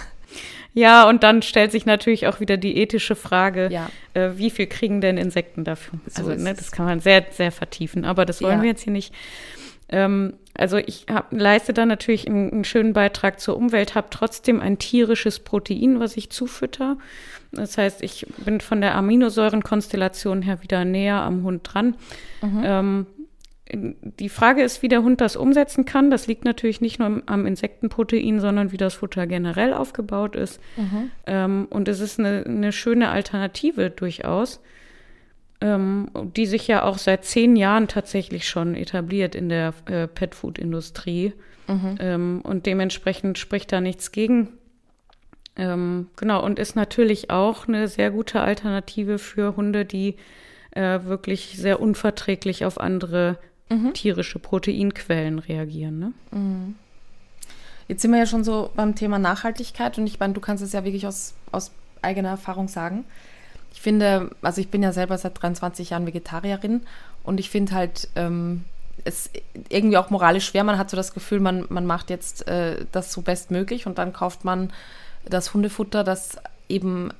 [0.76, 3.88] Ja, und dann stellt sich natürlich auch wieder die ethische Frage, ja.
[4.14, 6.00] äh, wie viel kriegen denn Insekten dafür?
[6.08, 8.62] So also, ne, das kann man sehr, sehr vertiefen, aber das wollen ja.
[8.62, 9.14] wir jetzt hier nicht.
[9.88, 14.60] Ähm, also ich hab, leiste da natürlich einen, einen, schönen Beitrag zur Umwelt, habe trotzdem
[14.60, 16.96] ein tierisches Protein, was ich zufütter.
[17.52, 21.96] Das heißt, ich bin von der Aminosäurenkonstellation her wieder näher am Hund dran.
[22.42, 22.62] Mhm.
[22.64, 23.06] Ähm,
[23.72, 26.10] die Frage ist, wie der Hund das umsetzen kann.
[26.10, 30.60] Das liegt natürlich nicht nur am Insektenprotein, sondern wie das Futter generell aufgebaut ist.
[30.76, 31.10] Mhm.
[31.26, 34.60] Ähm, und es ist eine, eine schöne Alternative durchaus
[35.64, 41.32] ähm, die sich ja auch seit zehn Jahren tatsächlich schon etabliert in der äh, Pet-Food-Industrie.
[41.66, 41.96] Mhm.
[42.00, 44.48] Ähm, und dementsprechend spricht da nichts gegen.
[45.56, 50.16] Ähm, genau, und ist natürlich auch eine sehr gute Alternative für Hunde, die
[50.72, 53.38] äh, wirklich sehr unverträglich auf andere
[53.70, 53.94] mhm.
[53.94, 55.98] tierische Proteinquellen reagieren.
[55.98, 56.12] Ne?
[56.32, 56.74] Mhm.
[57.88, 60.72] Jetzt sind wir ja schon so beim Thema Nachhaltigkeit und ich meine, du kannst es
[60.72, 61.70] ja wirklich aus, aus
[62.02, 63.06] eigener Erfahrung sagen
[63.74, 66.82] ich finde, also ich bin ja selber seit 23 Jahren Vegetarierin
[67.24, 68.64] und ich finde halt ähm,
[69.02, 69.30] es
[69.68, 70.62] irgendwie auch moralisch schwer.
[70.62, 74.12] Man hat so das Gefühl, man, man macht jetzt äh, das so bestmöglich und dann
[74.12, 74.72] kauft man
[75.24, 76.38] das Hundefutter, das
[76.68, 77.10] eben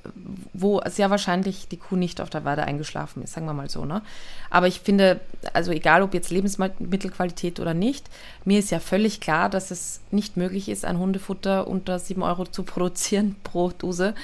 [0.53, 3.85] wo sehr wahrscheinlich die Kuh nicht auf der Weide eingeschlafen ist, sagen wir mal so.
[3.85, 4.01] Ne?
[4.49, 5.19] Aber ich finde,
[5.53, 8.09] also egal ob jetzt Lebensmittelqualität oder nicht,
[8.43, 12.45] mir ist ja völlig klar, dass es nicht möglich ist, ein Hundefutter unter 7 Euro
[12.45, 14.15] zu produzieren pro Dose,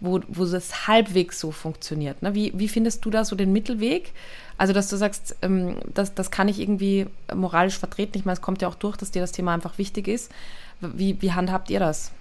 [0.00, 2.22] wo, wo es halbwegs so funktioniert.
[2.22, 2.34] Ne?
[2.34, 4.12] Wie, wie findest du da so den Mittelweg?
[4.56, 8.18] Also, dass du sagst, ähm, das, das kann ich irgendwie moralisch vertreten.
[8.18, 10.32] Ich meine, es kommt ja auch durch, dass dir das Thema einfach wichtig ist.
[10.80, 12.12] Wie, wie handhabt ihr das?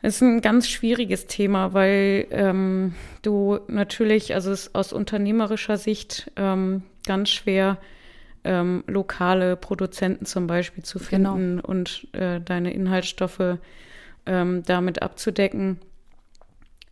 [0.00, 5.76] Es ist ein ganz schwieriges Thema, weil ähm, du natürlich, also es ist aus unternehmerischer
[5.76, 7.78] Sicht ähm, ganz schwer,
[8.44, 11.66] ähm, lokale Produzenten zum Beispiel zu finden genau.
[11.66, 13.58] und äh, deine Inhaltsstoffe
[14.28, 15.78] ähm, damit abzudecken.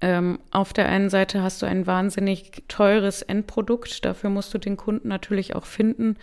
[0.01, 4.77] Ähm, auf der einen Seite hast du ein wahnsinnig teures Endprodukt, dafür musst du den
[4.77, 6.17] Kunden natürlich auch finden.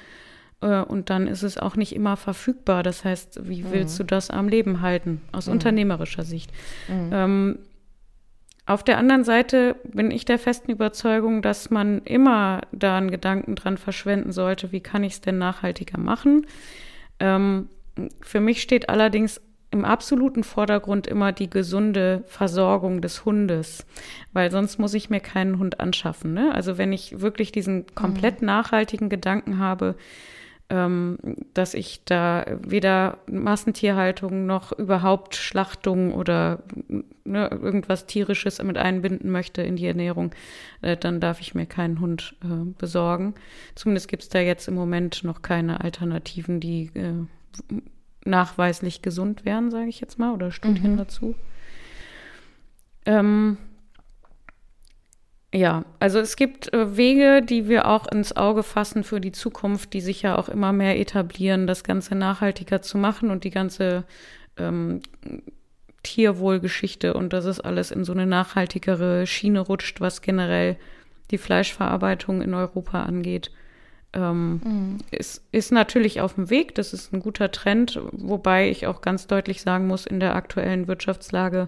[0.61, 2.83] Äh, und dann ist es auch nicht immer verfügbar.
[2.83, 3.71] Das heißt, wie mhm.
[3.71, 5.53] willst du das am Leben halten, aus mhm.
[5.53, 6.51] unternehmerischer Sicht?
[6.87, 7.09] Mhm.
[7.11, 7.59] Ähm,
[8.65, 13.55] auf der anderen Seite bin ich der festen Überzeugung, dass man immer da einen Gedanken
[13.55, 16.47] dran verschwenden sollte, wie kann ich es denn nachhaltiger machen.
[17.19, 17.67] Ähm,
[18.21, 19.41] für mich steht allerdings
[19.73, 23.85] im absoluten Vordergrund immer die gesunde Versorgung des Hundes,
[24.31, 26.33] weil sonst muss ich mir keinen Hund anschaffen.
[26.33, 26.53] Ne?
[26.53, 28.47] Also wenn ich wirklich diesen komplett mhm.
[28.47, 29.95] nachhaltigen Gedanken habe,
[30.69, 31.17] ähm,
[31.55, 36.63] dass ich da weder Massentierhaltung noch überhaupt Schlachtung oder
[37.25, 40.33] ne, irgendwas Tierisches mit einbinden möchte in die Ernährung,
[40.81, 43.33] äh, dann darf ich mir keinen Hund äh, besorgen.
[43.73, 47.25] Zumindest gibt es da jetzt im Moment noch keine Alternativen, die äh,
[48.25, 50.97] nachweislich gesund wären, sage ich jetzt mal, oder Studien mhm.
[50.97, 51.35] dazu.
[53.05, 53.57] Ähm,
[55.53, 59.93] ja, also es gibt äh, Wege, die wir auch ins Auge fassen für die Zukunft,
[59.93, 64.03] die sich ja auch immer mehr etablieren, das Ganze nachhaltiger zu machen und die ganze
[64.57, 65.01] ähm,
[66.01, 70.77] Tierwohlgeschichte und dass es alles in so eine nachhaltigere Schiene rutscht, was generell
[71.31, 73.51] die Fleischverarbeitung in Europa angeht.
[74.13, 74.97] Ähm, mhm.
[75.09, 79.25] ist, ist natürlich auf dem Weg, das ist ein guter Trend, wobei ich auch ganz
[79.25, 81.67] deutlich sagen muss, in der aktuellen Wirtschaftslage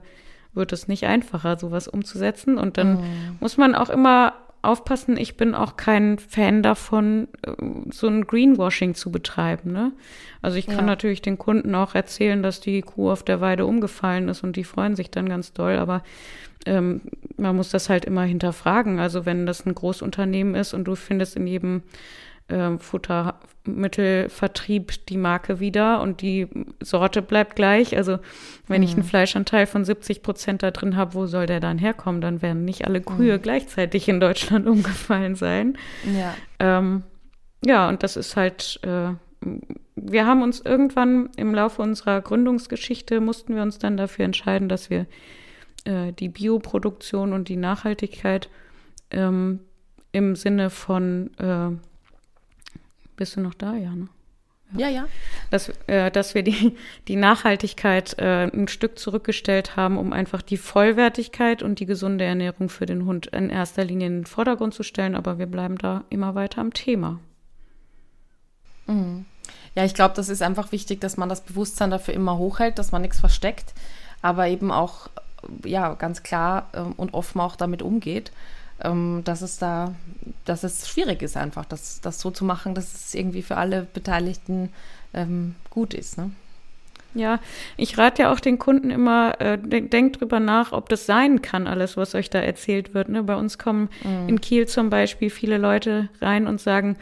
[0.53, 2.57] wird es nicht einfacher, sowas umzusetzen.
[2.57, 3.37] Und dann mhm.
[3.39, 7.51] muss man auch immer aufpassen, ich bin auch kein Fan davon, äh,
[7.91, 9.71] so ein Greenwashing zu betreiben.
[9.71, 9.91] Ne?
[10.41, 10.85] Also ich kann ja.
[10.85, 14.63] natürlich den Kunden auch erzählen, dass die Kuh auf der Weide umgefallen ist und die
[14.63, 16.03] freuen sich dann ganz doll, aber
[16.65, 17.01] ähm,
[17.37, 18.99] man muss das halt immer hinterfragen.
[18.99, 21.83] Also wenn das ein Großunternehmen ist und du findest in jedem
[22.47, 26.47] äh, Futtermittelvertrieb die Marke wieder und die
[26.79, 27.97] Sorte bleibt gleich.
[27.97, 28.19] Also
[28.67, 28.83] wenn mhm.
[28.83, 29.07] ich einen mhm.
[29.07, 32.21] Fleischanteil von 70 Prozent da drin habe, wo soll der dann herkommen?
[32.21, 33.41] Dann werden nicht alle Kühe mhm.
[33.41, 35.77] gleichzeitig in Deutschland umgefallen sein.
[36.15, 37.03] Ja, ähm,
[37.63, 39.09] ja und das ist halt, äh,
[39.95, 44.89] wir haben uns irgendwann im Laufe unserer Gründungsgeschichte, mussten wir uns dann dafür entscheiden, dass
[44.89, 45.07] wir
[45.85, 48.49] äh, die Bioproduktion und die Nachhaltigkeit
[49.11, 49.59] ähm,
[50.11, 51.71] im Sinne von äh,
[53.15, 54.07] bist du noch da, ja, ne?
[54.73, 55.07] Ja, ja.
[55.51, 56.75] Dass, äh, dass wir die,
[57.07, 62.69] die Nachhaltigkeit äh, ein Stück zurückgestellt haben, um einfach die Vollwertigkeit und die gesunde Ernährung
[62.69, 65.15] für den Hund in erster Linie in den Vordergrund zu stellen.
[65.15, 67.19] Aber wir bleiben da immer weiter am Thema.
[68.87, 69.25] Mhm.
[69.75, 72.91] Ja, ich glaube, das ist einfach wichtig, dass man das Bewusstsein dafür immer hochhält, dass
[72.91, 73.73] man nichts versteckt,
[74.21, 75.09] aber eben auch
[75.63, 78.31] ja, ganz klar ähm, und offen auch damit umgeht
[78.83, 79.93] ähm, dass es da,
[80.43, 83.87] dass es schwierig ist einfach, das, das so zu machen, dass es irgendwie für alle
[83.93, 84.69] Beteiligten
[85.13, 86.17] ähm, gut ist.
[86.17, 86.31] Ne?
[87.13, 87.39] Ja,
[87.77, 91.65] ich rate ja auch den Kunden immer, äh, denkt drüber nach, ob das sein kann,
[91.65, 93.07] alles, was euch da erzählt wird.
[93.07, 93.23] Ne?
[93.23, 94.27] Bei uns kommen mhm.
[94.29, 96.97] in Kiel zum Beispiel viele Leute rein und sagen,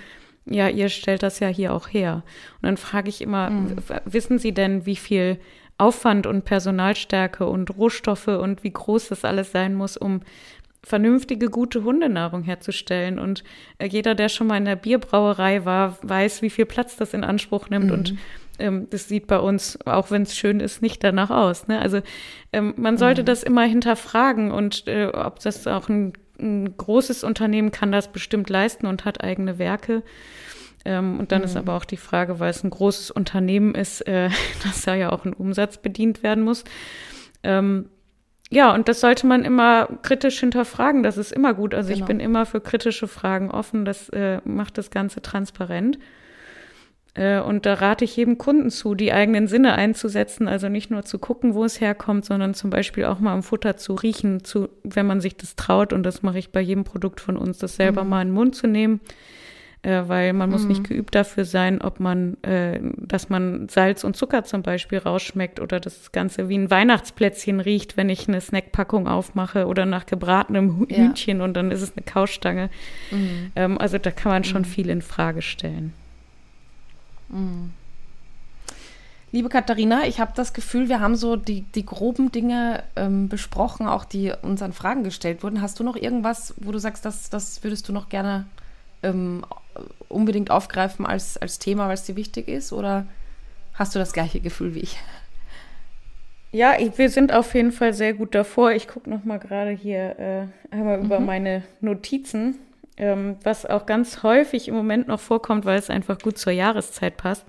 [0.46, 2.22] ja, ihr stellt das ja hier auch her.
[2.62, 3.78] Und dann frage ich immer, mhm.
[4.06, 5.40] wissen Sie denn, wie viel
[5.78, 10.22] Aufwand und Personalstärke und Rohstoffe und wie groß das alles sein muss, um
[10.84, 13.18] vernünftige, gute Hundenahrung herzustellen.
[13.18, 13.44] Und
[13.78, 17.24] äh, jeder, der schon mal in der Bierbrauerei war, weiß, wie viel Platz das in
[17.24, 17.88] Anspruch nimmt.
[17.88, 17.92] Mhm.
[17.92, 18.16] Und
[18.60, 21.68] ähm, das sieht bei uns, auch wenn es schön ist, nicht danach aus.
[21.68, 21.80] Ne?
[21.80, 22.02] Also
[22.52, 23.26] ähm, man sollte mhm.
[23.26, 28.50] das immer hinterfragen und äh, ob das auch ein, ein, großes Unternehmen kann das bestimmt
[28.50, 30.04] leisten und hat eigene Werke.
[30.86, 31.46] Ähm, und dann mhm.
[31.46, 34.30] ist aber auch die Frage, weil es ein großes Unternehmen ist, äh,
[34.64, 36.64] dass da ja auch ein Umsatz bedient werden muss.
[37.42, 37.90] Ähm,
[38.54, 41.02] ja, und das sollte man immer kritisch hinterfragen.
[41.02, 41.74] Das ist immer gut.
[41.74, 42.00] Also genau.
[42.00, 43.84] ich bin immer für kritische Fragen offen.
[43.84, 45.98] Das äh, macht das Ganze transparent.
[47.16, 50.48] Äh, und da rate ich jedem Kunden zu, die eigenen Sinne einzusetzen.
[50.48, 53.76] Also nicht nur zu gucken, wo es herkommt, sondern zum Beispiel auch mal am Futter
[53.76, 55.92] zu riechen, zu, wenn man sich das traut.
[55.92, 58.10] Und das mache ich bei jedem Produkt von uns, das selber mhm.
[58.12, 59.00] mal in den Mund zu nehmen.
[59.84, 60.88] Äh, weil man muss nicht mhm.
[60.88, 65.80] geübt dafür sein, ob man, äh, dass man Salz und Zucker zum Beispiel rausschmeckt oder
[65.80, 71.40] das Ganze wie ein Weihnachtsplätzchen riecht, wenn ich eine Snackpackung aufmache oder nach gebratenem Hühnchen
[71.40, 71.44] ja.
[71.44, 72.70] und dann ist es eine Kaustange.
[73.12, 73.52] Mhm.
[73.56, 74.66] Ähm, also da kann man schon mhm.
[74.66, 75.94] viel in Frage stellen.
[77.30, 77.72] Mhm.
[79.34, 83.88] Liebe Katharina, ich habe das Gefühl, wir haben so die, die groben Dinge ähm, besprochen,
[83.88, 85.60] auch die uns an Fragen gestellt wurden.
[85.60, 88.46] Hast du noch irgendwas, wo du sagst, das, das würdest du noch gerne
[89.04, 89.46] ähm,
[90.10, 92.74] unbedingt aufgreifen als, als Thema, weil es dir wichtig ist?
[92.74, 93.06] Oder
[93.74, 94.98] hast du das gleiche Gefühl wie ich?
[96.52, 98.72] Ja, ich, wir sind auf jeden Fall sehr gut davor.
[98.72, 101.06] Ich gucke noch mal gerade hier äh, einmal mhm.
[101.06, 102.60] über meine Notizen,
[102.96, 107.18] ähm, was auch ganz häufig im Moment noch vorkommt, weil es einfach gut zur Jahreszeit
[107.18, 107.46] passt.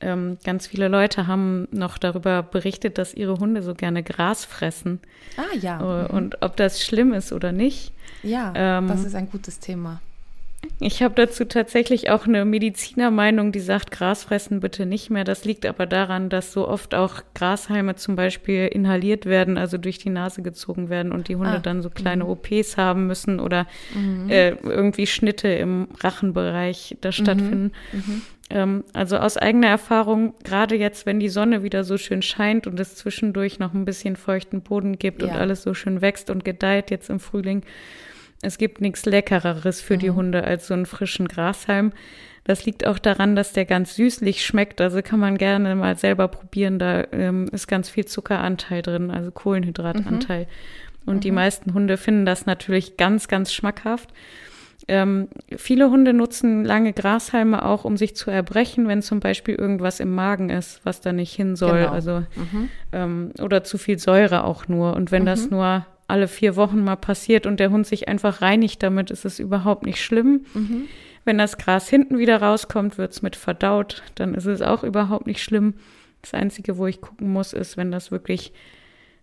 [0.00, 5.00] Ähm, ganz viele Leute haben noch darüber berichtet, dass ihre Hunde so gerne Gras fressen.
[5.36, 5.80] Ah ja.
[5.80, 6.16] Äh, mhm.
[6.16, 7.92] Und ob das schlimm ist oder nicht.
[8.22, 10.00] Ja, ähm, das ist ein gutes Thema.
[10.82, 15.24] Ich habe dazu tatsächlich auch eine Medizinermeinung, die sagt, Gras fressen bitte nicht mehr.
[15.24, 19.98] Das liegt aber daran, dass so oft auch Grashalme zum Beispiel inhaliert werden, also durch
[19.98, 21.58] die Nase gezogen werden und die Hunde ah.
[21.58, 22.30] dann so kleine mhm.
[22.30, 24.28] OPs haben müssen oder mhm.
[24.28, 27.72] äh, irgendwie Schnitte im Rachenbereich da stattfinden.
[27.92, 27.98] Mhm.
[27.98, 28.22] mhm.
[28.50, 32.78] Ähm, also aus eigener Erfahrung, gerade jetzt, wenn die Sonne wieder so schön scheint und
[32.78, 35.28] es zwischendurch noch ein bisschen feuchten Boden gibt ja.
[35.28, 37.62] und alles so schön wächst und gedeiht jetzt im Frühling,
[38.42, 40.00] es gibt nichts Leckereres für mhm.
[40.00, 41.92] die Hunde als so einen frischen Grashalm.
[42.44, 44.80] Das liegt auch daran, dass der ganz süßlich schmeckt.
[44.80, 46.80] Also kann man gerne mal selber probieren.
[46.80, 50.42] Da ähm, ist ganz viel Zuckeranteil drin, also Kohlenhydratanteil.
[50.42, 50.46] Mhm.
[51.06, 51.20] Und mhm.
[51.20, 54.12] die meisten Hunde finden das natürlich ganz, ganz schmackhaft.
[54.88, 60.00] Ähm, viele Hunde nutzen lange Grashalme auch, um sich zu erbrechen, wenn zum Beispiel irgendwas
[60.00, 61.82] im Magen ist, was da nicht hin soll.
[61.82, 61.92] Genau.
[61.92, 62.68] Also mhm.
[62.92, 64.94] ähm, oder zu viel Säure auch nur.
[64.94, 65.26] Und wenn mhm.
[65.26, 69.24] das nur alle vier Wochen mal passiert und der Hund sich einfach reinigt damit, ist
[69.24, 70.44] es überhaupt nicht schlimm.
[70.52, 70.84] Mhm.
[71.24, 75.26] Wenn das Gras hinten wieder rauskommt, wird es mit verdaut, dann ist es auch überhaupt
[75.26, 75.74] nicht schlimm.
[76.20, 78.52] Das Einzige, wo ich gucken muss, ist, wenn das wirklich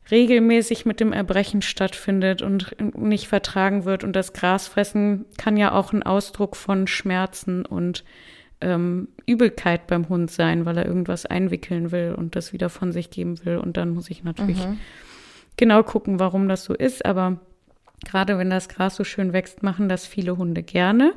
[0.10, 4.04] regelmäßig mit dem Erbrechen stattfindet und nicht vertragen wird.
[4.04, 8.04] Und das Grasfressen kann ja auch ein Ausdruck von Schmerzen und
[8.62, 13.12] ähm, Übelkeit beim Hund sein, weil er irgendwas einwickeln will und das wieder von sich
[13.12, 13.58] geben will.
[13.58, 14.80] Und dann muss ich natürlich mhm
[15.60, 17.06] genau gucken, warum das so ist.
[17.06, 17.38] Aber
[18.06, 21.14] gerade wenn das Gras so schön wächst, machen das viele Hunde gerne.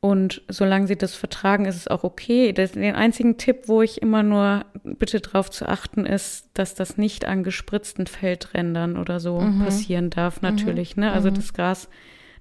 [0.00, 2.54] Und solange sie das vertragen, ist es auch okay.
[2.54, 6.96] Das, den einzigen Tipp, wo ich immer nur bitte darauf zu achten, ist, dass das
[6.96, 9.62] nicht an gespritzten Feldrändern oder so mhm.
[9.64, 10.48] passieren darf, mhm.
[10.48, 10.96] natürlich.
[10.96, 11.04] Mhm.
[11.04, 11.12] Ne?
[11.12, 11.34] Also mhm.
[11.34, 11.88] das Gras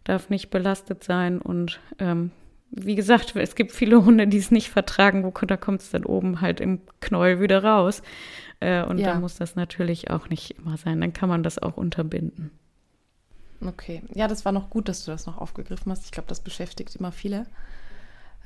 [0.06, 1.40] darf nicht belastet sein.
[1.40, 2.32] Und ähm,
[2.72, 6.06] wie gesagt, es gibt viele Hunde, die es nicht vertragen, wo da kommt es dann
[6.06, 8.02] oben halt im Knäuel wieder raus.
[8.60, 9.14] Äh, und ja.
[9.14, 11.02] da muss das natürlich auch nicht immer sein.
[11.02, 12.52] Dann kann man das auch unterbinden.
[13.66, 14.04] Okay.
[14.14, 16.06] Ja, das war noch gut, dass du das noch aufgegriffen hast.
[16.06, 17.46] Ich glaube, das beschäftigt immer viele.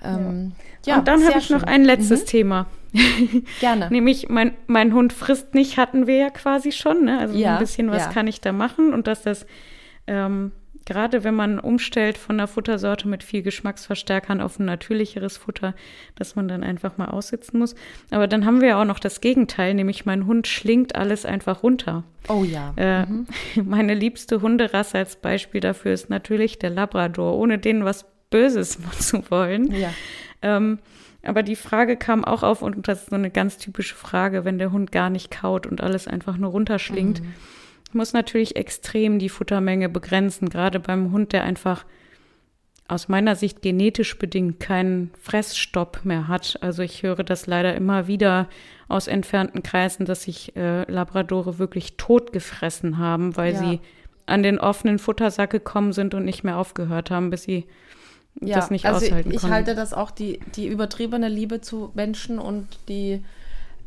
[0.03, 0.53] Ähm,
[0.85, 0.93] ja.
[0.93, 0.99] ja.
[0.99, 1.57] und dann habe ich schön.
[1.57, 2.27] noch ein letztes mhm.
[2.27, 2.67] Thema.
[3.59, 3.89] Gerne.
[3.89, 7.05] Nämlich, mein, mein Hund frisst nicht, hatten wir ja quasi schon.
[7.05, 7.19] Ne?
[7.19, 9.45] Also ja, ein bisschen was kann ich da machen und dass das
[10.07, 10.51] ähm,
[10.85, 15.73] gerade wenn man umstellt von einer Futtersorte mit viel Geschmacksverstärkern auf ein natürlicheres Futter,
[16.15, 17.75] dass man dann einfach mal aussitzen muss.
[18.11, 21.63] Aber dann haben wir ja auch noch das Gegenteil, nämlich mein Hund schlingt alles einfach
[21.63, 22.03] runter.
[22.27, 22.73] Oh ja.
[22.77, 23.27] Äh, mhm.
[23.63, 29.29] Meine liebste Hunderasse als Beispiel dafür ist natürlich der Labrador, ohne den was Böses zu
[29.29, 29.73] wollen.
[29.73, 29.93] Ja.
[30.41, 30.79] Ähm,
[31.25, 34.57] aber die Frage kam auch auf und das ist so eine ganz typische Frage, wenn
[34.57, 37.21] der Hund gar nicht kaut und alles einfach nur runterschlingt.
[37.21, 37.33] Mhm
[37.93, 41.85] muss natürlich extrem die Futtermenge begrenzen, gerade beim Hund, der einfach
[42.87, 46.59] aus meiner Sicht genetisch bedingt keinen Fressstopp mehr hat.
[46.61, 48.49] Also ich höre das leider immer wieder
[48.87, 53.59] aus entfernten Kreisen, dass sich äh, Labradore wirklich tot gefressen haben, weil ja.
[53.59, 53.79] sie
[54.25, 57.65] an den offenen Futtersack gekommen sind und nicht mehr aufgehört haben, bis sie
[58.41, 59.53] ja, das nicht also aushalten ich, ich konnten.
[59.53, 63.23] Ich halte das auch die, die übertriebene Liebe zu Menschen und die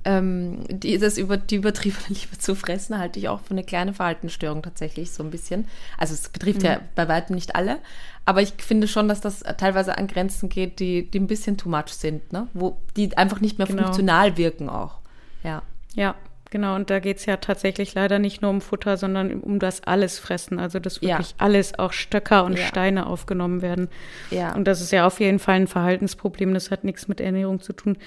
[0.06, 3.92] ähm, die, das über, die übertriebene Liebe zu fressen halte ich auch für eine kleine
[3.92, 5.66] Verhaltensstörung tatsächlich so ein bisschen.
[5.98, 6.66] Also es betrifft mhm.
[6.66, 7.78] ja bei weitem nicht alle,
[8.24, 11.68] aber ich finde schon, dass das teilweise an Grenzen geht, die, die ein bisschen too
[11.68, 12.46] much sind, ne?
[12.54, 13.82] wo die einfach nicht mehr genau.
[13.82, 15.00] funktional wirken auch.
[15.42, 15.62] Ja.
[15.94, 16.14] Ja,
[16.50, 19.82] Genau, und da geht es ja tatsächlich leider nicht nur um Futter, sondern um das
[19.82, 20.60] alles fressen.
[20.60, 21.36] Also dass wirklich ja.
[21.38, 22.64] alles, auch Stöcker und ja.
[22.66, 23.88] Steine aufgenommen werden.
[24.30, 24.54] Ja.
[24.54, 26.54] Und das ist ja auf jeden Fall ein Verhaltensproblem.
[26.54, 27.98] Das hat nichts mit Ernährung zu tun.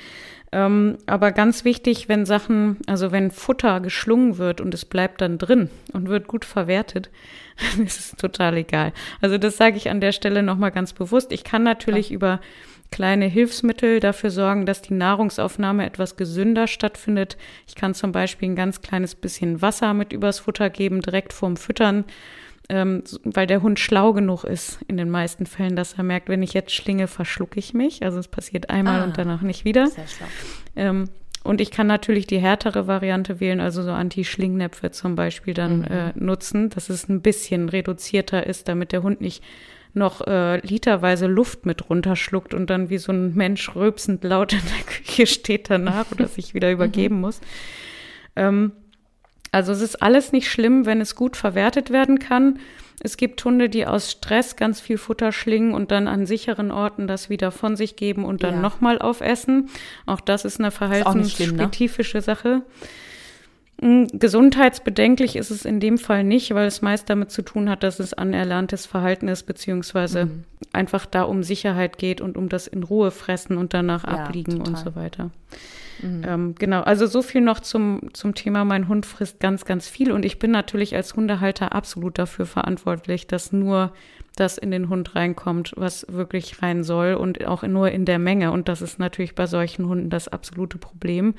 [0.52, 5.38] Ähm, aber ganz wichtig, wenn Sachen, also wenn Futter geschlungen wird und es bleibt dann
[5.38, 7.10] drin und wird gut verwertet,
[7.76, 8.94] dann ist es total egal.
[9.22, 11.32] Also das sage ich an der Stelle nochmal ganz bewusst.
[11.34, 12.40] Ich kann natürlich über
[12.92, 17.38] kleine Hilfsmittel dafür sorgen, dass die Nahrungsaufnahme etwas gesünder stattfindet.
[17.68, 21.58] Ich kann zum Beispiel ein ganz kleines bisschen Wasser mit übers Futter geben, direkt vorm
[21.58, 22.06] Füttern.
[22.72, 26.44] ähm, weil der Hund schlau genug ist in den meisten Fällen, dass er merkt, wenn
[26.44, 28.04] ich jetzt schlinge, verschlucke ich mich.
[28.04, 29.88] Also es passiert einmal ah, und danach nicht wieder.
[29.88, 30.28] Sehr schlau.
[30.76, 31.10] Ähm,
[31.44, 35.86] und ich kann natürlich die härtere Variante wählen, also so Anti-Schlingnäpfe zum Beispiel dann mhm.
[35.86, 39.44] äh, nutzen, dass es ein bisschen reduzierter ist, damit der Hund nicht
[39.94, 44.62] noch äh, literweise Luft mit runterschluckt und dann wie so ein Mensch rülpsend laut in
[44.62, 47.22] der Küche steht danach oder sich wieder übergeben mhm.
[47.22, 47.42] muss.
[48.36, 48.72] Ähm,
[49.52, 52.60] also es ist alles nicht schlimm, wenn es gut verwertet werden kann.
[53.02, 57.08] Es gibt Hunde, die aus Stress ganz viel Futter schlingen und dann an sicheren Orten
[57.08, 58.62] das wieder von sich geben und dann ja.
[58.62, 59.70] nochmal aufessen.
[60.06, 62.22] Auch das ist eine verhaltensspezifische ne?
[62.22, 62.62] Sache.
[63.82, 67.84] Hm, gesundheitsbedenklich ist es in dem Fall nicht, weil es meist damit zu tun hat,
[67.84, 70.44] dass es anerlerntes Verhalten ist, beziehungsweise mhm.
[70.74, 74.58] einfach da um Sicherheit geht und um das in Ruhe fressen und danach ja, abliegen
[74.58, 74.68] total.
[74.68, 75.32] und so weiter.
[76.02, 76.24] Mhm.
[76.26, 80.12] Ähm, genau, also so viel noch zum, zum Thema, mein Hund frisst ganz, ganz viel
[80.12, 83.94] und ich bin natürlich als Hundehalter absolut dafür verantwortlich, dass nur
[84.36, 88.52] das in den Hund reinkommt, was wirklich rein soll und auch nur in der Menge.
[88.52, 91.34] Und das ist natürlich bei solchen Hunden das absolute Problem,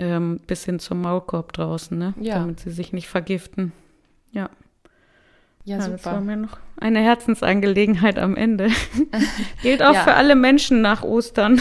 [0.00, 2.14] ähm, bis hin zum Maulkorb draußen, ne?
[2.20, 2.36] Ja.
[2.36, 3.72] damit sie sich nicht vergiften.
[4.32, 4.48] Ja.
[5.64, 5.96] Ja, ja super.
[5.96, 8.70] Das war mir noch eine Herzensangelegenheit am Ende.
[9.62, 10.02] Gilt auch ja.
[10.02, 11.60] für alle Menschen nach Ostern.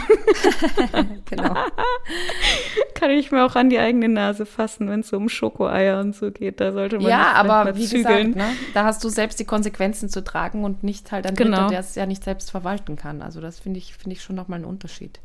[1.30, 1.53] genau.
[2.95, 6.16] Kann ich mir auch an die eigene Nase fassen, wenn es so um Schokoeier und
[6.16, 6.61] so geht.
[6.61, 8.34] Da sollte man Ja, aber wie zügeln.
[8.34, 11.57] gesagt, ne, da hast du selbst die Konsequenzen zu tragen und nicht halt ein genau.
[11.57, 13.22] Dritter, der es ja nicht selbst verwalten kann.
[13.22, 15.20] Also das finde ich, finde ich schon nochmal einen Unterschied.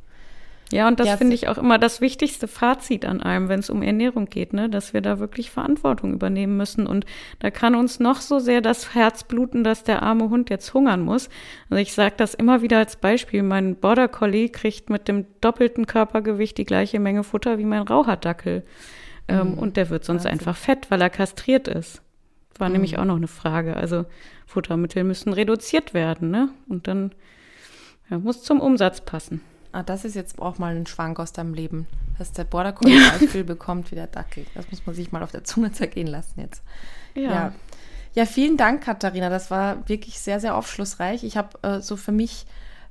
[0.74, 3.70] Ja, und das ja, finde ich auch immer das wichtigste Fazit an allem, wenn es
[3.70, 4.68] um Ernährung geht, ne?
[4.68, 6.88] dass wir da wirklich Verantwortung übernehmen müssen.
[6.88, 7.06] Und
[7.38, 11.02] da kann uns noch so sehr das Herz bluten, dass der arme Hund jetzt hungern
[11.02, 11.28] muss.
[11.70, 13.44] Also ich sage das immer wieder als Beispiel.
[13.44, 18.64] Mein Border Collie kriegt mit dem doppelten Körpergewicht die gleiche Menge Futter wie mein Raucherdackel.
[19.28, 19.58] Ähm, mhm.
[19.58, 20.40] Und der wird sonst Wahnsinn.
[20.40, 22.02] einfach fett, weil er kastriert ist.
[22.58, 22.72] War mhm.
[22.72, 23.76] nämlich auch noch eine Frage.
[23.76, 24.06] Also
[24.44, 26.48] Futtermittel müssen reduziert werden, ne?
[26.68, 27.12] Und dann
[28.10, 29.40] ja, muss zum Umsatz passen
[29.74, 31.86] ah, das ist jetzt auch mal ein Schwank aus deinem Leben,
[32.18, 34.46] dass der Border Collie so viel bekommt wie der Dackel.
[34.54, 36.62] Das muss man sich mal auf der Zunge zergehen lassen jetzt.
[37.14, 37.22] Ja.
[37.22, 37.52] ja.
[38.14, 39.28] ja vielen Dank, Katharina.
[39.28, 41.24] Das war wirklich sehr, sehr aufschlussreich.
[41.24, 42.46] Ich habe äh, so für mich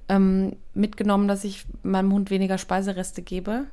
[0.09, 3.65] ähm, mitgenommen, dass ich meinem Hund weniger Speisereste gebe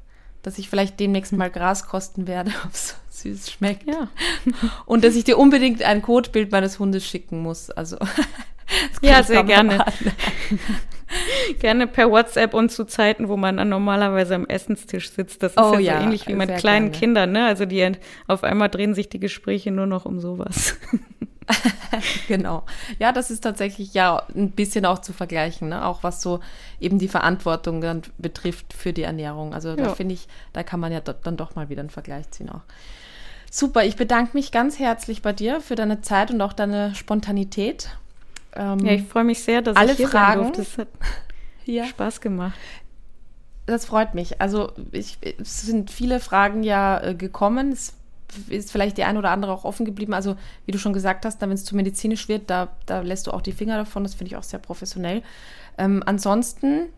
[0.43, 3.87] dass ich vielleicht demnächst mal Gras kosten werde, ob es süß schmeckt.
[3.87, 4.09] Ja.
[4.87, 7.71] Und dass ich dir unbedingt ein Codebild meines Hundes schicken muss.
[7.71, 7.97] Also
[9.03, 9.85] ja, sehr gerne.
[11.59, 15.43] Gerne per WhatsApp und zu Zeiten, wo man dann normalerweise am Essenstisch sitzt.
[15.43, 16.99] Das ist oh, ja, ja, so ähnlich wie mit kleinen gerne.
[16.99, 17.47] Kindern, ne?
[17.47, 17.93] Also die
[18.27, 20.77] auf einmal drehen sich die Gespräche nur noch um sowas.
[22.29, 22.65] genau.
[22.99, 25.85] Ja, das ist tatsächlich ja ein bisschen auch zu vergleichen, ne?
[25.85, 26.41] auch was so
[26.81, 29.55] eben die Verantwortung dann betrifft für die Ernährung.
[29.55, 29.77] Also ja.
[29.77, 32.63] da finde ich, da kann man ja dann doch mal wieder einen Vergleich ziehen auch.
[33.51, 37.91] Super, ich bedanke mich ganz herzlich bei dir für deine Zeit und auch deine Spontanität.
[38.55, 40.87] Ähm, ja, ich freue mich sehr, dass alle ich hier Fragen, sein durfte.
[41.65, 41.85] Ja.
[41.85, 42.59] Spaß gemacht.
[43.67, 44.41] Das freut mich.
[44.41, 47.73] Also ich, es sind viele Fragen ja äh, gekommen.
[47.73, 47.95] Es
[48.49, 50.15] ist vielleicht die eine oder andere auch offen geblieben.
[50.15, 53.33] Also, wie du schon gesagt hast, wenn es zu medizinisch wird, da, da lässt du
[53.33, 54.03] auch die Finger davon.
[54.03, 55.23] Das finde ich auch sehr professionell.
[55.79, 56.89] Ähm, ansonsten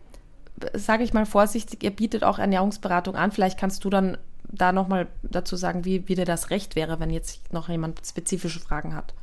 [0.73, 3.31] sage ich mal vorsichtig, ihr bietet auch Ernährungsberatung an.
[3.31, 7.09] Vielleicht kannst du dann da nochmal dazu sagen, wie, wie dir das recht wäre, wenn
[7.09, 9.13] jetzt noch jemand spezifische Fragen hat.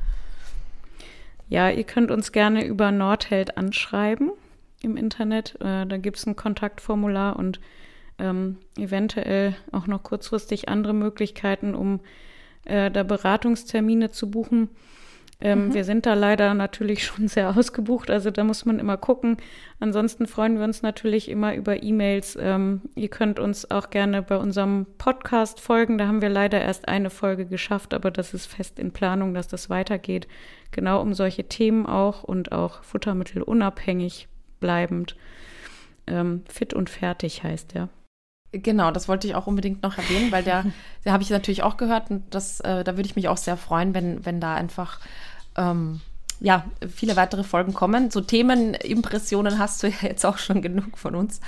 [1.48, 4.32] Ja, ihr könnt uns gerne über Nordheld anschreiben
[4.82, 5.56] im Internet.
[5.60, 7.60] Äh, da gibt es ein Kontaktformular und
[8.18, 12.00] ähm, eventuell auch noch kurzfristig andere Möglichkeiten, um
[12.64, 14.68] äh, da Beratungstermine zu buchen.
[15.42, 15.74] Ähm, mhm.
[15.74, 19.38] Wir sind da leider natürlich schon sehr ausgebucht, also da muss man immer gucken.
[19.78, 22.36] Ansonsten freuen wir uns natürlich immer über E-Mails.
[22.40, 25.96] Ähm, ihr könnt uns auch gerne bei unserem Podcast folgen.
[25.96, 29.48] Da haben wir leider erst eine Folge geschafft, aber das ist fest in Planung, dass
[29.48, 30.28] das weitergeht.
[30.72, 34.28] Genau um solche Themen auch und auch Futtermittel unabhängig
[34.60, 35.16] bleibend.
[36.06, 37.88] Ähm, fit und fertig heißt der.
[38.52, 40.64] Genau, das wollte ich auch unbedingt noch erwähnen, weil der,
[41.04, 43.56] der habe ich natürlich auch gehört und das, äh, da würde ich mich auch sehr
[43.56, 45.00] freuen, wenn, wenn da einfach
[45.56, 46.00] ähm,
[46.40, 48.10] ja, viele weitere Folgen kommen.
[48.10, 51.40] So Themenimpressionen hast du ja jetzt auch schon genug von uns.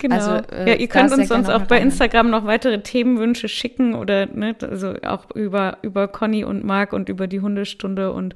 [0.00, 0.16] Genau.
[0.16, 4.26] Also, äh, ja, ihr könnt uns sonst auch bei Instagram noch weitere Themenwünsche schicken oder
[4.26, 8.12] ne, also auch über, über Conny und Marc und über die Hundestunde.
[8.12, 8.34] Und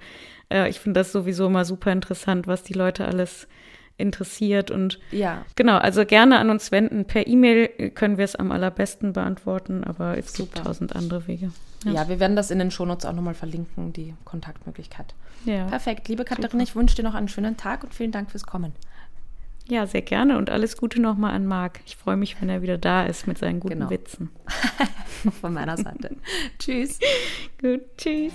[0.51, 3.48] äh, ich finde das sowieso immer super interessant, was die Leute alles
[3.96, 4.70] interessiert.
[4.70, 5.44] Und ja.
[5.56, 7.04] genau, also gerne an uns wenden.
[7.04, 10.54] Per E-Mail können wir es am allerbesten beantworten, aber es Super.
[10.54, 11.50] gibt tausend andere Wege.
[11.84, 11.92] Ja.
[11.92, 12.08] ja.
[12.08, 15.14] wir werden das in den Shownotes auch nochmal verlinken, die Kontaktmöglichkeit.
[15.44, 15.66] Ja.
[15.66, 16.08] Perfekt.
[16.08, 18.72] Liebe Katharina, ich wünsche dir noch einen schönen Tag und vielen Dank fürs Kommen.
[19.66, 21.80] Ja, sehr gerne und alles Gute nochmal an Marc.
[21.86, 23.90] Ich freue mich, wenn er wieder da ist mit seinen guten genau.
[23.90, 24.30] Witzen.
[25.40, 26.16] Von meiner Seite.
[26.58, 26.98] tschüss.
[27.60, 28.34] Gut, tschüss.